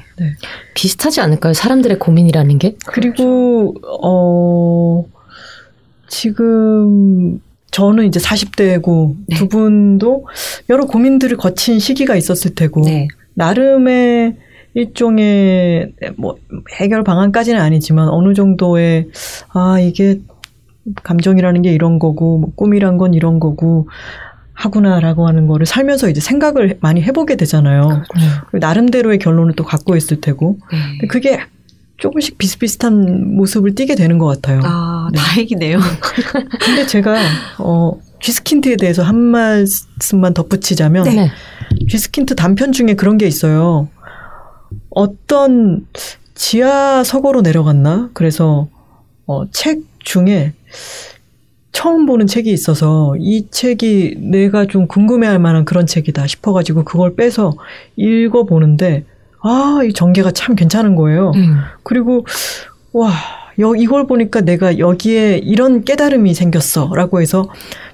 비슷하지 0.74 1.20
않을까요? 1.20 1.52
사람들의 1.52 1.98
고민이라는 1.98 2.58
게? 2.58 2.76
그리고 2.86 3.74
어 4.02 5.04
지금 6.08 7.40
저는 7.70 8.06
이제 8.06 8.20
40대고 8.20 9.16
네. 9.26 9.36
두 9.36 9.48
분도 9.48 10.26
여러 10.70 10.86
고민들을 10.86 11.36
거친 11.36 11.80
시기가 11.80 12.14
있었을 12.14 12.54
테고 12.54 12.82
네. 12.82 13.08
나름의 13.34 14.36
일종의 14.74 15.92
뭐 16.16 16.36
해결 16.78 17.02
방안까지는 17.02 17.60
아니지만 17.60 18.08
어느 18.08 18.34
정도의 18.34 19.08
아 19.48 19.80
이게 19.80 20.20
감정이라는 21.02 21.62
게 21.62 21.72
이런 21.72 21.98
거고 21.98 22.38
뭐 22.38 22.52
꿈이란 22.54 22.96
건 22.96 23.14
이런 23.14 23.40
거고 23.40 23.88
하구나라고 24.54 25.26
하는 25.26 25.46
거를 25.46 25.66
살면서 25.66 26.08
이제 26.08 26.20
생각을 26.20 26.78
많이 26.80 27.02
해보게 27.02 27.36
되잖아요. 27.36 28.02
그리고 28.50 28.58
나름대로의 28.58 29.18
결론을 29.18 29.54
또 29.56 29.64
갖고 29.64 29.96
있을 29.96 30.20
테고 30.20 30.58
네. 31.00 31.06
그게 31.08 31.40
조금씩 31.98 32.38
비슷비슷한 32.38 33.34
모습을 33.36 33.74
띠게 33.74 33.94
되는 33.94 34.18
것 34.18 34.26
같아요. 34.26 34.60
아, 34.64 35.08
네. 35.12 35.18
다행이네요. 35.18 35.78
근데 36.60 36.86
제가 36.86 37.16
어 37.58 38.00
쥐스킨트에 38.20 38.76
대해서 38.76 39.02
한 39.02 39.16
말씀만 39.16 40.34
덧붙이자면 40.34 41.04
네. 41.04 41.30
쥐스킨트 41.90 42.36
단편 42.36 42.72
중에 42.72 42.94
그런 42.94 43.18
게 43.18 43.26
있어요. 43.26 43.88
어떤 44.90 45.86
지하 46.34 47.04
서고로 47.04 47.42
내려갔나? 47.42 48.10
그래서 48.14 48.68
어, 49.26 49.48
책 49.50 49.82
중에 50.00 50.52
처음 51.74 52.06
보는 52.06 52.26
책이 52.26 52.50
있어서 52.50 53.14
이 53.18 53.46
책이 53.50 54.16
내가 54.20 54.64
좀 54.66 54.86
궁금해할 54.86 55.38
만한 55.38 55.66
그런 55.66 55.86
책이다 55.86 56.26
싶어가지고 56.26 56.84
그걸 56.84 57.14
빼서 57.14 57.52
읽어보는데 57.96 59.04
아, 59.40 59.80
이 59.84 59.92
전개가 59.92 60.30
참 60.30 60.54
괜찮은 60.54 60.94
거예요. 60.94 61.32
음. 61.34 61.58
그리고 61.82 62.24
와, 62.92 63.10
여, 63.58 63.74
이걸 63.74 64.06
보니까 64.06 64.40
내가 64.40 64.78
여기에 64.78 65.38
이런 65.44 65.84
깨달음이 65.84 66.32
생겼어라고 66.32 67.20
해서 67.20 67.50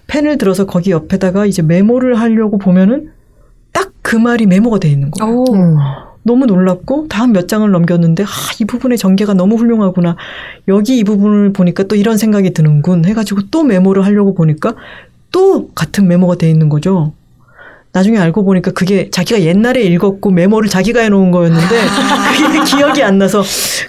펜을 0.06 0.38
들어서 0.38 0.66
거기 0.66 0.92
옆에다가 0.92 1.46
이제 1.46 1.62
메모를 1.62 2.20
하려고 2.20 2.58
보면은 2.58 3.10
딱 3.72 3.90
그 4.10 4.16
말이 4.16 4.46
메모가 4.46 4.78
돼 4.80 4.88
있는 4.88 5.10
거예요. 5.10 5.34
오. 5.34 5.46
음. 6.22 6.24
너무 6.24 6.46
놀랍고 6.46 7.08
다음 7.08 7.32
몇 7.32 7.48
장을 7.48 7.68
넘겼는데 7.70 8.24
아, 8.24 8.26
이 8.60 8.64
부분의 8.64 8.98
전개가 8.98 9.34
너무 9.34 9.56
훌륭하구나. 9.56 10.16
여기 10.68 10.98
이 10.98 11.04
부분을 11.04 11.52
보니까 11.52 11.84
또 11.84 11.96
이런 11.96 12.16
생각이 12.16 12.52
드는군 12.52 13.04
해가지고 13.04 13.42
또 13.50 13.64
메모를 13.64 14.04
하려고 14.04 14.34
보니까 14.34 14.74
또 15.32 15.68
같은 15.74 16.08
메모가 16.08 16.36
돼 16.36 16.50
있는 16.50 16.68
거죠. 16.68 17.12
나중에 17.92 18.18
알고 18.18 18.44
보니까 18.44 18.70
그게 18.70 19.10
자기가 19.10 19.40
옛날에 19.40 19.82
읽었고 19.82 20.30
메모를 20.30 20.68
자기가 20.68 21.00
해놓은 21.00 21.32
거였는데 21.32 21.80
그게 22.36 22.62
기억이 22.76 23.02
안 23.02 23.18
나서 23.18 23.42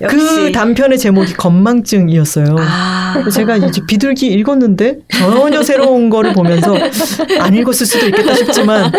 그. 0.07 0.51
단편의 0.51 0.97
제목이 0.97 1.33
건망증이었어요. 1.33 2.55
아, 2.57 3.23
제가 3.31 3.57
이제 3.57 3.81
비둘기 3.87 4.27
읽었는데 4.27 4.99
전혀 5.11 5.61
새로운 5.61 6.09
거를 6.09 6.33
보면서 6.33 6.75
안 7.39 7.53
읽었을 7.53 7.85
수도 7.85 8.07
있겠다 8.07 8.33
싶지만 8.33 8.91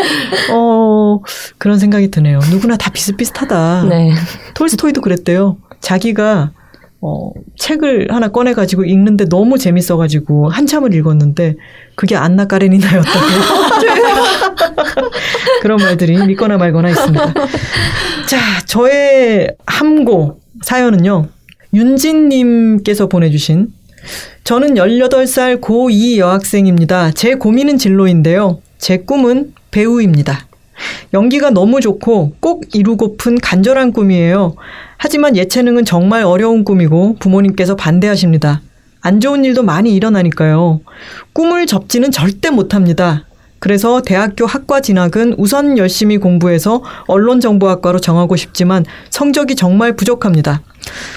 어 0.52 1.20
그런 1.58 1.78
생각이 1.78 2.10
드네요. 2.10 2.38
누구나 2.50 2.76
다 2.76 2.90
비슷비슷하다. 2.90 3.86
네. 3.88 4.12
톨스토이도 4.54 5.00
그랬대요. 5.00 5.56
자기가 5.80 6.52
어, 7.04 7.32
책을 7.58 8.06
하나 8.10 8.28
꺼내가지고 8.28 8.84
읽는데 8.84 9.28
너무 9.28 9.58
재밌어가지고 9.58 10.48
한참을 10.50 10.94
읽었는데 10.94 11.56
그게 11.96 12.14
안나 12.14 12.46
까레니나였다고. 12.46 13.26
그런 15.62 15.78
말들이 15.78 16.16
믿거나 16.26 16.58
말거나 16.58 16.90
있습니다. 16.90 17.34
자, 18.28 18.38
저의 18.66 19.54
함고 19.66 20.38
사연은요. 20.62 21.26
윤진님께서 21.74 23.08
보내주신 23.08 23.72
저는 24.44 24.74
18살 24.74 25.60
고2 25.60 26.18
여학생입니다. 26.18 27.10
제 27.12 27.34
고민은 27.34 27.78
진로인데요. 27.78 28.60
제 28.78 28.98
꿈은 28.98 29.54
배우입니다. 29.72 30.46
연기가 31.14 31.50
너무 31.50 31.80
좋고 31.80 32.34
꼭 32.40 32.74
이루고픈 32.74 33.38
간절한 33.38 33.92
꿈이에요. 33.92 34.54
하지만 34.96 35.36
예체능은 35.36 35.84
정말 35.84 36.24
어려운 36.24 36.64
꿈이고 36.64 37.16
부모님께서 37.18 37.76
반대하십니다. 37.76 38.62
안 39.00 39.20
좋은 39.20 39.44
일도 39.44 39.62
많이 39.62 39.94
일어나니까요. 39.94 40.80
꿈을 41.32 41.66
접지는 41.66 42.10
절대 42.10 42.50
못합니다. 42.50 43.24
그래서 43.58 44.02
대학교 44.02 44.44
학과 44.44 44.80
진학은 44.80 45.36
우선 45.38 45.78
열심히 45.78 46.18
공부해서 46.18 46.82
언론정보학과로 47.06 48.00
정하고 48.00 48.34
싶지만 48.34 48.84
성적이 49.10 49.54
정말 49.54 49.94
부족합니다. 49.94 50.62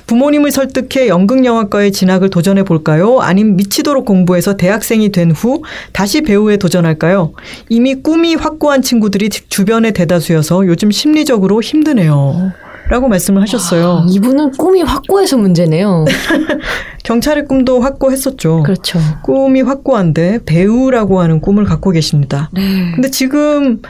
부모님을 0.08 0.52
설득해 0.52 1.08
연극영화과에 1.08 1.92
진학을 1.92 2.30
도전해 2.30 2.64
볼까요? 2.64 3.20
아님 3.22 3.56
미치도록 3.56 4.06
공부해서 4.06 4.56
대학생이 4.58 5.10
된 5.12 5.32
후 5.32 5.64
다시 5.92 6.22
배우에 6.22 6.58
도전할까요? 6.58 7.34
이미 7.70 7.96
꿈이 7.96 8.36
확고한 8.36 8.82
친구들이 8.82 9.30
주변에 9.30 9.92
대다수여서 9.92 10.68
요즘 10.68 10.92
심리적으로 10.92 11.62
힘드네요. 11.62 12.54
라고 12.88 13.08
말씀을 13.08 13.42
하셨어요. 13.42 14.06
이분은 14.10 14.52
꿈이 14.52 14.84
확고해서 14.84 15.38
문제네요. 15.38 16.06
경찰의 17.04 17.46
꿈도 17.48 17.80
확고했었죠. 17.82 18.62
그렇죠. 18.64 19.00
꿈이 19.24 19.62
확고한데 19.64 20.40
배우라고 20.46 21.20
하는 21.20 21.42
꿈을 21.42 21.64
갖고 21.66 21.90
계십니다. 21.92 22.50
네. 22.54 22.92
근데 22.94 23.10
지금 23.10 23.82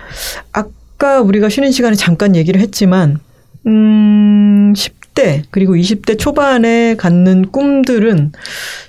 아까 0.54 1.20
우리가 1.22 1.50
쉬는 1.50 1.72
시간에 1.72 1.96
잠깐 1.96 2.36
얘기를 2.38 2.62
했지만 2.62 3.20
음 3.68 4.74
10 4.76 4.94
대 5.16 5.44
그리고 5.50 5.76
20대 5.76 6.20
초반에 6.20 6.96
갖는 6.96 7.52
꿈들은 7.52 8.34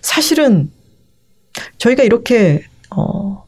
사실은 0.02 0.70
저희가 1.78 2.02
이렇게 2.02 2.64
어 2.94 3.44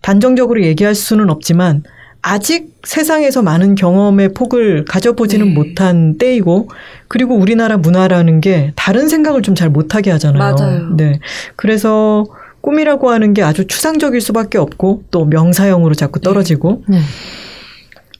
단정적으로 0.00 0.62
얘기할 0.62 0.94
수는 0.94 1.30
없지만 1.30 1.84
아직 2.22 2.74
세상에서 2.84 3.42
많은 3.42 3.74
경험의 3.74 4.34
폭을 4.34 4.84
가져보지는 4.86 5.48
네. 5.48 5.54
못한 5.54 6.18
때이고 6.18 6.68
그리고 7.06 7.36
우리나라 7.36 7.76
문화라는 7.76 8.40
게 8.40 8.72
다른 8.74 9.08
생각을 9.08 9.42
좀 9.42 9.54
잘 9.54 9.70
못하게 9.70 10.10
하잖아요. 10.12 10.38
맞아요. 10.38 10.96
네. 10.96 11.20
그래서 11.56 12.26
꿈이라고 12.60 13.10
하는 13.10 13.34
게 13.34 13.42
아주 13.42 13.66
추상적일 13.66 14.20
수밖에 14.20 14.58
없고 14.58 15.04
또 15.10 15.24
명사형으로 15.26 15.94
자꾸 15.94 16.20
떨어지고 16.20 16.82
네. 16.88 17.00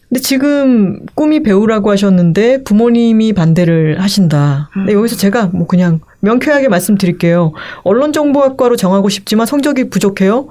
근데 0.09 0.21
지금 0.23 1.01
꿈이 1.15 1.43
배우라고 1.43 1.91
하셨는데 1.91 2.63
부모님이 2.65 3.35
반대를 3.35 4.01
하신다. 4.01 4.71
근데 4.73 4.95
여기서 4.95 5.17
제가 5.17 5.51
뭐 5.53 5.67
그냥 5.67 6.01
명쾌하게 6.21 6.69
말씀드릴게요. 6.69 7.53
언론정보학과로 7.85 8.77
정하고 8.77 9.11
싶지만 9.11 9.47
성적이 9.47 9.91
부족해요? 9.91 10.49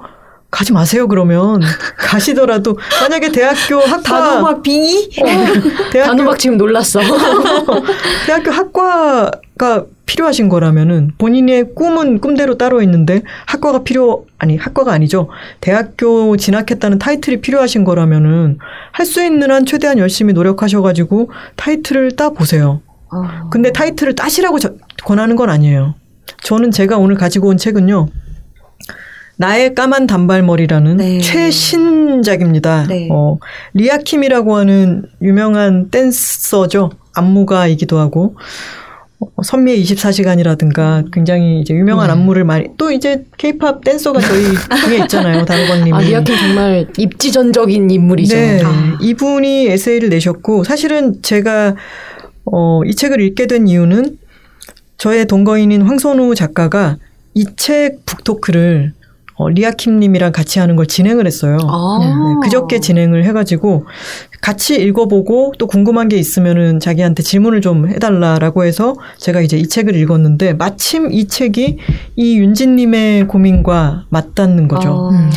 가지 0.50 0.72
마세요, 0.72 1.06
그러면. 1.08 1.60
가시더라도, 1.98 2.78
만약에 3.02 3.30
대학교 3.32 3.78
학과. 3.84 4.02
단호박 4.02 4.62
빙의? 4.62 5.10
어, 5.20 5.26
대학교, 5.92 6.10
단호박 6.16 6.38
지금 6.38 6.56
놀랐어. 6.56 7.00
대학교 8.26 8.50
학과가 8.50 9.84
필요하신 10.06 10.48
거라면은 10.48 11.12
본인의 11.18 11.74
꿈은 11.74 12.20
꿈대로 12.20 12.56
따로 12.56 12.80
있는데 12.80 13.20
학과가 13.44 13.82
필요, 13.82 14.24
아니, 14.38 14.56
학과가 14.56 14.90
아니죠. 14.90 15.28
대학교 15.60 16.36
진학했다는 16.38 16.98
타이틀이 16.98 17.42
필요하신 17.42 17.84
거라면은 17.84 18.58
할 18.92 19.04
수 19.04 19.22
있는 19.22 19.50
한 19.50 19.66
최대한 19.66 19.98
열심히 19.98 20.32
노력하셔가지고 20.32 21.30
타이틀을 21.56 22.16
따 22.16 22.30
보세요. 22.30 22.80
어. 23.12 23.48
근데 23.50 23.70
타이틀을 23.70 24.14
따시라고 24.14 24.58
저- 24.58 24.72
권하는 25.04 25.36
건 25.36 25.50
아니에요. 25.50 25.94
저는 26.42 26.70
제가 26.70 26.96
오늘 26.96 27.16
가지고 27.16 27.48
온 27.48 27.58
책은요. 27.58 28.08
나의 29.38 29.74
까만 29.74 30.06
단발머리라는 30.08 30.96
네. 30.96 31.18
최신작입니다. 31.20 32.86
네. 32.88 33.08
어, 33.10 33.38
리아킴이라고 33.74 34.56
하는 34.56 35.04
유명한 35.22 35.90
댄서죠. 35.90 36.90
안무가이기도 37.14 37.98
하고 37.98 38.34
어, 39.20 39.26
선미의 39.44 39.82
24시간이라든가 39.84 41.10
굉장히 41.12 41.60
이제 41.60 41.72
유명한 41.72 42.08
네. 42.08 42.12
안무를 42.14 42.42
많이 42.44 42.66
또 42.76 42.90
이제 42.90 43.24
케이팝 43.36 43.84
댄서가 43.84 44.20
저희 44.20 44.42
중에 44.84 44.98
있잖아요. 45.02 45.44
다루광님이. 45.46 45.92
아, 45.92 46.00
리아킴 46.00 46.36
정말 46.36 46.88
입지전적인 46.98 47.90
인물이죠. 47.90 48.34
네. 48.36 48.60
아. 48.64 48.98
이분이 49.00 49.68
에세이를 49.68 50.08
내셨고 50.08 50.64
사실은 50.64 51.22
제가 51.22 51.76
어, 52.44 52.80
이 52.84 52.92
책을 52.94 53.20
읽게 53.20 53.46
된 53.46 53.68
이유는 53.68 54.18
저의 54.96 55.26
동거인인 55.26 55.82
황선우 55.82 56.34
작가가 56.34 56.96
이 57.34 57.44
책 57.56 58.04
북토크를 58.04 58.94
어, 59.38 59.48
리아킴님이랑 59.48 60.32
같이 60.32 60.58
하는 60.58 60.74
걸 60.74 60.86
진행을 60.86 61.26
했어요. 61.26 61.58
아. 61.62 61.98
네, 62.00 62.12
그저께 62.42 62.80
진행을 62.80 63.24
해가지고 63.24 63.86
같이 64.40 64.80
읽어보고 64.82 65.54
또 65.58 65.66
궁금한 65.68 66.08
게 66.08 66.16
있으면은 66.16 66.80
자기한테 66.80 67.22
질문을 67.22 67.60
좀 67.60 67.88
해달라라고 67.88 68.64
해서 68.64 68.96
제가 69.18 69.40
이제 69.40 69.56
이 69.56 69.68
책을 69.68 69.94
읽었는데 69.94 70.54
마침 70.54 71.12
이 71.12 71.28
책이 71.28 71.78
이 72.16 72.38
윤진님의 72.38 73.28
고민과 73.28 74.06
맞닿는 74.10 74.66
거죠. 74.66 74.90
어. 74.90 75.10
음. 75.10 75.30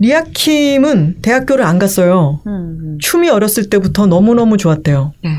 리아킴은 0.00 1.16
대학교를 1.20 1.64
안 1.64 1.78
갔어요. 1.78 2.40
음. 2.46 2.96
춤이 3.00 3.28
어렸을 3.28 3.68
때부터 3.68 4.06
너무너무 4.06 4.56
좋았대요. 4.56 5.12
네. 5.22 5.30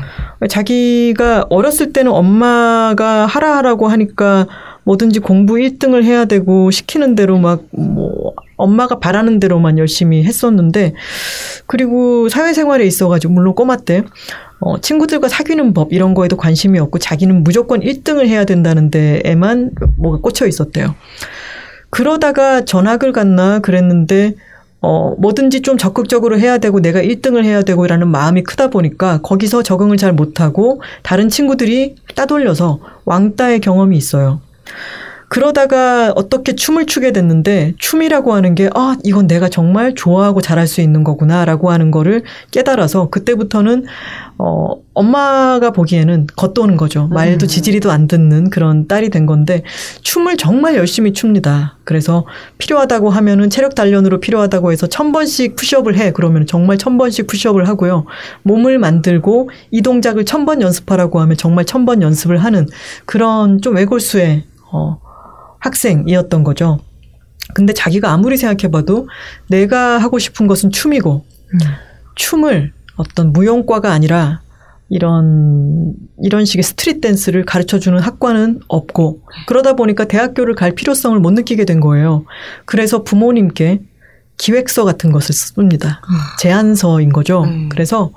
자기가 0.48 1.46
어렸을 1.50 1.92
때는 1.92 2.12
엄마가 2.12 3.26
하라 3.26 3.56
하라고 3.58 3.88
하니까 3.88 4.46
뭐든지 4.84 5.20
공부 5.20 5.54
1등을 5.54 6.02
해야 6.04 6.24
되고 6.24 6.70
시키는 6.70 7.14
대로 7.14 7.38
막 7.38 7.62
뭐 7.72 8.32
엄마가 8.62 8.98
바라는 8.98 9.40
대로만 9.40 9.78
열심히 9.78 10.24
했었는데 10.24 10.94
그리고 11.66 12.28
사회생활에 12.28 12.84
있어가지고 12.84 13.32
물론 13.32 13.54
꼬마 13.54 13.76
때 13.76 14.02
어, 14.60 14.80
친구들과 14.80 15.28
사귀는 15.28 15.74
법 15.74 15.92
이런 15.92 16.14
거에도 16.14 16.36
관심이 16.36 16.78
없고 16.78 16.98
자기는 16.98 17.42
무조건 17.42 17.80
1등을 17.80 18.26
해야 18.28 18.44
된다는 18.44 18.90
데에만 18.90 19.72
뭐가 19.96 20.18
꽂혀 20.18 20.46
있었대요. 20.46 20.94
그러다가 21.90 22.64
전학을 22.64 23.12
갔나 23.12 23.58
그랬는데 23.58 24.34
어, 24.80 25.14
뭐든지 25.18 25.62
좀 25.62 25.78
적극적으로 25.78 26.38
해야 26.38 26.58
되고 26.58 26.80
내가 26.80 27.00
1등을 27.00 27.44
해야 27.44 27.62
되고라는 27.62 28.08
마음이 28.08 28.42
크다 28.42 28.68
보니까 28.68 29.20
거기서 29.22 29.62
적응을 29.62 29.96
잘 29.96 30.12
못하고 30.12 30.80
다른 31.02 31.28
친구들이 31.28 31.96
따돌려서 32.14 32.80
왕따의 33.04 33.60
경험이 33.60 33.96
있어요. 33.96 34.40
그러다가 35.28 36.12
어떻게 36.14 36.54
춤을 36.54 36.84
추게 36.84 37.10
됐는데 37.10 37.72
춤이라고 37.78 38.34
하는 38.34 38.54
게 38.54 38.68
아, 38.74 38.98
이건 39.02 39.26
내가 39.26 39.48
정말 39.48 39.94
좋아하고 39.94 40.42
잘할 40.42 40.66
수 40.66 40.82
있는 40.82 41.04
거구나라고 41.04 41.70
하는 41.70 41.90
거를 41.90 42.22
깨달아서 42.50 43.08
그때부터는 43.08 43.86
어, 44.36 44.74
엄마가 44.92 45.70
보기에는 45.70 46.26
겉도는 46.36 46.76
거죠. 46.76 47.08
말도 47.08 47.46
음. 47.46 47.48
지지리도 47.48 47.90
안 47.90 48.08
듣는 48.08 48.50
그런 48.50 48.86
딸이 48.88 49.08
된 49.08 49.24
건데 49.24 49.62
춤을 50.02 50.36
정말 50.36 50.76
열심히 50.76 51.14
춥니다. 51.14 51.78
그래서 51.84 52.26
필요하다고 52.58 53.08
하면은 53.08 53.48
체력 53.48 53.74
단련으로 53.74 54.20
필요하다고 54.20 54.70
해서 54.70 54.86
천 54.86 55.12
번씩 55.12 55.56
푸시업을 55.56 55.96
해. 55.96 56.10
그러면 56.12 56.46
정말 56.46 56.76
천 56.76 56.98
번씩 56.98 57.26
푸시업을 57.26 57.68
하고요. 57.68 58.04
몸을 58.42 58.78
만들고 58.78 59.48
이 59.70 59.80
동작을 59.80 60.26
천 60.26 60.44
번 60.44 60.60
연습하라고 60.60 61.20
하면 61.20 61.38
정말 61.38 61.64
천 61.64 61.86
번 61.86 62.02
연습을 62.02 62.36
하는 62.36 62.66
그런 63.06 63.62
좀 63.62 63.76
외골수의 63.76 64.44
어, 64.72 64.98
학생이었던 65.60 66.44
거죠. 66.44 66.80
근데 67.54 67.72
자기가 67.72 68.10
아무리 68.10 68.36
생각해봐도 68.36 69.08
내가 69.48 69.98
하고 69.98 70.18
싶은 70.18 70.46
것은 70.46 70.70
춤이고 70.70 71.24
춤을 72.14 72.72
어떤 72.96 73.32
무용과가 73.32 73.92
아니라 73.92 74.40
이런 74.88 75.94
이런 76.22 76.44
식의 76.44 76.62
스트릿 76.62 77.00
댄스를 77.00 77.44
가르쳐 77.44 77.78
주는 77.78 77.98
학과는 77.98 78.60
없고 78.68 79.22
그러다 79.46 79.74
보니까 79.74 80.04
대학교를 80.04 80.54
갈 80.54 80.74
필요성을 80.74 81.18
못 81.18 81.30
느끼게 81.32 81.64
된 81.64 81.80
거예요. 81.80 82.24
그래서 82.64 83.02
부모님께 83.02 83.80
기획서 84.36 84.84
같은 84.84 85.12
것을 85.12 85.34
씁니다. 85.34 86.02
제안서인 86.38 87.12
거죠. 87.12 87.44
음. 87.44 87.68
그래서 87.70 88.12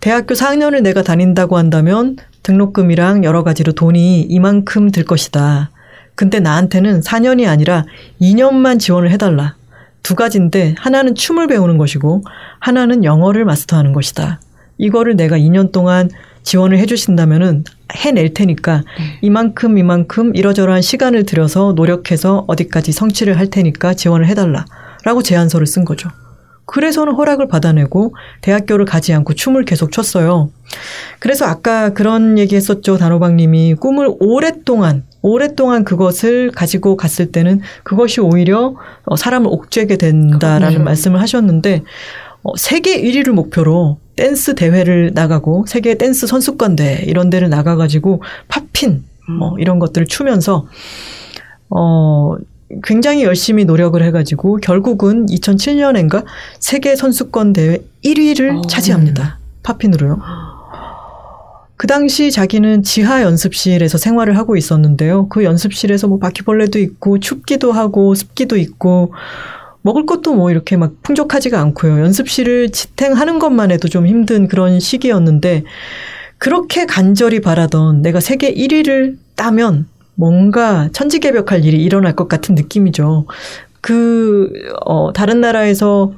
대학교 0.00 0.34
4학년을 0.34 0.82
내가 0.82 1.02
다닌다고 1.02 1.56
한다면 1.56 2.16
등록금이랑 2.42 3.24
여러 3.24 3.44
가지로 3.44 3.72
돈이 3.72 4.22
이만큼 4.22 4.90
들 4.90 5.04
것이다. 5.04 5.70
근데 6.18 6.40
나한테는 6.40 7.02
4년이 7.02 7.48
아니라 7.48 7.84
2년만 8.20 8.80
지원을 8.80 9.12
해달라. 9.12 9.54
두 10.02 10.16
가지인데 10.16 10.74
하나는 10.76 11.14
춤을 11.14 11.46
배우는 11.46 11.78
것이고 11.78 12.24
하나는 12.58 13.04
영어를 13.04 13.44
마스터하는 13.44 13.92
것이다. 13.92 14.40
이거를 14.78 15.14
내가 15.14 15.38
2년 15.38 15.70
동안 15.70 16.10
지원을 16.42 16.78
해주신다면은 16.78 17.62
해낼 17.92 18.34
테니까 18.34 18.82
이만큼 19.22 19.78
이만큼 19.78 20.34
이러저러한 20.34 20.82
시간을 20.82 21.24
들여서 21.24 21.74
노력해서 21.76 22.44
어디까지 22.48 22.90
성취를 22.90 23.38
할 23.38 23.46
테니까 23.46 23.94
지원을 23.94 24.26
해달라. 24.26 24.64
라고 25.04 25.22
제안서를 25.22 25.68
쓴 25.68 25.84
거죠. 25.84 26.08
그래서는 26.64 27.14
허락을 27.14 27.46
받아내고 27.46 28.16
대학교를 28.40 28.86
가지 28.86 29.14
않고 29.14 29.34
춤을 29.34 29.64
계속 29.64 29.92
췄어요. 29.92 30.50
그래서 31.20 31.46
아까 31.46 31.94
그런 31.94 32.38
얘기 32.38 32.56
했었죠. 32.56 32.98
단호박님이 32.98 33.76
꿈을 33.76 34.10
오랫동안, 34.18 35.04
오랫동안 35.22 35.84
그것을 35.84 36.50
가지고 36.52 36.96
갔을 36.96 37.32
때는 37.32 37.60
그것이 37.82 38.20
오히려 38.20 38.76
어, 39.04 39.16
사람을 39.16 39.48
옥죄게 39.50 39.96
된다라는. 39.96 40.84
말씀을 40.84 41.20
하셨는데, 41.20 41.82
어, 42.42 42.56
세계 42.56 43.02
1위를 43.02 43.30
목표로 43.30 43.98
댄스 44.18 44.56
대회를 44.56 45.12
나가고 45.14 45.64
세계 45.68 45.94
댄스 45.94 46.26
선수권 46.26 46.76
대회 46.76 47.02
이런 47.04 47.30
데를 47.30 47.48
나가가지고 47.48 48.22
팝핀 48.48 49.04
뭐 49.38 49.56
이런 49.58 49.78
것들을 49.78 50.06
추면서 50.08 50.66
어 51.70 52.34
굉장히 52.82 53.22
열심히 53.22 53.64
노력을 53.64 54.02
해가지고 54.02 54.56
결국은 54.56 55.26
2007년인가 55.26 56.24
세계 56.58 56.96
선수권 56.96 57.52
대회 57.52 57.78
1위를 58.04 58.58
어. 58.58 58.66
차지합니다. 58.66 59.38
팝핀으로요. 59.62 60.18
그 61.78 61.86
당시 61.86 62.32
자기는 62.32 62.82
지하 62.82 63.22
연습실에서 63.22 63.98
생활을 63.98 64.36
하고 64.36 64.56
있었는데요. 64.56 65.28
그 65.28 65.44
연습실에서 65.44 66.08
뭐 66.08 66.18
바퀴벌레도 66.18 66.80
있고 66.80 67.20
춥기도 67.20 67.70
하고 67.70 68.16
습기도 68.16 68.56
있고 68.56 69.14
먹을 69.82 70.04
것도 70.04 70.34
뭐 70.34 70.50
이렇게 70.50 70.76
막 70.76 70.94
풍족하지가 71.04 71.60
않고요. 71.60 72.00
연습실을 72.00 72.70
지탱하는 72.70 73.38
것만 73.38 73.70
해도 73.70 73.86
좀 73.86 74.08
힘든 74.08 74.48
그런 74.48 74.80
시기였는데 74.80 75.62
그렇게 76.38 76.84
간절히 76.84 77.40
바라던 77.40 78.02
내가 78.02 78.18
세계 78.18 78.52
1위를 78.52 79.16
따면 79.36 79.86
뭔가 80.16 80.88
천지개벽할 80.92 81.64
일이 81.64 81.80
일어날 81.80 82.16
것 82.16 82.28
같은 82.28 82.56
느낌이죠. 82.56 83.26
그, 83.80 84.50
어, 84.84 85.12
다른 85.12 85.40
나라에서 85.40 86.12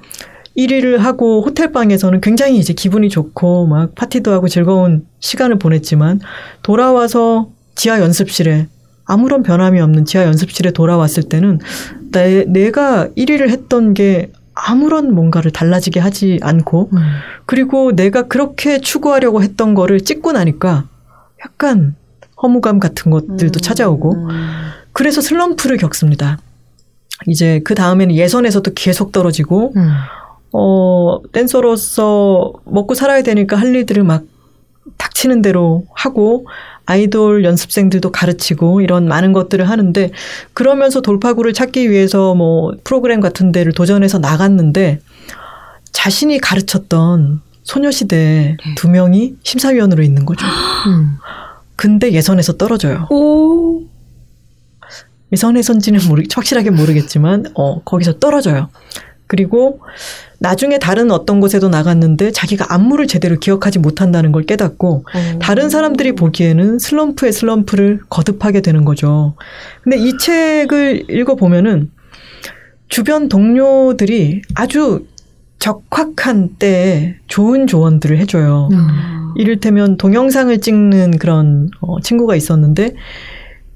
1위를 0.56 0.98
하고 0.98 1.42
호텔방에서는 1.42 2.20
굉장히 2.20 2.58
이제 2.58 2.72
기분이 2.72 3.08
좋고 3.08 3.66
막 3.66 3.94
파티도 3.94 4.32
하고 4.32 4.48
즐거운 4.48 5.06
시간을 5.20 5.58
보냈지만 5.58 6.20
돌아와서 6.62 7.50
지하 7.74 8.00
연습실에 8.00 8.68
아무런 9.04 9.42
변함이 9.42 9.80
없는 9.80 10.04
지하 10.04 10.24
연습실에 10.24 10.72
돌아왔을 10.72 11.24
때는 11.24 11.58
내, 12.12 12.44
내가 12.44 13.08
1위를 13.16 13.48
했던 13.48 13.94
게 13.94 14.30
아무런 14.54 15.14
뭔가를 15.14 15.50
달라지게 15.50 16.00
하지 16.00 16.38
않고 16.42 16.90
그리고 17.46 17.92
내가 17.92 18.22
그렇게 18.22 18.80
추구하려고 18.80 19.42
했던 19.42 19.74
거를 19.74 20.00
찍고 20.00 20.32
나니까 20.32 20.84
약간 21.44 21.94
허무감 22.42 22.78
같은 22.78 23.10
것들도 23.10 23.58
찾아오고 23.60 24.28
그래서 24.92 25.20
슬럼프를 25.20 25.76
겪습니다. 25.76 26.38
이제 27.26 27.60
그 27.64 27.74
다음에는 27.74 28.14
예선에서도 28.14 28.72
계속 28.74 29.12
떨어지고 29.12 29.72
음. 29.76 29.90
어, 30.52 31.20
댄서로서 31.32 32.52
먹고 32.64 32.94
살아야 32.94 33.22
되니까 33.22 33.56
할 33.56 33.74
일들을 33.74 34.02
막 34.02 34.24
닥치는 34.96 35.42
대로 35.42 35.86
하고 35.94 36.46
아이돌 36.86 37.44
연습생들도 37.44 38.10
가르치고 38.10 38.80
이런 38.80 39.06
많은 39.06 39.32
것들을 39.32 39.68
하는데 39.68 40.10
그러면서 40.54 41.00
돌파구를 41.00 41.52
찾기 41.52 41.90
위해서 41.90 42.34
뭐 42.34 42.72
프로그램 42.82 43.20
같은 43.20 43.52
데를 43.52 43.72
도전해서 43.72 44.18
나갔는데 44.18 45.00
자신이 45.92 46.38
가르쳤던 46.38 47.42
소녀시대 47.62 48.56
두 48.76 48.88
명이 48.88 49.36
심사위원으로 49.44 50.02
있는 50.02 50.26
거죠. 50.26 50.44
음. 50.88 51.16
근데 51.76 52.12
예선에서 52.12 52.56
떨어져요. 52.56 53.06
오. 53.10 53.82
예선에선지는 55.32 56.08
모르, 56.08 56.22
확실하게 56.34 56.70
모르겠지만, 56.70 57.46
어, 57.54 57.82
거기서 57.84 58.18
떨어져요. 58.18 58.68
그리고 59.30 59.78
나중에 60.40 60.78
다른 60.80 61.12
어떤 61.12 61.40
곳에도 61.40 61.68
나갔는데 61.68 62.32
자기가 62.32 62.74
안무를 62.74 63.06
제대로 63.06 63.38
기억하지 63.38 63.78
못한다는 63.78 64.32
걸 64.32 64.42
깨닫고 64.42 65.04
다른 65.40 65.70
사람들이 65.70 66.16
보기에는 66.16 66.80
슬럼프에 66.80 67.30
슬럼프를 67.30 68.00
거듭하게 68.08 68.60
되는 68.60 68.84
거죠. 68.84 69.34
근데 69.82 69.98
이 69.98 70.18
책을 70.18 71.04
읽어보면은 71.08 71.92
주변 72.88 73.28
동료들이 73.28 74.42
아주 74.56 75.06
적확한 75.60 76.56
때에 76.58 77.14
좋은 77.28 77.68
조언들을 77.68 78.18
해줘요. 78.18 78.68
음. 78.72 78.88
이를테면 79.36 79.96
동영상을 79.96 80.60
찍는 80.60 81.18
그런 81.18 81.70
어, 81.80 82.00
친구가 82.00 82.34
있었는데 82.34 82.94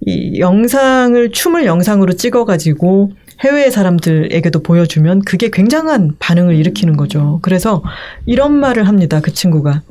이 0.01 0.41
영상을 0.41 1.31
춤을 1.31 1.65
영상으로 1.65 2.15
찍어가지고 2.15 3.13
해외 3.41 3.71
사람들에게도 3.71 4.63
보여주면 4.63 5.23
그게 5.23 5.51
굉장한 5.51 6.17
반응을 6.19 6.55
일으키는 6.57 6.97
거죠. 6.97 7.39
그래서 7.43 7.83
이런 8.27 8.53
말을 8.53 8.87
합니다. 8.89 9.21
그 9.21 9.33
친구가 9.33 9.83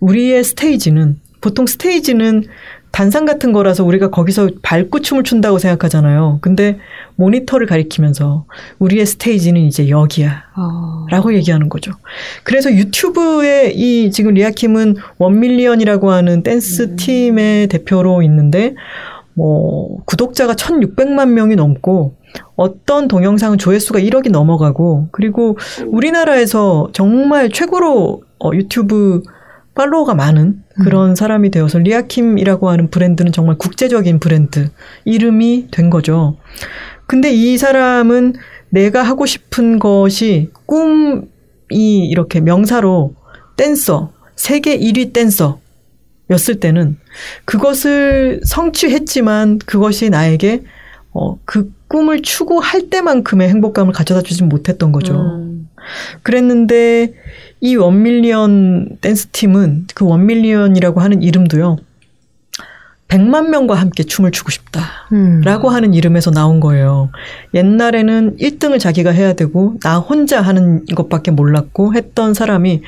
우리의 0.00 0.44
스테이지는 0.44 1.18
보통 1.40 1.66
스테이지는 1.66 2.44
단상 2.92 3.24
같은 3.24 3.52
거라서 3.52 3.84
우리가 3.84 4.10
거기서 4.10 4.50
밟고 4.62 5.00
춤을 5.00 5.22
춘다고 5.22 5.58
생각하잖아요. 5.58 6.38
근데 6.42 6.78
모니터를 7.14 7.66
가리키면서 7.66 8.46
우리의 8.78 9.06
스테이지는 9.06 9.60
이제 9.60 9.88
여기야. 9.88 10.42
어. 10.56 11.06
라고 11.08 11.32
얘기하는 11.34 11.68
거죠. 11.68 11.92
그래서 12.42 12.72
유튜브에 12.72 13.72
이 13.74 14.10
지금 14.10 14.34
리아킴은 14.34 14.96
원밀리언이라고 15.18 16.10
하는 16.10 16.42
댄스 16.42 16.96
팀의 16.96 17.68
대표로 17.68 18.22
있는데 18.22 18.74
뭐 19.34 20.02
구독자가 20.04 20.54
1600만 20.54 21.28
명이 21.30 21.54
넘고 21.54 22.16
어떤 22.56 23.08
동영상은 23.08 23.58
조회수가 23.58 24.00
1억이 24.00 24.30
넘어가고 24.30 25.08
그리고 25.12 25.56
우리나라에서 25.86 26.90
정말 26.92 27.50
최고로 27.50 28.22
어, 28.38 28.50
유튜브 28.54 29.22
팔로워가 29.74 30.14
많은 30.14 30.62
그런 30.82 31.14
사람이 31.14 31.50
되어서 31.50 31.78
리아킴이라고 31.78 32.68
하는 32.68 32.90
브랜드는 32.90 33.32
정말 33.32 33.56
국제적인 33.56 34.18
브랜드 34.18 34.70
이름이 35.04 35.68
된 35.70 35.90
거죠. 35.90 36.36
근데 37.06 37.32
이 37.32 37.56
사람은 37.56 38.34
내가 38.68 39.02
하고 39.02 39.26
싶은 39.26 39.78
것이 39.78 40.50
꿈이 40.66 41.26
이렇게 42.08 42.40
명사로 42.40 43.14
댄서, 43.56 44.12
세계 44.36 44.78
1위 44.78 45.12
댄서 45.12 45.60
였을 46.30 46.60
때는 46.60 46.96
그것을 47.44 48.40
성취했지만 48.44 49.58
그것이 49.58 50.10
나에게 50.10 50.62
어, 51.12 51.38
그 51.44 51.72
꿈을 51.88 52.22
추구할 52.22 52.88
때만큼의 52.88 53.48
행복감을 53.48 53.92
가져다 53.92 54.22
주지 54.22 54.44
못했던 54.44 54.92
거죠. 54.92 55.14
음. 55.14 55.68
그랬는데 56.22 57.14
이 57.60 57.76
원밀리언 57.76 58.98
댄스 59.00 59.28
팀은 59.28 59.86
그 59.94 60.04
원밀리언이라고 60.04 61.00
하는 61.00 61.22
이름도요. 61.22 61.78
100만 63.08 63.48
명과 63.48 63.74
함께 63.74 64.04
춤을 64.04 64.30
추고 64.30 64.50
싶다. 64.50 64.82
음. 65.12 65.40
라고 65.40 65.68
하는 65.68 65.94
이름에서 65.94 66.30
나온 66.30 66.60
거예요. 66.60 67.10
옛날에는 67.54 68.36
1등을 68.36 68.78
자기가 68.78 69.10
해야 69.10 69.32
되고 69.32 69.74
나 69.82 69.98
혼자 69.98 70.40
하는 70.40 70.84
것밖에 70.86 71.32
몰랐고 71.32 71.94
했던 71.94 72.34
사람이 72.34 72.82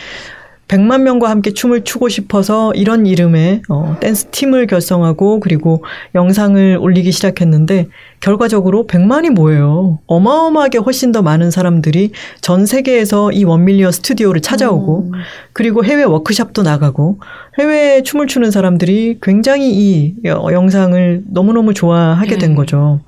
100만 0.72 1.02
명과 1.02 1.28
함께 1.28 1.52
춤을 1.52 1.84
추고 1.84 2.08
싶어서 2.08 2.72
이런 2.72 3.04
이름의 3.04 3.60
어, 3.68 3.96
댄스 4.00 4.26
팀을 4.30 4.66
결성하고 4.66 5.38
그리고 5.40 5.84
영상을 6.14 6.78
올리기 6.80 7.12
시작했는데 7.12 7.88
결과적으로 8.20 8.86
100만이 8.86 9.30
뭐예요. 9.30 9.98
어마어마하게 10.06 10.78
훨씬 10.78 11.12
더 11.12 11.20
많은 11.20 11.50
사람들이 11.50 12.12
전 12.40 12.64
세계에서 12.64 13.32
이 13.32 13.44
원밀리언 13.44 13.92
스튜디오를 13.92 14.40
찾아오고 14.40 15.10
음. 15.12 15.12
그리고 15.52 15.84
해외 15.84 16.04
워크샵도 16.04 16.62
나가고 16.62 17.18
해외에 17.58 18.02
춤을 18.02 18.26
추는 18.26 18.50
사람들이 18.50 19.18
굉장히 19.20 19.70
이 19.74 20.14
여- 20.24 20.42
영상을 20.50 21.24
너무너무 21.28 21.74
좋아하게 21.74 22.38
된 22.38 22.50
네. 22.50 22.56
거죠. 22.56 23.00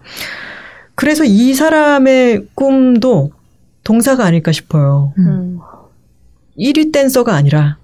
그래서 0.96 1.24
이 1.24 1.54
사람의 1.54 2.42
꿈도 2.54 3.30
동사가 3.84 4.24
아닐까 4.26 4.52
싶어요. 4.52 5.14
음. 5.16 5.58
1위 6.59 6.92
댄서가 6.92 7.34
아니라 7.34 7.78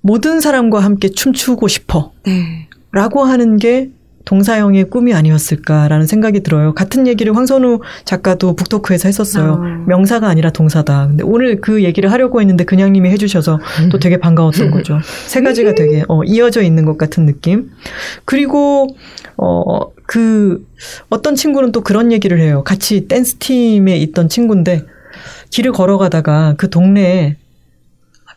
모든 0.00 0.40
사람과 0.40 0.80
함께 0.80 1.08
춤추고 1.08 1.68
싶어. 1.68 2.12
네. 2.24 2.68
라고 2.90 3.24
하는 3.24 3.56
게 3.56 3.90
동사형의 4.24 4.84
꿈이 4.84 5.14
아니었을까라는 5.14 6.06
생각이 6.06 6.40
들어요. 6.40 6.74
같은 6.74 7.06
얘기를 7.06 7.34
황선우 7.34 7.80
작가도 8.04 8.54
북토크에서 8.54 9.08
했었어요. 9.08 9.60
아. 9.62 9.84
명사가 9.86 10.28
아니라 10.28 10.50
동사다. 10.50 11.08
근데 11.08 11.24
오늘 11.24 11.60
그 11.60 11.82
얘기를 11.82 12.10
하려고 12.12 12.40
했는데 12.40 12.64
그냥님이 12.64 13.10
해주셔서 13.10 13.58
또 13.90 13.98
되게 13.98 14.18
반가웠던 14.18 14.70
거죠. 14.72 15.00
세 15.26 15.42
가지가 15.42 15.74
되게 15.74 16.04
어, 16.08 16.22
이어져 16.24 16.62
있는 16.62 16.84
것 16.84 16.96
같은 16.98 17.26
느낌. 17.26 17.70
그리고 18.24 18.88
어, 19.36 19.90
그 20.06 20.64
어떤 21.08 21.34
친구는 21.34 21.72
또 21.72 21.80
그런 21.80 22.12
얘기를 22.12 22.40
해요. 22.40 22.62
같이 22.64 23.08
댄스 23.08 23.36
팀에 23.36 23.96
있던 23.96 24.28
친구인데 24.28 24.84
길을 25.50 25.72
걸어가다가 25.72 26.54
그 26.56 26.70
동네에 26.70 27.36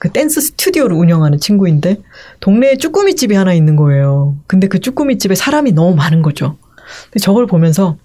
그 0.05 0.11
댄스 0.11 0.39
스튜디오를 0.39 0.95
운영하는 0.95 1.39
친구인데 1.39 1.97
동네에 2.39 2.77
쭈꾸미 2.77 3.15
집이 3.15 3.33
하나 3.33 3.55
있는 3.55 3.75
거예요. 3.75 4.35
근데 4.45 4.67
그 4.67 4.79
쭈꾸미 4.79 5.17
집에 5.17 5.33
사람이 5.33 5.71
너무 5.71 5.95
많은 5.95 6.21
거죠. 6.21 6.57
근데 7.05 7.19
저걸 7.19 7.47
보면서 7.47 7.97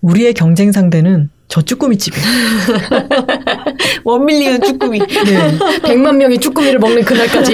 우리의 0.00 0.34
경쟁 0.34 0.72
상대는 0.72 1.30
저 1.46 1.62
쭈꾸미 1.62 1.98
집이야. 1.98 2.20
원밀리언 4.02 4.62
쭈꾸미. 4.62 4.98
네. 4.98 5.58
100만 5.82 6.16
명이 6.16 6.38
쭈꾸미를 6.38 6.80
먹는 6.80 7.04
그날까지. 7.04 7.52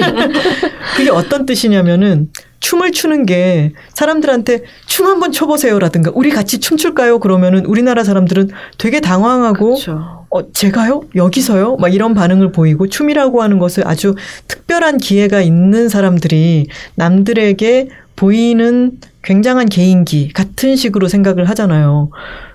그게 0.97 1.11
어떤 1.11 1.45
뜻이냐면은 1.45 2.31
춤을 2.61 2.93
추는 2.93 3.27
게 3.27 3.73
사람들한테 3.93 4.63
춤 4.87 5.05
한번 5.05 5.31
춰보세요라든가 5.31 6.11
우리 6.15 6.31
같이 6.31 6.59
춤출까요? 6.59 7.19
그러면은 7.19 7.67
우리나라 7.67 8.03
사람들은 8.03 8.49
되게 8.79 9.01
당황하고 9.01 9.75
그렇죠. 9.75 10.20
어, 10.33 10.51
제가요? 10.53 11.01
여기서요? 11.15 11.75
막 11.77 11.93
이런 11.93 12.13
반응을 12.13 12.51
보이고 12.51 12.87
춤이라고 12.87 13.41
하는 13.41 13.59
것을 13.59 13.85
아주 13.85 14.15
특별한 14.47 14.97
기회가 14.97 15.41
있는 15.41 15.89
사람들이 15.89 16.67
남들에게 16.95 17.89
보이는 18.15 18.97
굉장한 19.23 19.67
개인기 19.67 20.31
같은 20.31 20.75
식으로 20.75 21.07
생각을 21.09 21.49
하잖아요. 21.49 22.09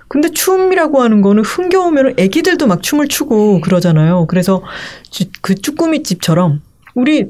근데 0.07 0.29
춤이라고 0.29 1.01
하는 1.01 1.21
거는 1.21 1.43
흥겨우면 1.43 2.15
애기들도 2.17 2.65
막 2.65 2.81
춤을 2.81 3.09
추고 3.09 3.61
그러잖아요. 3.61 4.25
그래서 4.27 4.63
주- 5.11 5.25
그 5.41 5.53
쭈꾸미 5.55 6.01
집처럼 6.03 6.61
우리 6.95 7.27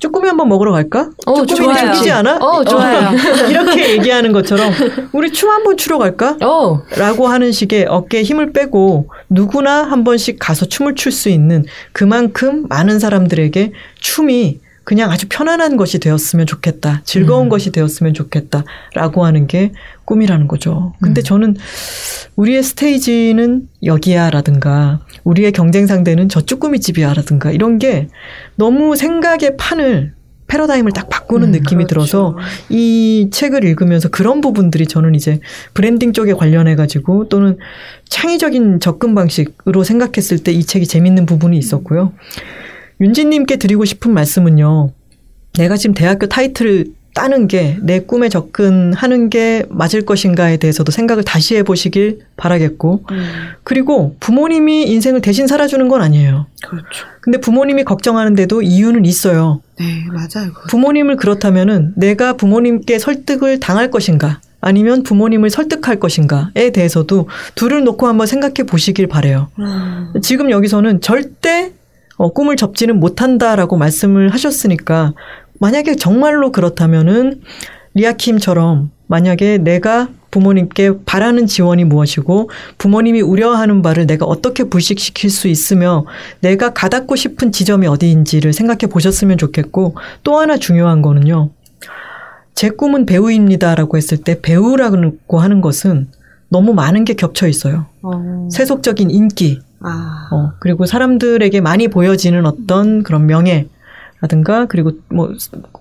쭈꾸미 0.00 0.26
한번 0.28 0.48
먹으러 0.48 0.72
갈까? 0.72 1.10
어, 1.26 1.44
쭈꾸미. 1.46 1.76
춤추지 1.76 2.10
않아? 2.10 2.38
어, 2.38 2.64
좋아요. 2.64 3.10
이렇게 3.50 3.90
얘기하는 3.92 4.32
것처럼 4.32 4.72
우리 5.12 5.30
춤 5.32 5.50
한번 5.50 5.76
추러 5.76 5.98
갈까? 5.98 6.36
어, 6.42 6.82
라고 6.96 7.28
하는 7.28 7.52
식의 7.52 7.84
어깨에 7.86 8.22
힘을 8.22 8.52
빼고 8.52 9.10
누구나 9.28 9.82
한 9.84 10.02
번씩 10.02 10.38
가서 10.40 10.66
춤을 10.66 10.94
출 10.94 11.10
수 11.12 11.28
있는 11.28 11.64
그만큼 11.92 12.66
많은 12.68 12.98
사람들에게 12.98 13.72
춤이 14.00 14.60
그냥 14.84 15.10
아주 15.10 15.26
편안한 15.28 15.76
것이 15.76 15.98
되었으면 16.00 16.46
좋겠다. 16.46 17.02
즐거운 17.04 17.46
음. 17.46 17.48
것이 17.48 17.70
되었으면 17.70 18.14
좋겠다. 18.14 18.64
라고 18.94 19.24
하는 19.24 19.46
게 19.46 19.72
꿈이라는 20.04 20.48
거죠. 20.48 20.94
근데 21.00 21.20
음. 21.20 21.22
저는 21.22 21.56
우리의 22.36 22.62
스테이지는 22.62 23.68
여기야 23.84 24.30
라든가 24.30 25.00
우리의 25.24 25.52
경쟁 25.52 25.86
상대는 25.86 26.28
저 26.28 26.40
쭈꾸미 26.40 26.80
집이야 26.80 27.14
라든가 27.14 27.50
이런 27.52 27.78
게 27.78 28.08
너무 28.56 28.96
생각의 28.96 29.56
판을 29.56 30.14
패러다임을 30.50 30.90
딱 30.90 31.08
바꾸는 31.08 31.48
음, 31.48 31.52
느낌이 31.52 31.86
들어서 31.86 32.36
이 32.68 33.28
책을 33.30 33.62
읽으면서 33.62 34.08
그런 34.08 34.40
부분들이 34.40 34.86
저는 34.86 35.14
이제 35.14 35.38
브랜딩 35.74 36.12
쪽에 36.12 36.32
관련해 36.32 36.74
가지고 36.74 37.28
또는 37.28 37.56
창의적인 38.08 38.80
접근 38.80 39.14
방식으로 39.14 39.84
생각했을 39.84 40.38
때 40.40 40.50
이 40.50 40.64
책이 40.64 40.88
재밌는 40.88 41.26
부분이 41.26 41.56
있었고요. 41.56 42.12
윤진님께 43.00 43.56
드리고 43.56 43.84
싶은 43.84 44.12
말씀은요. 44.12 44.92
내가 45.54 45.76
지금 45.76 45.94
대학교 45.94 46.26
타이틀을 46.26 46.86
따는 47.14 47.48
게 47.48 47.76
내 47.82 48.00
꿈에 48.00 48.28
접근하는 48.28 49.30
게 49.30 49.64
맞을 49.68 50.04
것인가에 50.06 50.58
대해서도 50.58 50.92
생각을 50.92 51.24
다시 51.24 51.56
해보시길 51.56 52.20
바라겠고, 52.36 53.04
음. 53.10 53.24
그리고 53.64 54.16
부모님이 54.20 54.84
인생을 54.84 55.20
대신 55.20 55.46
살아주는 55.46 55.88
건 55.88 56.02
아니에요. 56.02 56.46
그렇죠. 56.64 57.06
근데 57.20 57.40
부모님이 57.40 57.84
걱정하는데도 57.84 58.62
이유는 58.62 59.04
있어요. 59.04 59.60
네, 59.78 60.04
맞아요. 60.08 60.52
부모님을 60.68 61.16
그렇다면은 61.16 61.94
내가 61.96 62.34
부모님께 62.34 62.98
설득을 62.98 63.58
당할 63.60 63.90
것인가 63.90 64.40
아니면 64.60 65.02
부모님을 65.02 65.50
설득할 65.50 65.98
것인가에 65.98 66.70
대해서도 66.72 67.28
둘을 67.54 67.82
놓고 67.84 68.06
한번 68.06 68.26
생각해 68.26 68.66
보시길 68.66 69.06
바래요. 69.08 69.48
음. 69.58 70.12
지금 70.22 70.50
여기서는 70.50 71.00
절대 71.00 71.72
어, 72.20 72.34
꿈을 72.34 72.56
접지는 72.56 73.00
못한다라고 73.00 73.78
말씀을 73.78 74.28
하셨으니까 74.28 75.14
만약에 75.58 75.96
정말로 75.96 76.52
그렇다면은 76.52 77.40
리아킴처럼 77.94 78.90
만약에 79.06 79.56
내가 79.56 80.10
부모님께 80.30 80.98
바라는 81.06 81.46
지원이 81.46 81.84
무엇이고 81.84 82.50
부모님이 82.76 83.22
우려하는 83.22 83.80
바를 83.80 84.06
내가 84.06 84.26
어떻게 84.26 84.64
불식시킬 84.64 85.30
수 85.30 85.48
있으며 85.48 86.04
내가 86.40 86.74
가닿고 86.74 87.16
싶은 87.16 87.52
지점이 87.52 87.86
어디인지를 87.86 88.52
생각해 88.52 88.92
보셨으면 88.92 89.38
좋겠고 89.38 89.96
또 90.22 90.38
하나 90.38 90.58
중요한 90.58 91.00
거는요. 91.00 91.48
제 92.54 92.68
꿈은 92.68 93.06
배우입니다라고 93.06 93.96
했을 93.96 94.18
때 94.18 94.42
배우라고 94.42 95.40
하는 95.40 95.62
것은 95.62 96.08
너무 96.50 96.74
많은 96.74 97.06
게 97.06 97.14
겹쳐 97.14 97.48
있어요. 97.48 97.86
어. 98.02 98.46
세속적인 98.52 99.10
인기, 99.10 99.60
아. 99.80 100.28
어, 100.30 100.52
그리고 100.58 100.86
사람들에게 100.86 101.60
많이 101.60 101.88
보여지는 101.88 102.46
어떤 102.46 103.02
그런 103.02 103.26
명예 103.26 103.68
라든가, 104.20 104.66
그리고 104.66 104.92
뭐, 105.08 105.32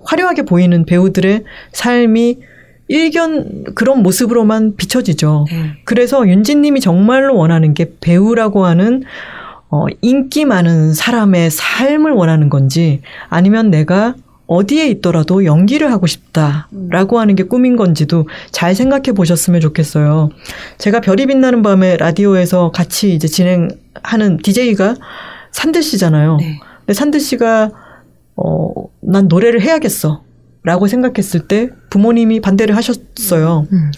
화려하게 0.05 0.43
보이는 0.43 0.85
배우들의 0.85 1.43
삶이 1.73 2.39
일견 2.87 3.65
그런 3.75 4.01
모습으로만 4.01 4.75
비춰지죠. 4.75 5.45
네. 5.49 5.73
그래서 5.85 6.27
윤진님이 6.27 6.79
정말로 6.79 7.35
원하는 7.35 7.73
게 7.73 7.93
배우라고 8.01 8.65
하는 8.65 9.03
어, 9.69 9.85
인기 10.01 10.45
많은 10.45 10.93
사람의 10.93 11.51
삶을 11.51 12.11
원하는 12.11 12.49
건지 12.49 13.01
아니면 13.29 13.69
내가 13.69 14.15
어디에 14.47 14.87
있더라도 14.87 15.45
연기를 15.45 15.91
하고 15.91 16.07
싶다라고 16.07 17.19
하는 17.19 17.35
게 17.35 17.43
꿈인 17.43 17.75
건지도 17.75 18.27
잘 18.51 18.73
생각해 18.73 19.11
보셨으면 19.13 19.61
좋겠어요. 19.61 20.31
제가 20.79 21.01
별이 21.01 21.27
빛나는 21.27 21.61
밤에 21.61 21.97
라디오에서 21.97 22.71
같이 22.71 23.13
이제 23.13 23.27
진행 23.27 23.69
하는 24.03 24.37
DJ가 24.37 24.95
산들 25.51 25.81
씨잖아요. 25.83 26.37
네. 26.37 26.59
근데 26.79 26.93
산들 26.93 27.19
씨가 27.19 27.71
어, 28.35 28.71
난 29.01 29.27
노래를 29.27 29.61
해야겠어. 29.61 30.23
라고 30.63 30.87
생각했을 30.87 31.47
때 31.47 31.69
부모님이 31.89 32.41
반대를 32.41 32.75
하셨어요. 32.75 33.65
음. 33.71 33.91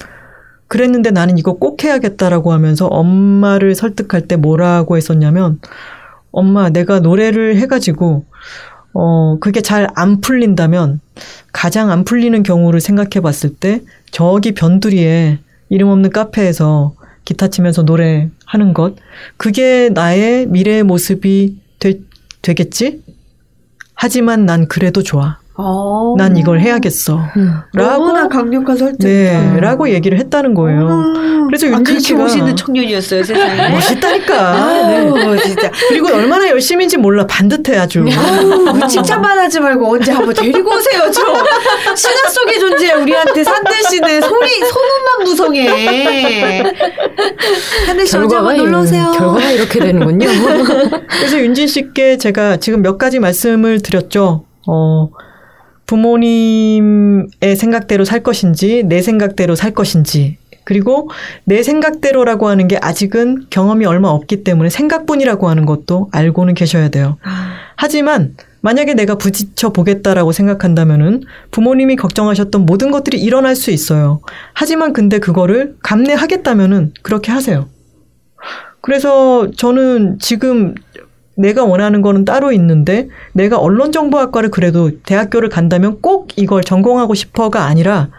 그랬는데 0.68 1.12
나는 1.12 1.38
이거 1.38 1.54
꼭 1.54 1.84
해야겠다라고 1.84 2.54
하면서 2.54 2.86
엄마를 2.86 3.76
설득할 3.76 4.28
때 4.28 4.36
뭐라고 4.36 4.96
했었냐면, 4.96 5.60
엄마, 6.32 6.70
내가 6.70 7.00
노래를 7.00 7.58
해가지고, 7.58 8.26
어, 8.94 9.38
그게 9.40 9.62
잘 9.62 9.88
안 9.96 10.22
풀린다면, 10.22 11.02
가장 11.52 11.92
안 11.92 12.06
풀리는 12.06 12.42
경우를 12.44 12.80
생각해 12.80 13.22
봤을 13.22 13.54
때, 13.54 13.82
저기 14.12 14.54
변두리에 14.54 15.40
이름 15.70 15.90
없는 15.90 16.12
카페에서 16.12 16.94
기타 17.26 17.50
치면서 17.50 17.84
노래하는 17.84 18.74
것, 18.74 18.96
그게 19.38 19.90
나의 19.90 20.48
미래의 20.48 20.84
모습이 20.84 21.58
되, 21.80 22.00
되겠지? 22.42 23.04
하지만 23.94 24.46
난 24.46 24.68
그래도 24.68 25.04
좋아. 25.04 25.41
어. 25.56 26.16
난 26.18 26.38
이걸 26.38 26.60
해야겠어. 26.62 27.20
음. 27.38 27.54
라고 27.74 27.92
너무나 28.08 28.28
강력한 28.30 28.78
설득이다. 28.78 29.08
네, 29.54 29.60
라고 29.60 29.90
얘기를 29.90 30.18
했다는 30.18 30.54
거예요. 30.54 30.88
아, 30.90 31.46
그래서 31.48 31.68
아, 31.68 31.70
윤진 31.72 31.84
그렇게 31.84 32.00
씨가 32.00 32.20
멋있는 32.20 32.56
청년이었어요, 32.56 33.24
세상에. 33.24 33.70
멋있다니까. 33.70 34.88
네. 34.88 34.98
아우, 34.98 35.38
진짜. 35.40 35.70
그리고 35.90 36.08
얼마나 36.16 36.48
열심인지 36.48 36.98
몰라 36.98 37.28
반듯해 37.28 37.78
아주. 37.78 38.06
칭찬만 38.90 39.38
하지 39.38 39.60
말고 39.60 39.92
언제 39.92 40.12
한번 40.14 40.34
데리고 40.34 40.70
오세요, 40.72 41.12
좀. 41.12 41.26
신화 41.96 42.30
속의 42.30 42.60
존재 42.60 42.94
우리한테 42.94 43.44
산들 43.44 43.74
씨는 43.90 44.22
소리, 44.22 44.50
소문만 44.60 45.24
무성해. 45.26 46.64
산들 47.86 48.08
씨 48.08 48.18
언제 48.18 48.36
한번 48.38 48.56
이- 48.56 48.58
놀러 48.58 48.80
오세요. 48.82 49.12
결과가 49.18 49.52
이렇게 49.52 49.80
되는군요. 49.80 50.28
그래서 51.10 51.40
윤진 51.40 51.68
씨께 51.68 52.18
제가 52.18 52.58
지금 52.58 52.82
몇 52.82 52.98
가지 52.98 53.20
말씀을 53.20 53.82
드렸죠. 53.82 54.46
어, 54.68 55.10
부모님의 55.92 57.58
생각대로 57.58 58.06
살 58.06 58.24
것인지, 58.24 58.84
내 58.86 59.02
생각대로 59.02 59.56
살 59.56 59.72
것인지, 59.72 60.38
그리고 60.64 61.10
내 61.44 61.64
생각대로라고 61.64 62.48
하는 62.48 62.70
게 62.70 62.78
아직은 62.82 63.48
경험이 63.50 63.86
얼마 63.86 64.08
없기 64.08 64.46
때문에 64.46 64.70
생각뿐이라고 64.70 65.50
하는 65.50 65.66
것도 65.66 66.08
알고는 66.14 66.54
계셔야 66.54 66.88
돼요. 66.88 67.18
하지만 67.76 68.36
만약에 68.62 68.94
내가 68.94 69.16
부딪혀 69.16 69.74
보겠다라고 69.74 70.32
생각한다면은 70.32 71.24
부모님이 71.50 71.98
걱정하셨던 71.98 72.66
모든 72.66 72.92
것들이 72.92 73.22
일어날 73.22 73.58
수 73.58 73.70
있어요. 73.70 74.22
하지만 74.54 74.94
근데 74.94 75.20
그거를 75.20 75.76
감내하겠다면은 75.84 76.94
그렇게 77.02 77.34
하세요. 77.34 77.68
그래서 78.80 79.52
저는 79.58 80.20
지금 80.20 80.74
내가 81.42 81.66
원하는 81.66 82.02
거는 82.02 82.26
따로 82.26 82.52
있는데 82.52 83.10
내가 83.34 83.58
언론정보학과를 83.58 84.52
그래도 84.52 84.92
대학교를 85.04 85.50
간다면 85.50 86.00
꼭 86.02 86.30
이걸 86.38 86.64
전공하고 86.64 87.14
싶어가 87.14 87.66
아니라 87.66 88.10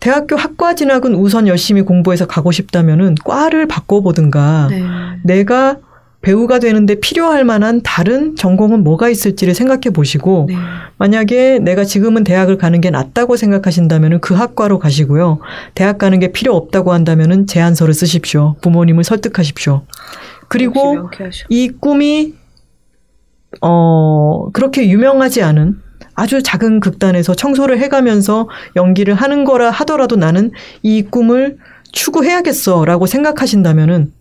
대학교 0.00 0.36
학과 0.36 0.74
진학은 0.74 1.14
우선 1.14 1.48
열심히 1.48 1.82
공부해서 1.82 2.26
가고 2.26 2.52
싶다면은 2.52 3.16
과를 3.24 3.66
바꿔보든가 3.66 4.68
네. 4.70 4.82
내가 5.24 5.78
배우가 6.26 6.58
되는데 6.58 6.96
필요할 6.96 7.44
만한 7.44 7.82
다른 7.84 8.34
전공은 8.34 8.82
뭐가 8.82 9.08
있을지를 9.08 9.54
생각해 9.54 9.90
보시고 9.92 10.46
네. 10.48 10.56
만약에 10.98 11.60
내가 11.60 11.84
지금은 11.84 12.24
대학을 12.24 12.58
가는 12.58 12.80
게 12.80 12.90
낫다고 12.90 13.36
생각하신다면은 13.36 14.20
그 14.20 14.34
학과로 14.34 14.78
가시고요. 14.78 15.38
대학 15.74 15.98
가는 15.98 16.18
게 16.18 16.32
필요 16.32 16.56
없다고 16.56 16.92
한다면은 16.92 17.46
제안서를 17.46 17.94
쓰십시오. 17.94 18.56
부모님을 18.60 19.04
설득하십시오. 19.04 19.82
그리고. 20.48 21.10
이 21.48 21.68
꿈이 21.68 22.34
어 23.62 24.50
그렇게 24.52 24.88
유명하지 24.88 25.42
않은 25.42 25.80
아주 26.14 26.42
작은 26.42 26.80
극단에서 26.80 27.34
청소를 27.34 27.78
해가면서 27.78 28.48
연기를 28.74 29.14
하는 29.14 29.44
거라 29.44 29.70
하더라도 29.70 30.16
나는 30.16 30.50
이 30.82 31.02
꿈을 31.02 31.58
추구해야겠어라고 31.92 33.06
생각하신다면은 33.06 34.12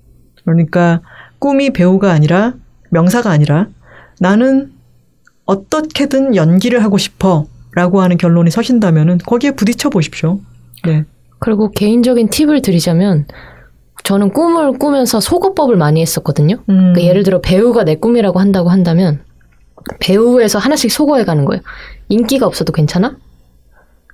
그러니까 0.44 1.02
꿈이 1.40 1.72
배우가 1.72 2.12
아니라 2.12 2.54
명사가 2.92 3.30
아니라 3.30 3.68
나는 4.20 4.72
어떻게든 5.46 6.36
연기를 6.36 6.84
하고 6.84 6.98
싶어라고 6.98 8.02
하는 8.02 8.18
결론이 8.18 8.52
서신다면은 8.52 9.20
거기에 9.20 9.52
부딪혀 9.52 9.90
보십시오. 9.90 10.40
네. 10.86 11.06
그리고 11.40 11.72
개인적인 11.72 12.30
팁을 12.30 12.62
드리자면 12.62 13.26
저는 14.06 14.30
꿈을 14.30 14.78
꾸면서 14.78 15.20
속어법을 15.20 15.76
많이 15.78 16.00
했었거든요. 16.00 16.58
음. 16.70 16.94
그러니까 16.94 17.02
예를 17.02 17.24
들어 17.24 17.42
배우가 17.42 17.84
내 17.84 17.96
꿈이라고 17.96 18.40
한다고 18.40 18.70
한다면 18.70 19.20
배우에서 20.00 20.60
하나씩 20.60 20.92
소거해 20.92 21.26
가는 21.26 21.44
거예요. 21.44 21.62
인기가 22.08 22.46
없어도 22.46 22.72
괜찮아? 22.72 23.18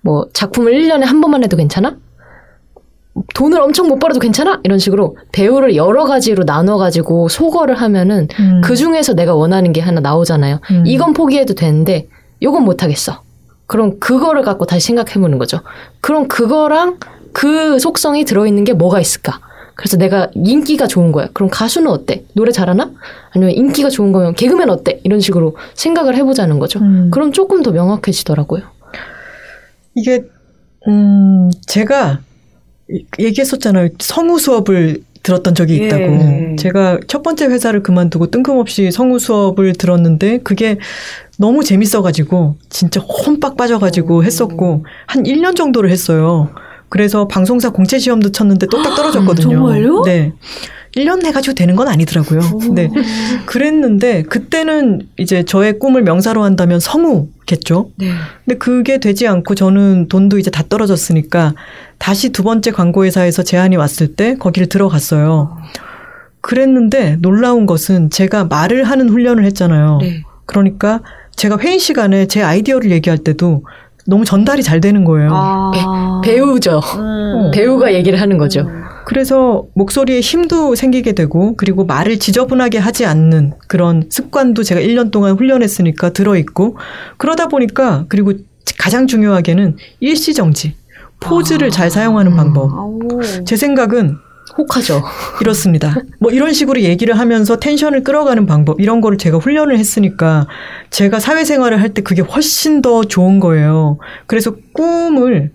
뭐 0.01 0.27
작품을 0.33 0.73
1년에 0.73 1.03
한 1.03 1.19
번만 1.19 1.43
해도 1.43 1.57
괜찮아? 1.57 1.97
돈을 3.35 3.59
엄청 3.59 3.89
못 3.89 3.99
벌어도 3.99 4.21
괜찮아? 4.21 4.61
이런 4.63 4.79
식으로 4.79 5.17
배우를 5.33 5.75
여러 5.75 6.05
가지로 6.05 6.45
나눠 6.45 6.77
가지고 6.77 7.27
소거를 7.27 7.75
하면은 7.75 8.29
음. 8.39 8.61
그 8.63 8.77
중에서 8.77 9.13
내가 9.13 9.35
원하는 9.35 9.73
게 9.73 9.81
하나 9.81 9.99
나오잖아요. 9.99 10.59
음. 10.71 10.83
이건 10.87 11.11
포기해도 11.11 11.53
되는데 11.53 12.07
요건 12.41 12.63
못 12.63 12.81
하겠어. 12.81 13.21
그럼 13.67 13.99
그거를 13.99 14.43
갖고 14.43 14.65
다시 14.65 14.87
생각해 14.87 15.15
보는 15.15 15.37
거죠. 15.37 15.59
그럼 15.99 16.29
그거랑 16.29 16.97
그 17.33 17.77
속성이 17.77 18.23
들어있는 18.23 18.63
게 18.63 18.71
뭐가 18.71 19.01
있을까? 19.01 19.50
그래서 19.75 19.97
내가 19.97 20.29
인기가 20.33 20.87
좋은 20.87 21.11
거야. 21.11 21.29
그럼 21.33 21.49
가수는 21.49 21.89
어때? 21.89 22.23
노래 22.33 22.51
잘하나? 22.51 22.91
아니면 23.31 23.53
인기가 23.55 23.89
좋은 23.89 24.11
거면 24.11 24.35
개그맨 24.35 24.69
어때? 24.69 24.99
이런 25.03 25.19
식으로 25.19 25.55
생각을 25.73 26.15
해보자는 26.15 26.59
거죠. 26.59 26.79
음. 26.79 27.09
그럼 27.11 27.31
조금 27.31 27.63
더 27.63 27.71
명확해지더라고요. 27.71 28.63
이게 29.95 30.23
음 30.87 31.49
제가 31.67 32.19
이- 32.89 33.05
얘기했었잖아요. 33.19 33.89
성우 33.99 34.39
수업을 34.39 35.03
들었던 35.23 35.53
적이 35.53 35.81
예. 35.81 35.85
있다고. 35.85 36.55
제가 36.57 36.99
첫 37.07 37.21
번째 37.21 37.45
회사를 37.45 37.83
그만두고 37.83 38.31
뜬금없이 38.31 38.91
성우 38.91 39.19
수업을 39.19 39.73
들었는데 39.73 40.39
그게 40.39 40.77
너무 41.37 41.63
재밌어가지고 41.63 42.55
진짜 42.69 42.99
혼빡 43.01 43.55
빠져가지고 43.55 44.23
했었고 44.23 44.85
한 45.05 45.23
1년 45.23 45.55
정도를 45.55 45.91
했어요. 45.91 46.49
그래서 46.91 47.25
방송사 47.25 47.69
공채 47.69 47.97
시험도 47.97 48.33
쳤는데 48.33 48.67
똑딱 48.67 48.95
떨어졌거든요. 48.95 49.49
정말요? 49.49 50.03
네. 50.03 50.33
1년 50.97 51.25
해가지고 51.25 51.53
되는 51.53 51.77
건 51.77 51.87
아니더라고요. 51.87 52.41
네. 52.73 52.89
그랬는데 53.45 54.23
그때는 54.23 55.07
이제 55.17 55.43
저의 55.43 55.79
꿈을 55.79 56.03
명사로 56.03 56.43
한다면 56.43 56.81
성우겠죠. 56.81 57.91
네. 57.95 58.11
근데 58.43 58.57
그게 58.57 58.97
되지 58.97 59.25
않고 59.25 59.55
저는 59.55 60.09
돈도 60.09 60.37
이제 60.37 60.51
다 60.51 60.63
떨어졌으니까 60.67 61.55
다시 61.97 62.31
두 62.31 62.43
번째 62.43 62.71
광고회사에서 62.71 63.43
제안이 63.43 63.77
왔을 63.77 64.15
때 64.15 64.35
거기를 64.35 64.67
들어갔어요. 64.67 65.57
그랬는데 66.41 67.19
놀라운 67.21 67.67
것은 67.67 68.09
제가 68.09 68.43
말을 68.43 68.83
하는 68.83 69.07
훈련을 69.07 69.45
했잖아요. 69.45 69.99
네. 70.01 70.23
그러니까 70.45 70.99
제가 71.37 71.57
회의 71.57 71.79
시간에 71.79 72.25
제 72.25 72.43
아이디어를 72.43 72.91
얘기할 72.91 73.19
때도 73.19 73.63
너무 74.11 74.25
전달이 74.25 74.61
잘 74.61 74.81
되는 74.81 75.05
거예요. 75.05 75.31
아. 75.33 76.21
배 76.21 76.37
우죠. 76.37 76.81
음. 76.97 77.51
배우가 77.53 77.93
얘기를 77.93 78.19
하는 78.19 78.37
거죠. 78.37 78.67
그래서 79.05 79.63
목소리에 79.73 80.19
힘도 80.19 80.75
생기게 80.75 81.13
되고 81.13 81.55
그리고 81.55 81.85
말을 81.85 82.19
지저분하게 82.19 82.77
하지 82.77 83.05
않는 83.05 83.53
그런 83.67 84.03
습관도 84.09 84.63
제가 84.63 84.81
1년 84.81 85.11
동안 85.11 85.37
훈련했으니까 85.37 86.09
들어있고 86.09 86.77
그러다 87.17 87.47
보니까 87.47 88.03
그리고 88.09 88.33
가장 88.77 89.07
중요하게는 89.07 89.77
일시정지 90.01 90.75
포즈를 91.21 91.69
잘 91.69 91.89
사용하는 91.89 92.35
방법 92.35 92.69
아우. 92.73 92.99
제 93.45 93.55
생각은 93.55 94.17
혹하죠. 94.57 95.03
이렇습니다. 95.41 95.95
뭐 96.19 96.31
이런 96.31 96.53
식으로 96.53 96.81
얘기를 96.81 97.17
하면서 97.17 97.57
텐션을 97.57 98.03
끌어가는 98.03 98.45
방법 98.45 98.79
이런 98.81 99.01
거를 99.01 99.17
제가 99.17 99.37
훈련을 99.37 99.77
했으니까 99.77 100.47
제가 100.89 101.19
사회생활을 101.19 101.81
할 101.81 101.93
때 101.93 102.01
그게 102.01 102.21
훨씬 102.21 102.81
더 102.81 103.03
좋은 103.03 103.39
거예요. 103.39 103.97
그래서 104.27 104.55
꿈을 104.73 105.51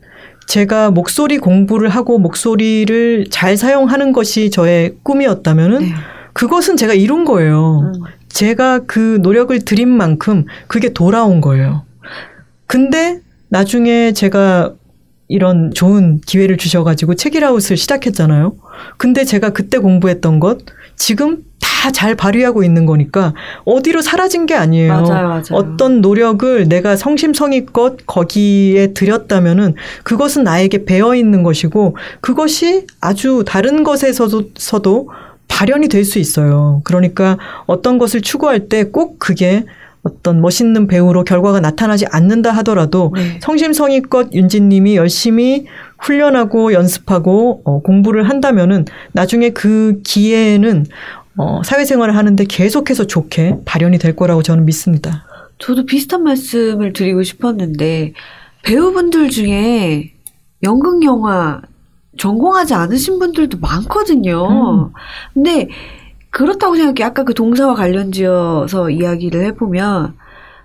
제가 0.47 0.91
목소리 0.91 1.39
공부를 1.39 1.89
하고 1.89 2.19
목소리를 2.19 3.27
잘 3.31 3.57
사용하는 3.57 4.13
것이 4.13 4.51
저의 4.51 4.95
꿈이었다면은 5.03 5.79
네. 5.81 5.95
그것은 6.35 6.77
제가 6.77 6.93
이룬 6.95 7.25
거예요. 7.25 7.93
음. 7.95 8.03
제가 8.29 8.81
그 8.87 9.19
노력을 9.23 9.59
들인 9.65 9.89
만큼 9.89 10.45
그게 10.67 10.93
돌아온 10.93 11.41
거예요. 11.41 11.85
근데 12.67 13.21
나중에 13.49 14.13
제가 14.13 14.75
이런 15.29 15.73
좋은 15.75 16.21
기회를 16.21 16.57
주셔가지고 16.59 17.15
책이라웃을 17.15 17.77
시작했잖아요. 17.77 18.55
근데 18.97 19.25
제가 19.25 19.51
그때 19.51 19.79
공부했던 19.79 20.41
것 20.41 20.59
지금 20.97 21.39
다 21.61 21.91
잘 21.93 22.17
발휘하고 22.17 22.65
있는 22.65 22.85
거니까 22.85 23.33
어디로 23.65 24.01
사라진 24.03 24.45
게 24.47 24.55
아니에요. 24.55 24.93
맞아요, 24.93 25.29
맞아요. 25.29 25.43
어떤 25.53 26.01
노력을 26.01 26.69
내가 26.69 26.97
성심성의껏 26.97 27.99
거기에 28.07 28.93
들였다면은 28.93 29.75
그것은 30.03 30.43
나에게 30.43 30.85
배어 30.85 31.15
있는 31.15 31.45
것이고 31.45 31.97
그것이 32.21 32.87
아주 33.01 33.45
다른 33.47 33.85
것에서도 33.85 34.51
서도 34.57 35.11
발현이 35.47 35.87
될 35.89 36.05
수 36.05 36.19
있어요. 36.19 36.81
그러니까 36.83 37.39
어떤 37.67 37.99
것을 37.99 38.21
추구할 38.21 38.69
때 38.69 38.83
꼭 38.83 39.21
그게 39.21 39.65
어떤 40.07 40.41
멋있는 40.41 40.87
배우로 40.87 41.25
결과가 41.25 41.61
나타나지 41.61 42.07
않는다 42.11 42.53
하더라도 42.53 43.13
네. 43.15 43.39
성심성의껏 43.43 44.33
윤진님이 44.33 44.97
열심히 44.97 45.67
훈련하고 45.99 46.73
연습하고 46.73 47.63
어, 47.65 47.81
공부를 47.83 48.29
한다면은 48.29 48.85
나중에 49.13 49.51
그 49.51 50.01
기회에는 50.05 50.87
어, 51.37 51.63
사회생활을 51.65 52.17
하는데 52.17 52.45
계속해서 52.45 53.07
좋게 53.07 53.59
발현이 53.65 53.99
될 53.99 54.15
거라고 54.15 54.43
저는 54.43 54.65
믿습니다. 54.65 55.27
저도 55.59 55.85
비슷한 55.87 56.23
말씀을 56.23 56.93
드리고 56.93 57.23
싶었는데 57.23 58.13
배우분들 58.63 59.31
중에 59.31 60.13
연극 60.63 61.03
영화 61.03 61.61
전공하지 62.19 62.75
않으신 62.75 63.19
분들도 63.19 63.59
많거든요. 63.59 64.93
근데 65.35 65.69
그렇다고 66.37 66.77
생각해. 66.77 67.03
아까 67.03 67.25
그 67.25 67.33
동사와 67.33 67.75
관련지어서 67.75 68.91
이야기를 68.91 69.43
해보면 69.47 70.13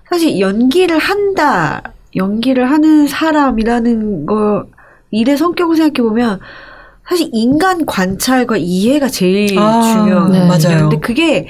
사실 0.06 0.38
연기를 0.38 0.98
한다, 0.98 1.82
연기를 2.14 2.70
하는 2.70 3.06
사람이라는 3.06 4.26
거 4.26 4.66
일의 5.10 5.38
성격을 5.38 5.76
생각해 5.76 6.06
보면 6.06 6.40
사실 7.08 7.30
인간 7.32 7.86
관찰과 7.86 8.58
이해가 8.58 9.08
제일 9.08 9.58
아, 9.58 9.80
중요한 9.80 10.32
네. 10.32 10.46
맞아요. 10.46 10.90
근데 10.90 11.00
그게 11.00 11.48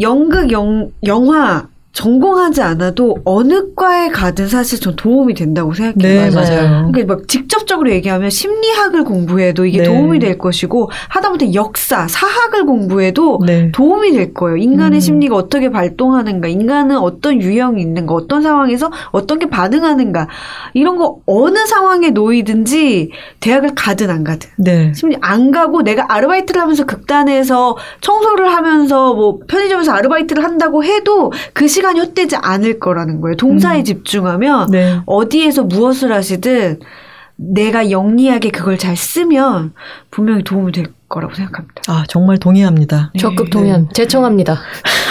연극, 0.00 0.50
영, 0.50 0.90
영화 1.04 1.68
전공하지 1.96 2.60
않아도 2.60 3.16
어느 3.24 3.72
과에 3.74 4.08
가든 4.10 4.48
사실 4.48 4.78
전 4.80 4.96
도움이 4.96 5.32
된다고 5.32 5.72
생각해요. 5.72 6.24
네, 6.24 6.30
맞아요. 6.30 6.90
그러니까 6.92 7.14
막 7.14 7.26
직접적으로 7.26 7.90
얘기하면 7.90 8.28
심리학을 8.28 9.04
공부해도 9.04 9.64
이게 9.64 9.78
네. 9.78 9.84
도움이 9.84 10.18
될 10.18 10.36
것이고 10.36 10.90
하다못해 11.08 11.54
역사, 11.54 12.06
사학을 12.06 12.66
공부해도 12.66 13.40
네. 13.46 13.72
도움이 13.72 14.12
될 14.12 14.34
거예요. 14.34 14.58
인간의 14.58 14.98
음. 14.98 15.00
심리가 15.00 15.36
어떻게 15.36 15.70
발동하는가, 15.70 16.48
인간은 16.48 16.98
어떤 16.98 17.40
유형이 17.40 17.80
있는가, 17.80 18.12
어떤 18.12 18.42
상황에서 18.42 18.92
어떤 19.10 19.38
게 19.38 19.48
반응하는가 19.48 20.28
이런 20.74 20.98
거 20.98 21.20
어느 21.24 21.64
상황에 21.64 22.10
놓이든지 22.10 23.10
대학을 23.40 23.70
가든 23.74 24.10
안 24.10 24.22
가든 24.22 24.50
네. 24.58 24.92
심리 24.94 25.16
안 25.22 25.50
가고 25.50 25.80
내가 25.80 26.04
아르바이트를 26.08 26.60
하면서 26.60 26.84
극단에서 26.84 27.78
청소를 28.02 28.52
하면서 28.52 29.14
뭐 29.14 29.38
편의점에서 29.48 29.92
아르바이트를 29.92 30.44
한다고 30.44 30.84
해도 30.84 31.32
그 31.54 31.66
시간 31.66 31.85
이 31.92 31.98
헛되지 31.98 32.36
않을 32.36 32.78
거라는 32.78 33.20
거예요. 33.20 33.36
동사에 33.36 33.80
음. 33.80 33.84
집중하면 33.84 34.70
네. 34.70 35.00
어디에서 35.06 35.64
무엇을 35.64 36.12
하시든 36.12 36.80
내가 37.36 37.90
영리하게 37.90 38.50
그걸 38.50 38.78
잘 38.78 38.96
쓰면 38.96 39.74
분명히 40.10 40.42
도움이 40.42 40.72
될 40.72 40.86
거라고 41.08 41.34
생각합니다. 41.34 41.82
아, 41.86 42.04
정말 42.08 42.38
동의합니다. 42.38 43.12
적극 43.18 43.50
동의함. 43.50 43.88
제청합니다. 43.92 44.58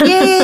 예. 0.06 0.40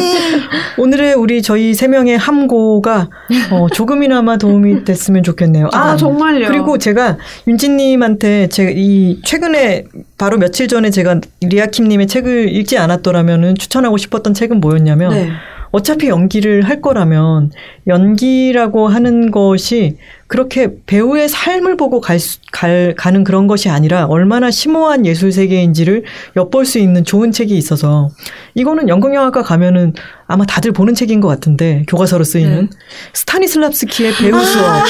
오늘의 0.79 1.15
우리 1.15 1.43
저희 1.43 1.75
세 1.75 1.89
명의 1.89 2.17
함고가 2.17 3.11
어, 3.51 3.67
조금이나마 3.69 4.39
도움이 4.39 4.85
됐으면 4.85 5.23
좋겠네요. 5.25 5.69
아, 5.73 5.97
정말요. 5.97 6.49
그리고 6.49 6.79
제가 6.79 7.19
윤지님한테 7.47 8.49
제가 8.49 8.71
이 8.75 9.21
최근에 9.25 9.85
바로 10.17 10.39
며칠 10.39 10.69
전에 10.69 10.91
제가 10.91 11.21
리아킴님의 11.43 12.07
책을 12.07 12.49
읽지 12.55 12.79
않았더라면은 12.79 13.57
추천하고 13.57 13.99
싶었던 13.99 14.33
책은 14.33 14.61
뭐였냐면 14.61 15.11
네. 15.11 15.31
어차피 15.73 16.09
연기를 16.09 16.63
할 16.63 16.81
거라면 16.81 17.51
연기라고 17.87 18.89
하는 18.89 19.31
것이 19.31 19.97
그렇게 20.27 20.71
배우의 20.87 21.29
삶을 21.29 21.77
보고 21.77 22.01
갈, 22.01 22.19
수, 22.19 22.39
갈 22.53 22.95
가는 22.97 23.25
그런 23.25 23.47
것이 23.47 23.69
아니라 23.69 24.07
얼마나 24.07 24.51
심오한 24.51 25.05
예술 25.05 25.33
세계인지를 25.33 26.05
엿볼 26.37 26.65
수 26.65 26.79
있는 26.79 27.05
좋은 27.05 27.33
책이 27.33 27.57
있어서 27.57 28.09
이거는 28.55 28.89
연극영화과 28.89 29.43
가면은 29.43 29.95
아마 30.27 30.47
다들 30.47 30.73
보는 30.73 30.95
책인 30.95 31.21
것 31.21 31.29
같은데 31.29 31.85
교과서로 31.89 32.25
쓰이는 32.25 32.71
스타니슬랍스키의 33.13 34.13
배우 34.15 34.39
수업. 34.41 34.85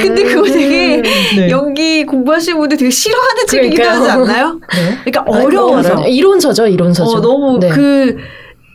근데 0.00 0.24
그거 0.24 0.48
되게 0.48 1.02
네. 1.36 1.50
연기 1.50 2.04
공부하시는 2.04 2.58
분들 2.58 2.78
되게 2.78 2.90
싫어하는 2.90 3.46
책이기도 3.46 3.82
그러니까요. 3.82 4.00
하지 4.00 4.10
않나요? 4.10 4.60
그래요? 4.68 4.90
그러니까 5.04 5.20
아, 5.20 5.44
어려워서. 5.44 6.00
어, 6.00 6.06
이론서죠, 6.08 6.66
이론서죠. 6.66 7.10
어, 7.10 7.20
너무 7.20 7.58
네. 7.60 7.68
그 7.68 8.16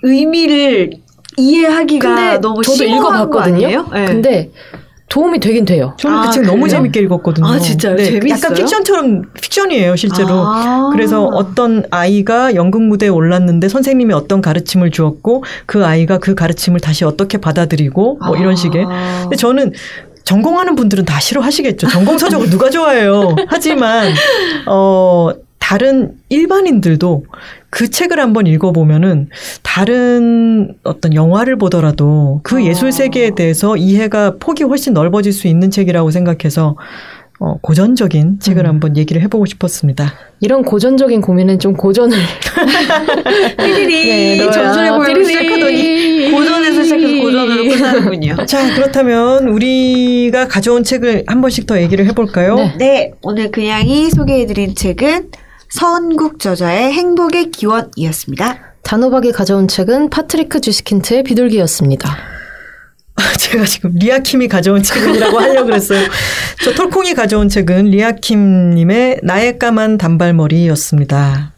의미를 0.03 0.91
이해하기가 1.37 2.15
근데 2.15 2.37
너무 2.39 2.61
저도 2.61 2.83
읽어봤거든요. 2.83 3.55
아니에요? 3.65 3.87
네. 3.93 4.05
근데 4.05 4.51
도움이 5.09 5.39
되긴 5.39 5.65
돼요. 5.65 5.93
저는 5.99 6.17
아, 6.17 6.21
그 6.25 6.31
책 6.31 6.43
너무 6.43 6.61
그래요? 6.61 6.69
재밌게 6.69 6.99
읽었거든요. 7.01 7.47
네, 7.51 7.55
아, 7.55 7.59
진짜요? 7.59 7.97
재밌어요? 7.97 8.29
약간 8.35 8.53
픽션처럼 8.55 9.21
픽션이에요, 9.39 9.95
실제로. 9.95 10.29
아. 10.31 10.89
그래서 10.91 11.25
어떤 11.25 11.83
아이가 11.91 12.55
연극 12.55 12.81
무대에 12.81 13.09
올랐는데 13.09 13.69
선생님이 13.69 14.13
어떤 14.15 14.41
가르침을 14.41 14.89
주었고 14.89 15.43
그 15.67 15.85
아이가 15.85 16.17
그 16.17 16.33
가르침을 16.33 16.79
다시 16.79 17.05
어떻게 17.05 17.37
받아들이고 17.37 18.19
뭐 18.25 18.37
이런 18.37 18.55
식의. 18.55 18.85
아. 18.89 19.19
근데 19.23 19.35
저는 19.35 19.73
전공하는 20.23 20.75
분들은 20.75 21.05
다 21.05 21.19
싫어하시겠죠. 21.19 21.89
전공 21.89 22.17
서적을 22.17 22.49
누가 22.49 22.69
좋아해요. 22.71 23.35
하지만 23.49 24.13
어 24.67 25.29
다른 25.63 26.11
일반인들도 26.27 27.23
그 27.69 27.89
책을 27.89 28.19
한번 28.19 28.47
읽어보면은 28.47 29.29
다른 29.61 30.75
어떤 30.83 31.15
영화를 31.15 31.57
보더라도 31.57 32.41
그 32.43 32.57
어. 32.57 32.65
예술 32.65 32.91
세계에 32.91 33.31
대해서 33.33 33.77
이해가 33.77 34.35
폭이 34.39 34.65
훨씬 34.65 34.93
넓어질 34.93 35.31
수 35.31 35.47
있는 35.47 35.71
책이라고 35.71 36.11
생각해서 36.11 36.75
어, 37.39 37.55
고전적인 37.61 38.39
책을 38.41 38.65
음. 38.65 38.69
한번 38.69 38.97
얘기를 38.97 39.21
해보고 39.21 39.45
싶었습니다. 39.45 40.13
이런 40.41 40.63
고전적인 40.63 41.21
고민은 41.21 41.59
좀 41.59 41.73
고전을 41.73 42.17
삐리리 43.57 44.37
네, 44.37 44.45
보이고 44.45 45.03
삐리리. 45.03 45.25
시작하더니 45.25 46.31
고전에서 46.31 46.83
시작해서 46.83 47.21
고전으로 47.21 47.63
끝나는군요. 47.69 48.35
자, 48.47 48.75
그렇다면 48.75 49.47
우리가 49.47 50.49
가져온 50.49 50.83
책을 50.83 51.23
한 51.25 51.39
번씩 51.39 51.67
더 51.67 51.81
얘기를 51.81 52.05
해볼까요? 52.07 52.55
네. 52.55 52.75
네, 52.77 53.11
오늘 53.21 53.49
그냥이 53.49 54.09
소개해드린 54.11 54.75
책은 54.75 55.31
서은국 55.73 56.37
저자의 56.37 56.93
행복의 56.93 57.49
기원이었습니다. 57.49 58.59
단호박이 58.83 59.31
가져온 59.31 59.67
책은 59.67 60.11
파트리크 60.11 60.61
쥐스킨트의 60.61 61.23
비둘기였습니다. 61.23 62.15
제가 63.39 63.65
지금 63.65 63.93
리아킴이 63.95 64.49
가져온 64.49 64.83
책이라고 64.83 65.39
하려고 65.39 65.65
그랬어요. 65.65 66.07
저 66.63 66.75
톨콩이 66.75 67.15
가져온 67.15 67.49
책은 67.49 67.85
리아킴님의 67.85 69.21
나의 69.23 69.57
까만 69.57 69.97
단발머리였습니다. 69.97 71.53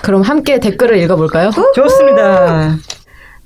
그럼 0.00 0.22
함께 0.22 0.60
댓글을 0.60 0.98
읽어볼까요? 0.98 1.50
좋습니다. 1.74 2.78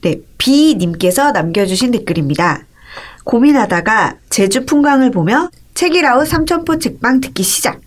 네, 0.02 0.16
비님께서 0.36 1.30
남겨주신 1.30 1.92
댓글입니다. 1.92 2.66
고민하다가 3.24 4.16
제주 4.28 4.66
풍광을 4.66 5.12
보며 5.12 5.48
책이라웃 5.72 6.28
삼천포 6.28 6.78
책방 6.78 7.22
듣기 7.22 7.42
시작. 7.42 7.80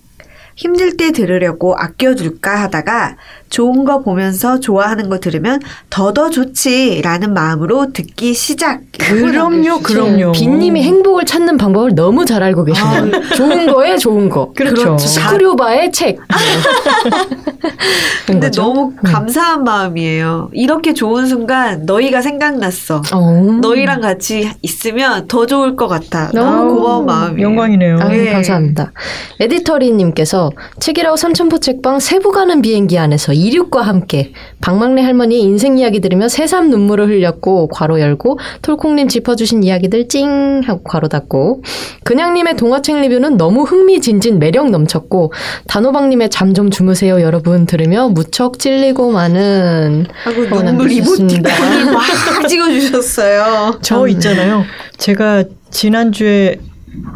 힘들 0.55 0.97
때 0.97 1.11
들으려고 1.11 1.75
아껴둘까 1.75 2.55
하다가 2.63 3.17
좋은 3.53 3.85
거 3.85 3.99
보면서 4.01 4.59
좋아하는 4.59 5.09
거 5.09 5.19
들으면 5.19 5.59
더더 5.91 6.31
좋지라는 6.31 7.35
마음으로 7.35 7.93
듣기 7.93 8.33
시작. 8.33 8.81
그럼요, 8.97 9.81
그럼요. 9.81 10.31
빈님이 10.31 10.81
행복을 10.81 11.25
찾는 11.25 11.57
방법을 11.57 11.93
너무 11.93 12.25
잘 12.25 12.41
알고 12.41 12.63
계시네요. 12.63 13.11
좋은 13.37 13.71
거에 13.71 13.97
좋은 13.97 14.29
거. 14.29 14.51
그렇죠. 14.53 14.97
스크류바의 14.97 15.91
책. 15.91 16.19
근데 18.25 18.47
거죠? 18.47 18.61
너무 18.63 18.93
감사한 19.03 19.63
마음이에요. 19.63 20.49
이렇게 20.53 20.95
좋은 20.95 21.27
순간 21.27 21.85
너희가 21.85 22.23
생각났어. 22.23 23.03
어. 23.13 23.59
너희랑 23.61 24.01
같이 24.01 24.49
있으면 24.63 25.27
더 25.27 25.45
좋을 25.45 25.75
것 25.75 25.87
같아. 25.87 26.31
너무 26.33 26.55
너무 26.55 26.75
고마운 26.75 27.05
마음이에요. 27.05 27.47
영광이네요. 27.47 27.97
아, 27.99 28.07
네. 28.07 28.31
감사합니다. 28.31 28.91
에디터리님께서 29.39 30.49
책이라고 30.79 31.17
삼천포 31.17 31.59
책방 31.59 31.99
세부 31.99 32.31
가는 32.31 32.61
비행기 32.63 32.97
안에서 32.97 33.33
이륙과 33.43 33.81
함께 33.81 34.31
박막내 34.61 35.01
할머니 35.01 35.41
인생 35.41 35.77
이야기 35.77 35.99
들으며 35.99 36.29
새삼 36.29 36.69
눈물을 36.69 37.07
흘렸고 37.09 37.67
괄호 37.67 37.99
열고 37.99 38.39
톨콩님 38.61 39.07
짚어주신 39.09 39.63
이야기들 39.63 40.07
찡 40.07 40.61
하고 40.65 40.83
괄호 40.83 41.07
닫고 41.09 41.61
그냥님의 42.03 42.55
동화책 42.57 43.01
리뷰는 43.01 43.37
너무 43.37 43.63
흥미진진 43.63 44.39
매력 44.39 44.69
넘쳤고 44.69 45.33
단호박님의 45.67 46.29
잠 46.29 46.53
좀 46.53 46.69
주무세요 46.69 47.19
여러분 47.21 47.65
들으며 47.65 48.09
무척 48.09 48.59
찔리고 48.59 49.11
많은 49.11 50.05
하고 50.23 50.55
어, 50.55 50.61
눈물. 50.61 50.91
이모티콘을 50.91 51.85
막 51.91 52.03
찍어주셨어요. 52.47 53.79
저 53.81 54.07
있잖아요. 54.09 54.63
제가 54.97 55.45
지난주에 55.71 56.57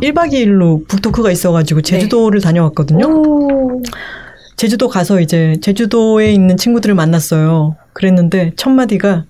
1박 0.01 0.32
2일로 0.34 0.88
북토크가 0.88 1.30
있어가지고 1.30 1.82
제주도를 1.84 2.41
다녀왔거든요. 2.41 3.05
오. 3.05 3.84
제주도 4.58 4.88
가서 4.89 5.22
이제 5.22 5.55
제주도에 5.62 6.32
있는 6.32 6.58
친구들을 6.58 6.95
만났어요. 6.95 7.76
그랬는데 7.93 8.53
첫 8.55 8.72
마디가 8.72 9.26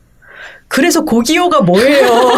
그래서 0.67 1.03
고기요가 1.03 1.61
뭐예요? 1.61 2.07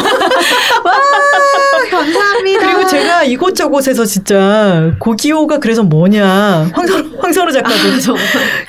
감사합니다. 1.90 2.60
그리고 2.76 2.88
제가 2.88 3.24
이곳저곳에서 3.24 4.06
진짜 4.06 4.92
고기요가 5.00 5.58
그래서 5.60 5.82
뭐냐 5.84 6.70
황선우 6.74 7.18
황선우 7.20 7.52
작가도 7.52 7.76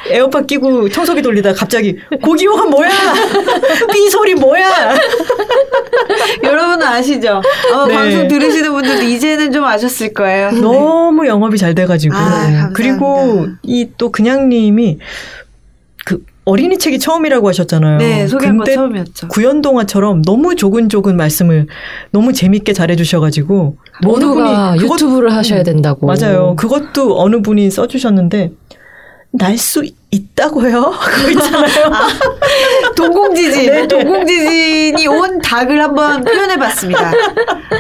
에어팟 0.09 0.43
끼고 0.43 0.89
청소기 0.89 1.21
돌리다 1.23 1.53
갑자기 1.53 1.99
고기요가 2.23 2.65
뭐야? 2.65 2.91
삐 3.93 4.09
소리 4.11 4.35
뭐야? 4.35 4.95
여러분은 6.43 6.87
아시죠? 6.87 7.43
아마 7.73 7.87
네. 7.87 7.95
방송 7.95 8.29
들으시는 8.29 8.73
분들도 8.73 9.03
이제는 9.03 9.53
좀 9.53 9.65
아셨을 9.65 10.15
거예요. 10.15 10.51
너무 10.53 11.27
영업이 11.27 11.59
잘 11.59 11.75
돼가지고 11.75 12.15
아. 12.17 12.71
그리고 12.75 13.47
이 13.63 13.89
또 13.99 14.11
그냥님이 14.11 14.99
그 16.07 16.23
어린이 16.51 16.79
책이 16.79 16.99
처음이라고 16.99 17.49
하셨잖아요. 17.49 17.99
네, 17.99 18.27
소개한 18.27 18.57
건 18.59 18.67
처음이었죠. 18.67 19.29
구연 19.29 19.63
동화처럼 19.63 20.23
너무 20.23 20.57
조근조근 20.57 21.17
말씀을 21.17 21.67
너무 22.11 22.33
재밌게 22.33 22.73
잘해주셔가지고 22.73 23.77
모두가 24.03 24.73
그것- 24.77 24.95
유튜브를 24.95 25.33
하셔야 25.33 25.63
된다고. 25.63 26.07
맞아요. 26.07 26.57
그것도 26.57 27.21
어느 27.21 27.41
분이 27.41 27.71
써주셨는데 27.71 28.53
날 29.33 29.57
수 29.59 29.85
있다고요? 30.13 30.93
그거 31.01 31.31
있잖아요. 31.31 31.91
동공지진, 32.97 33.67
네. 33.67 33.87
동공지진이 33.87 35.07
온 35.07 35.41
닭을 35.41 35.81
한번 35.81 36.25
표현해봤습니다. 36.25 37.13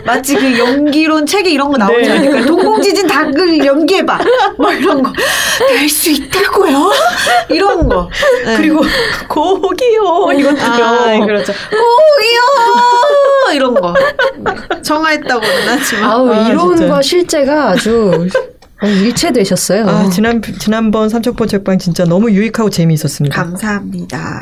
마치 0.04 0.36
그 0.36 0.58
연기론 0.58 1.26
책에 1.26 1.50
이런 1.50 1.72
거 1.72 1.76
나오지 1.78 2.08
네. 2.08 2.10
않을까? 2.10 2.46
동공지진 2.46 3.06
닭을 3.08 3.64
연기해봐. 3.66 4.18
뭐 4.58 4.72
이런 4.72 5.02
거. 5.02 5.12
될 5.68 5.88
수 5.88 6.10
있다고요? 6.10 6.92
이런 7.50 7.88
거. 7.88 8.08
네. 8.44 8.56
그리고 8.56 8.80
고기요 9.28 10.30
이것도요. 10.38 10.84
아, 10.84 11.26
그렇죠. 11.26 11.52
오기요! 11.72 13.54
이런 13.54 13.74
거. 13.74 13.92
정화했다고는 14.82 15.48
하지만. 15.68 16.04
아우 16.10 16.32
아, 16.32 16.48
이론과 16.48 16.76
진짜. 16.76 17.02
실제가 17.02 17.70
아주 17.70 18.28
일체되셨어요. 18.82 19.86
아, 19.86 20.08
지난 20.10 20.40
지난번 20.58 21.08
삼천포 21.08 21.46
책방 21.46 21.78
진짜 21.78 22.04
너무 22.04 22.30
유익하고 22.30 22.70
재미있었습니다. 22.70 23.34
감사합니다. 23.34 24.40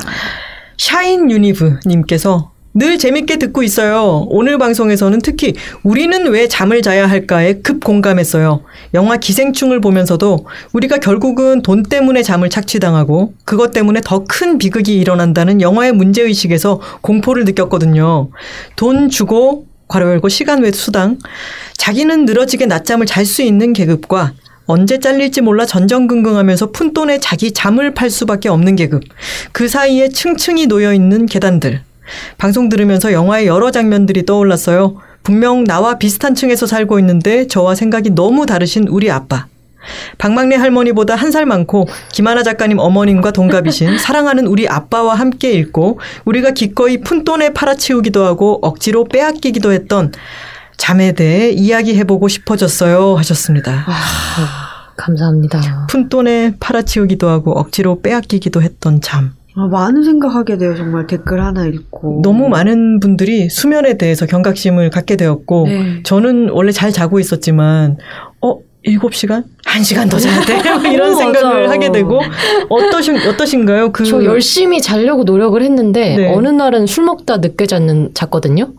샤인 0.77 1.29
유니브 1.29 1.77
님께서 1.85 2.51
늘 2.73 2.99
재밌게 2.99 3.37
듣고 3.39 3.63
있어요. 3.63 4.27
오늘 4.29 4.59
방송에서는 4.59 5.19
특히 5.23 5.55
우리는 5.83 6.27
왜 6.27 6.47
잠을 6.47 6.83
자야 6.83 7.07
할까에 7.09 7.55
급 7.55 7.83
공감했어요. 7.83 8.61
영화 8.93 9.17
기생충을 9.17 9.81
보면서도 9.81 10.45
우리가 10.71 10.99
결국은 10.99 11.63
돈 11.63 11.81
때문에 11.83 12.21
잠을 12.21 12.49
착취당하고 12.49 13.33
그것 13.43 13.71
때문에 13.71 14.01
더 14.05 14.23
큰 14.29 14.59
비극이 14.59 14.95
일어난다는 14.97 15.61
영화의 15.61 15.93
문제의식에서 15.93 16.79
공포를 17.01 17.43
느꼈거든요. 17.45 18.29
돈 18.75 19.09
주고 19.09 19.65
괄호 19.89 20.07
열고 20.07 20.29
시간 20.29 20.61
외 20.61 20.71
수당 20.71 21.17
자기는 21.75 22.25
늘어지게 22.25 22.67
낮잠을 22.67 23.05
잘 23.05 23.25
수 23.25 23.41
있는 23.41 23.73
계급과 23.73 24.33
언제 24.65 24.99
잘릴지 24.99 25.41
몰라 25.41 25.65
전전긍긍하면서 25.65 26.71
푼돈에 26.71 27.19
자기 27.19 27.51
잠을 27.51 27.95
팔 27.95 28.11
수밖에 28.11 28.49
없는 28.49 28.75
계급. 28.75 29.03
그 29.51 29.67
사이에 29.67 30.09
층층이 30.09 30.67
놓여 30.67 30.93
있는 30.93 31.25
계단들. 31.25 31.81
방송 32.37 32.69
들으면서 32.69 33.11
영화의 33.11 33.47
여러 33.47 33.71
장면들이 33.71 34.27
떠올랐어요. 34.27 34.97
분명 35.23 35.63
나와 35.63 35.97
비슷한 35.97 36.35
층에서 36.35 36.67
살고 36.67 36.99
있는데 36.99 37.47
저와 37.47 37.73
생각이 37.73 38.11
너무 38.11 38.45
다르신 38.45 38.87
우리 38.87 39.09
아빠. 39.09 39.47
박막내 40.17 40.55
할머니보다 40.55 41.15
한 41.15 41.29
살 41.31 41.45
많고 41.45 41.87
김하나 42.11 42.41
작가님 42.43 42.79
어머님과 42.79 43.31
동갑이신 43.31 43.97
사랑하는 43.99 44.47
우리 44.47 44.67
아빠와 44.67 45.13
함께 45.15 45.51
읽고 45.51 45.99
우리가 46.25 46.51
기꺼이 46.51 47.01
푼돈에 47.01 47.53
팔아치우기도 47.53 48.25
하고 48.25 48.59
억지로 48.63 49.03
빼앗기기도 49.03 49.71
했던 49.71 50.11
잠에 50.77 51.11
대해 51.11 51.49
이야기해보고 51.51 52.27
싶어졌어요 52.27 53.15
하셨습니다. 53.17 53.85
감사합니다. 54.97 55.87
푼돈에 55.89 56.55
팔아치우기도 56.59 57.29
하고 57.29 57.51
억지로 57.57 58.01
빼앗기기도 58.01 58.61
했던 58.61 59.01
잠. 59.01 59.33
아, 59.55 59.67
많은 59.67 60.03
생각하게 60.03 60.57
돼요. 60.57 60.75
정말 60.75 61.05
댓글 61.07 61.41
하나 61.43 61.65
읽고. 61.65 62.21
너무 62.23 62.49
많은 62.49 62.99
분들이 62.99 63.49
수면에 63.49 63.97
대해서 63.97 64.25
경각심을 64.25 64.89
갖게 64.89 65.15
되었고 65.15 65.67
네. 65.67 66.03
저는 66.03 66.49
원래 66.51 66.71
잘 66.71 66.91
자고 66.91 67.19
있었지만 67.19 67.97
어 68.41 68.57
7시간? 68.85 69.43
1시간 69.65 70.09
더 70.09 70.17
자야 70.17 70.39
돼? 70.41 70.57
이런 70.93 71.13
어, 71.13 71.15
생각을. 71.15 71.69
하게 71.69 71.91
되고 71.91 72.21
어떠신 72.69 73.17
어떠신가요? 73.27 73.91
그 73.91 74.05
저 74.05 74.23
열심히 74.23 74.81
자려고 74.81 75.23
노력을 75.23 75.61
했는데 75.61 76.15
네. 76.15 76.33
어느 76.33 76.47
날은 76.47 76.87
술 76.87 77.03
먹다 77.05 77.37
늦게 77.37 77.65
잤는 77.67 78.11
잤거든요. 78.13 78.71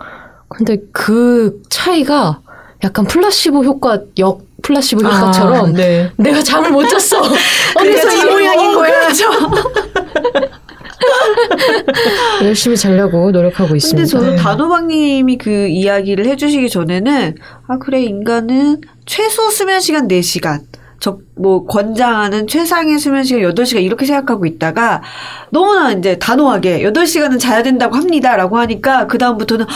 근데 0.49 0.79
그 0.93 1.61
차이가 1.69 2.41
약간 2.83 3.07
플라시보 3.07 3.63
효과 3.65 4.01
역 4.19 4.41
플라시보 4.63 5.03
효과처럼 5.03 5.67
아, 5.67 5.73
네. 5.73 6.11
내가 6.17 6.43
잠을 6.43 6.71
못 6.71 6.87
잤어. 6.89 7.21
그래서 7.79 8.09
어디서 8.09 8.27
이 8.27 8.31
모양인 8.31 8.75
거야. 8.75 9.09
열심히 12.45 12.77
자려고 12.77 13.31
노력하고 13.31 13.69
근데 13.69 13.77
있습니다. 13.79 14.07
저는 14.07 14.31
네. 14.31 14.37
단호박님이 14.37 15.39
그 15.39 15.67
이야기를 15.69 16.27
해주시기 16.27 16.69
전에는 16.69 17.35
아 17.67 17.79
그래 17.79 18.03
인간은 18.03 18.81
최소 19.07 19.51
수면 19.51 19.81
시간 19.81 20.09
4시간 20.09 20.61
적뭐 21.01 21.67
권장하는 21.67 22.47
최상의 22.47 22.99
수면 22.99 23.25
시간 23.25 23.43
8시간 23.43 23.83
이렇게 23.83 24.05
생각하고 24.05 24.47
있다가 24.47 25.03
너무나 25.51 25.93
이제 25.93 26.19
단호하게 26.19 26.83
8시간은 26.83 27.41
자야 27.41 27.63
된다고 27.63 27.97
합니다라고 27.97 28.59
하니까 28.59 29.07
그 29.07 29.19
다음부터는 29.19 29.67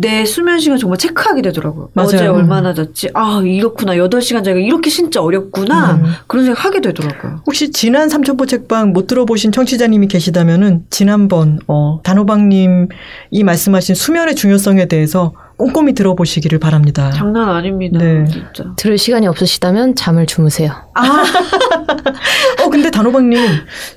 내 0.00 0.24
수면 0.24 0.58
시간 0.58 0.78
정말 0.78 0.98
체크하게 0.98 1.42
되더라고요. 1.42 1.90
맞아요. 1.92 2.08
어제 2.08 2.26
음. 2.26 2.34
얼마나 2.34 2.74
잤지? 2.74 3.10
아, 3.14 3.42
이렇구나. 3.44 3.94
8시간 3.94 4.44
자기가 4.44 4.58
이렇게 4.58 4.90
진짜 4.90 5.22
어렵구나. 5.22 5.94
음. 5.94 6.04
그런 6.26 6.44
생각 6.44 6.64
하게 6.64 6.80
되더라고요. 6.80 7.42
혹시 7.46 7.70
지난 7.70 8.08
삼천포 8.08 8.46
책방 8.46 8.92
못 8.92 9.06
들어보신 9.06 9.52
청취자님이 9.52 10.08
계시다면은 10.08 10.84
지난번 10.90 11.58
어 11.66 12.00
단호박님 12.02 12.88
이 13.30 13.44
말씀하신 13.44 13.94
수면의 13.94 14.34
중요성에 14.36 14.86
대해서 14.86 15.32
꼼꼼히 15.58 15.92
들어보시기를 15.92 16.60
바랍니다. 16.60 17.10
장난 17.10 17.48
아닙니다. 17.48 17.98
네. 17.98 18.24
진짜. 18.26 18.64
들을 18.76 18.96
시간이 18.96 19.26
없으시다면 19.26 19.96
잠을 19.96 20.24
주무세요. 20.24 20.70
아, 20.94 21.02
어 22.62 22.70
근데 22.70 22.90
단호박님 22.92 23.40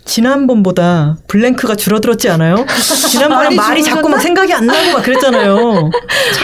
지난번보다 0.03 1.17
블랭크가 1.27 1.75
줄어들었지 1.75 2.29
않아요? 2.31 2.65
지난번에 3.11 3.43
많이 3.43 3.55
말이 3.55 3.83
자꾸 3.83 4.09
막? 4.09 4.19
생각이 4.19 4.51
안 4.51 4.65
나고 4.65 4.91
막 4.93 5.03
그랬잖아요. 5.03 5.91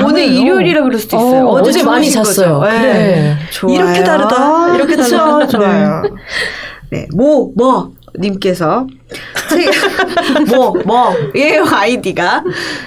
오늘 0.06 0.24
일요일이라 0.24 0.84
그럴 0.84 1.00
수도 1.00 1.18
있어요. 1.18 1.48
어, 1.48 1.62
어제 1.62 1.82
많이 1.84 2.12
주무신 2.12 2.36
잤어요. 2.36 2.62
네. 2.62 2.80
네. 2.80 3.38
좋아요. 3.50 3.76
이렇게 3.76 4.04
다르다. 4.04 4.76
이렇게 4.76 4.96
달라. 4.96 5.48
좋아요. 5.48 6.04
네. 6.92 7.08
뭐, 7.16 7.52
뭐, 7.58 7.92
님께서. 8.20 8.88
책, 9.50 9.70
뭐, 10.50 10.74
뭐, 10.86 11.14
예, 11.36 11.58
아이디가. 11.60 12.44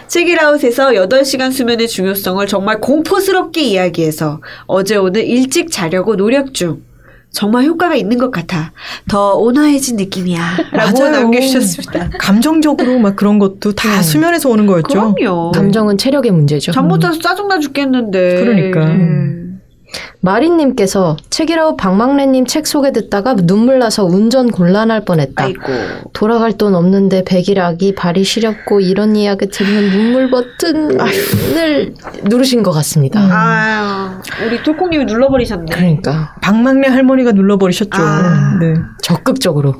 책이라웃에서 0.09 0.91
8시간 0.91 1.53
수면의 1.53 1.89
중요성을 1.89 2.47
정말 2.47 2.81
공포스럽게 2.81 3.63
이야기해서 3.63 4.41
어제 4.67 4.97
오늘 4.97 5.25
일찍 5.25 5.71
자려고 5.71 6.17
노력 6.17 6.55
중. 6.55 6.83
정말 7.33 7.65
효과가 7.65 7.95
있는 7.95 8.19
것 8.19 8.33
같아. 8.33 8.73
더 9.09 9.35
온화해진 9.37 9.97
느낌이야. 9.97 10.41
라고 10.73 10.99
맞아요. 10.99 11.13
남겨주셨습니다. 11.13 12.11
감정적으로 12.19 12.99
막 12.99 13.15
그런 13.15 13.39
것도 13.39 13.73
다 13.73 13.89
네. 13.97 14.03
수면에서 14.03 14.49
오는 14.49 14.67
거였죠. 14.67 15.15
그럼요. 15.15 15.53
감정은 15.53 15.97
체력의 15.97 16.33
문제죠. 16.33 16.73
잠 16.73 16.89
못 16.89 16.99
자서 17.01 17.21
짜증나 17.21 17.61
죽겠는데. 17.61 18.35
그러니까. 18.41 18.85
음. 18.87 19.50
마린님께서 20.21 21.17
책이라웃 21.31 21.77
박막래님 21.77 22.47
책 22.47 22.67
소개 22.67 22.93
듣다가 22.93 23.35
눈물 23.35 23.79
나서 23.79 24.05
운전 24.05 24.51
곤란할 24.51 25.05
뻔했다. 25.05 25.45
아이고. 25.45 25.63
돌아갈 26.13 26.53
돈 26.53 26.75
없는데 26.75 27.25
백일하기 27.25 27.95
발이 27.95 28.25
시렵고 28.25 28.81
이런 28.81 29.17
이야기 29.17 29.49
들으면 29.49 29.91
눈물 29.91 30.31
버튼을 30.31 31.95
누르신 32.25 32.63
것 32.63 32.73
같습니다. 32.73 33.21
아유, 33.21 34.21
우리 34.47 34.63
톨콩님이 34.63 35.07
눌러버리셨네. 35.07 35.75
그러니까 35.75 36.35
박막내 36.43 36.89
할머니가 36.89 37.33
눌러버리셨죠. 37.33 37.91
아. 38.03 38.59
네. 38.61 38.75
적극적으로. 39.03 39.75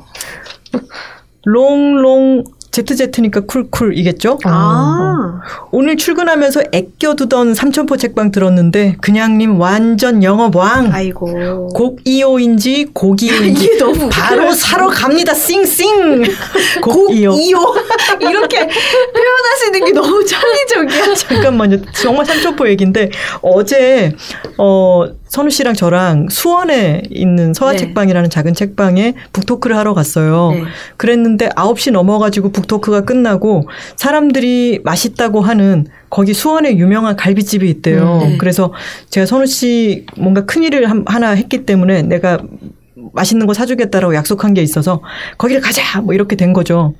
롱롱 1.43 2.43
ZZ니까 2.71 3.41
쿨쿨이겠죠? 3.41 4.39
아. 4.45 5.41
오늘 5.71 5.97
출근하면서 5.97 6.63
애껴두던 6.71 7.53
삼천포 7.53 7.97
책방 7.97 8.31
들었는데 8.31 8.95
그냥님 9.01 9.59
완전 9.59 10.23
영업 10.23 10.55
왕. 10.55 10.89
아이고. 10.93 11.67
곡이오인지 11.69 12.91
고기오인지 12.93 13.65
이게 13.65 13.77
너무 13.77 14.07
바로 14.09 14.53
사러 14.53 14.87
갑니다. 14.87 15.33
싱싱. 15.33 16.23
곡이오. 16.81 17.35
이렇게 18.21 18.67
표현하시는 18.67 19.85
게 19.85 19.91
너무 19.91 20.23
창의적이야. 20.25 21.15
잠깐만요. 21.15 21.81
정말 21.93 22.25
삼천포 22.25 22.69
얘기인데 22.69 23.09
어제 23.41 24.15
어 24.57 25.05
선우 25.31 25.49
씨랑 25.49 25.75
저랑 25.75 26.27
수원에 26.29 27.03
있는 27.09 27.53
서화 27.53 27.71
네. 27.71 27.77
책방이라는 27.77 28.29
작은 28.29 28.53
책방에 28.53 29.13
북토크를 29.31 29.77
하러 29.77 29.93
갔어요. 29.93 30.51
네. 30.51 30.63
그랬는데 30.97 31.47
9시 31.55 31.91
넘어가지고 31.91 32.51
북토크가 32.51 33.05
끝나고 33.05 33.69
사람들이 33.95 34.81
맛있다고 34.83 35.39
하는 35.39 35.85
거기 36.09 36.33
수원에 36.33 36.75
유명한 36.75 37.15
갈비집이 37.15 37.69
있대요. 37.69 38.19
음, 38.23 38.29
네. 38.31 38.37
그래서 38.37 38.73
제가 39.09 39.25
선우 39.25 39.45
씨 39.45 40.05
뭔가 40.17 40.45
큰일을 40.45 40.89
한- 40.89 41.05
하나 41.07 41.29
했기 41.29 41.65
때문에 41.65 42.01
내가 42.01 42.37
맛있는 43.13 43.47
거 43.47 43.53
사주겠다라고 43.53 44.13
약속한 44.15 44.53
게 44.53 44.61
있어서 44.61 45.01
거기를 45.37 45.61
가자 45.61 46.01
뭐 46.01 46.13
이렇게 46.13 46.35
된 46.35 46.51
거죠. 46.51 46.93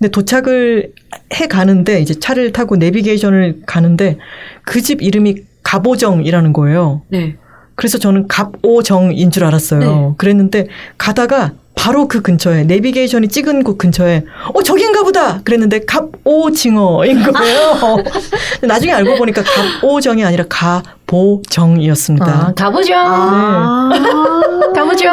근데 0.00 0.10
도착을 0.10 0.92
해 1.34 1.46
가는데 1.46 2.00
이제 2.00 2.14
차를 2.18 2.50
타고 2.50 2.74
내비게이션을 2.74 3.60
가는데 3.66 4.18
그 4.64 4.82
집 4.82 5.00
이름이 5.00 5.36
갑오정이라는 5.62 6.52
거예요. 6.52 7.02
네. 7.08 7.36
그래서 7.78 7.96
저는 7.96 8.26
갑오정인 8.26 9.30
줄 9.30 9.44
알았어요. 9.44 9.78
네. 9.78 10.10
그랬는데 10.16 10.66
가다가 10.98 11.52
바로 11.76 12.08
그 12.08 12.22
근처에 12.22 12.64
내비게이션이 12.64 13.28
찍은 13.28 13.62
곳 13.62 13.78
근처에 13.78 14.24
어 14.52 14.62
저긴가 14.64 15.04
보다 15.04 15.40
그랬는데 15.42 15.84
갑오징어인 15.84 17.22
거예요. 17.22 18.02
나중에 18.66 18.92
알고 18.92 19.14
보니까 19.14 19.44
갑오정이 19.44 20.24
아니라 20.24 20.44
가보정이었습니다. 20.48 22.26
아, 22.26 22.52
가보죠. 22.52 22.94
아. 22.96 23.90
가보죠. 24.74 25.06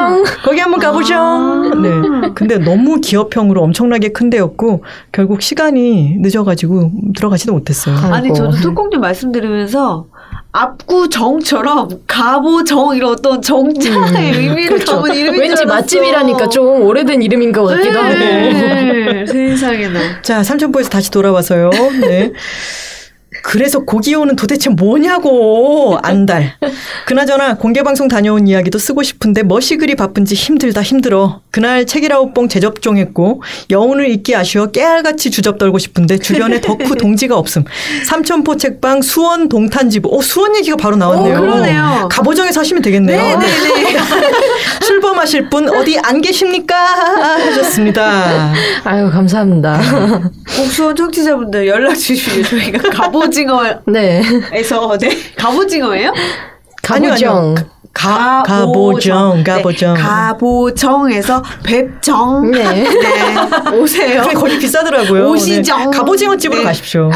거기 0.44 0.60
한번 0.60 0.80
가보죠. 0.80 1.14
네. 1.84 1.90
근데 2.34 2.58
너무 2.58 3.00
기업형으로 3.00 3.62
엄청나게 3.62 4.10
큰 4.10 4.32
데였고 4.32 4.84
결국 5.12 5.44
시간이 5.44 6.16
늦어가지고 6.18 6.90
들어가지도 7.16 7.54
못했어요. 7.54 7.96
아니 8.12 8.30
아이고. 8.30 8.34
저도 8.34 8.58
톡공님 8.62 9.02
말씀 9.02 9.32
들으면서 9.32 10.08
압구 10.56 11.10
정처럼 11.10 11.90
가보 12.08 12.64
정 12.64 12.96
이런 12.96 13.12
어떤 13.12 13.42
정자의 13.42 14.32
의미를 14.34 14.76
그렇죠. 14.78 14.94
담은 14.94 15.14
이름인 15.14 15.42
왠지 15.42 15.56
줄 15.58 15.66
알았어. 15.66 15.82
맛집이라니까 15.82 16.48
좀 16.48 16.82
오래된 16.82 17.22
이름인 17.22 17.52
것 17.52 17.66
같기도 17.66 18.00
하고. 18.00 18.14
네, 18.14 19.26
세상에나. 19.28 20.22
자, 20.22 20.44
삼천포에서 20.44 20.90
다시 20.90 21.12
돌아와서요. 21.12 21.70
네. 22.00 22.32
그래서 23.46 23.80
고기호는 23.80 24.36
도대체 24.36 24.72
뭐냐고 24.72 26.00
안달. 26.02 26.54
그나저나 27.06 27.58
공개 27.58 27.84
방송 27.84 28.08
다녀온 28.08 28.48
이야기도 28.48 28.80
쓰고 28.80 29.04
싶은데 29.04 29.44
멋이 29.44 29.78
그리 29.80 29.94
바쁜지 29.96 30.34
힘들다 30.34 30.82
힘들어. 30.82 31.42
그날 31.52 31.86
책이라웃봉 31.86 32.50
재접종했고 32.50 33.44
여운을 33.70 34.10
잊기 34.10 34.36
아쉬워 34.36 34.72
깨알같이 34.72 35.30
주접 35.30 35.60
떨고 35.60 35.78
싶은데 35.78 36.18
주변에 36.18 36.60
덕후 36.60 36.96
동지가 36.98 37.38
없음. 37.38 37.66
삼천포 38.08 38.58
책방 38.58 39.04
수원 39.04 39.48
동탄지부. 39.48 40.10
어 40.12 40.22
수원 40.22 40.56
얘기가 40.56 40.76
바로 40.78 40.96
나왔네요. 40.96 41.38
오, 41.38 41.42
그러네요. 41.42 42.10
가보정에서 42.12 42.62
하시면 42.62 42.82
되겠네요. 42.82 43.22
네네네. 43.40 44.00
출범하실 44.82 45.50
분 45.50 45.70
어디 45.70 46.00
안 46.00 46.20
계십니까? 46.22 46.76
하셨습니다. 46.76 48.54
아유, 48.84 49.10
감사합니다. 49.12 49.80
곡수원 50.58 50.96
청취자분들 50.96 51.68
연락 51.68 51.94
주시면 51.94 52.44
저희가 52.44 52.90
갑오징어에서 53.36 53.82
네. 53.88 54.22
네 55.00 55.10
갑오징어예요? 55.36 56.14
아니요. 56.88 57.56
가, 57.94 58.44
가보정, 58.46 59.42
가보정. 59.46 59.94
네, 59.94 60.02
가보정에서 60.02 61.42
뵙정. 61.64 62.52
네. 62.52 62.84
네, 62.84 63.78
오세요. 63.78 64.22
거기 64.36 64.60
비싸더라고요. 64.60 65.30
오시죠. 65.30 65.78
네. 65.78 65.86
갑오징어 65.98 66.36
집으로 66.36 66.60
네. 66.60 66.66
가십시오. 66.66 67.10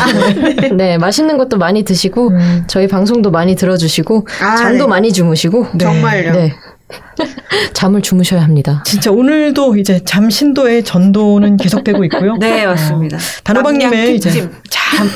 네, 0.71 0.97
맛있는 0.97 1.37
것도 1.37 1.57
많이 1.57 1.83
드시고, 1.83 2.31
저희 2.67 2.87
방송도 2.87 3.29
많이 3.29 3.57
들어주시고, 3.57 4.25
아, 4.41 4.55
잠도 4.55 4.85
네. 4.85 4.89
많이 4.89 5.11
주무시고, 5.11 5.67
정말요. 5.77 6.31
네. 6.31 6.55
잠을 7.73 8.01
주무셔야 8.01 8.41
합니다. 8.41 8.83
진짜 8.85 9.11
오늘도 9.11 9.77
이제 9.77 10.01
잠신도의 10.03 10.83
전도는 10.83 11.57
계속되고 11.57 12.03
있고요. 12.05 12.35
네, 12.41 12.65
맞습니다. 12.65 13.17
단호박님의 13.43 13.97
남양 13.97 14.15
이제. 14.15 14.49
참 14.69 15.09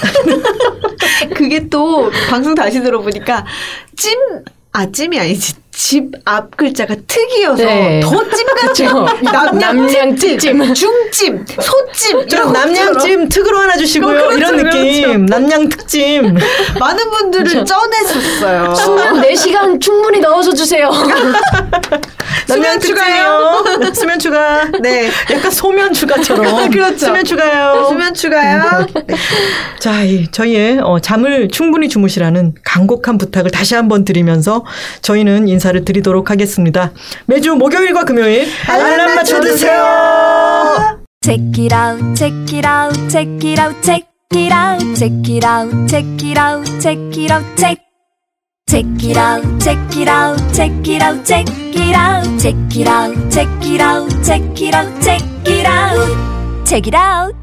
그게 1.36 1.68
또 1.70 2.12
방송 2.30 2.56
다시 2.56 2.82
들어보니까 2.82 3.46
찜, 3.96 4.20
아, 4.72 4.92
찜이 4.92 5.20
아니지. 5.20 5.56
집 5.86 6.14
앞 6.24 6.56
글자가 6.56 6.96
특이어서 7.06 7.62
네. 7.66 8.00
더 8.02 8.10
찜같죠. 8.30 9.06
남양 9.22 9.60
남양 9.60 10.16
특찜, 10.16 10.58
특찜. 10.58 10.74
중찜, 10.74 11.46
소찜. 11.62 12.28
좀 12.30 12.40
이런 12.40 12.54
남양찜 12.54 13.28
특으로 13.28 13.60
하나 13.60 13.76
주시고요. 13.76 14.30
그렇죠, 14.30 14.38
이런 14.38 14.56
느낌. 14.56 15.26
그렇죠. 15.26 15.42
남양 15.42 15.68
특찜. 15.68 16.38
많은 16.80 17.10
분들을 17.10 17.66
쪄냈었어요. 17.66 18.76
수면 18.76 19.22
4시간 19.24 19.82
충분히 19.82 20.22
넣어서 20.22 20.54
주세요. 20.54 20.90
남양 22.48 22.80
추가요. 22.80 23.64
수면 23.94 24.20
추가. 24.20 24.66
네. 24.82 25.10
약간 25.32 25.52
소면 25.52 25.94
추가처럼. 25.94 26.70
그렇죠. 26.72 26.98
수면 27.08 27.24
추가요. 27.26 27.86
수면 27.90 28.14
추가요. 28.14 28.86
네. 29.08 29.16
자, 29.80 30.04
이 30.04 30.30
저희의 30.32 30.80
어, 30.80 31.00
잠을 31.00 31.50
충분히 31.50 31.90
주무시라는 31.90 32.54
간곡한 32.64 33.18
부탁을 33.18 33.52
다시 33.52 33.76
한번 33.76 34.06
드리면서 34.06 34.66
저희는 35.02 35.48
인사를 35.48 35.73
드리도록 35.82 36.30
하겠습니다. 36.30 36.92
매주 37.26 37.56
목요일과 37.56 38.06
금요일 38.06 38.48
알람 38.68 39.16
맞춰주세요. 39.16 41.04
Check 41.24 41.64
it 41.64 41.74
out, 41.74 42.16
check 42.16 42.58
it 42.58 42.68
out, 42.68 43.10
check 43.10 43.50
it 43.50 43.62
out, 43.62 43.82
check 43.82 44.08
it 44.36 44.54
out, 44.54 44.96
check 44.96 45.14
it 45.30 45.46
out, 45.46 45.88
check 45.88 46.06
it 46.22 46.40
out, 46.40 46.80
check 46.80 47.00
it 47.18 47.32
out, 47.32 47.56
check. 47.56 47.84
Check 48.66 48.86
it 49.04 49.18
out, 49.18 49.44
check 49.60 49.78
it 49.96 50.10
out, 50.10 50.38
check 50.54 50.72
it 50.88 51.02
out, 51.02 51.24
check 51.26 51.46
it 51.48 51.94
out, 51.94 52.26
check 52.40 52.56
it 52.76 52.88
out, 52.88 53.32
check 53.32 53.48
it 53.62 53.82
out, 53.82 54.10
check 54.24 54.42
it 54.60 54.74
out, 54.74 55.04
check 55.04 55.22
it 55.48 55.66
out, 55.66 56.66
check 56.66 56.88
it 56.88 56.96
out. 56.96 57.43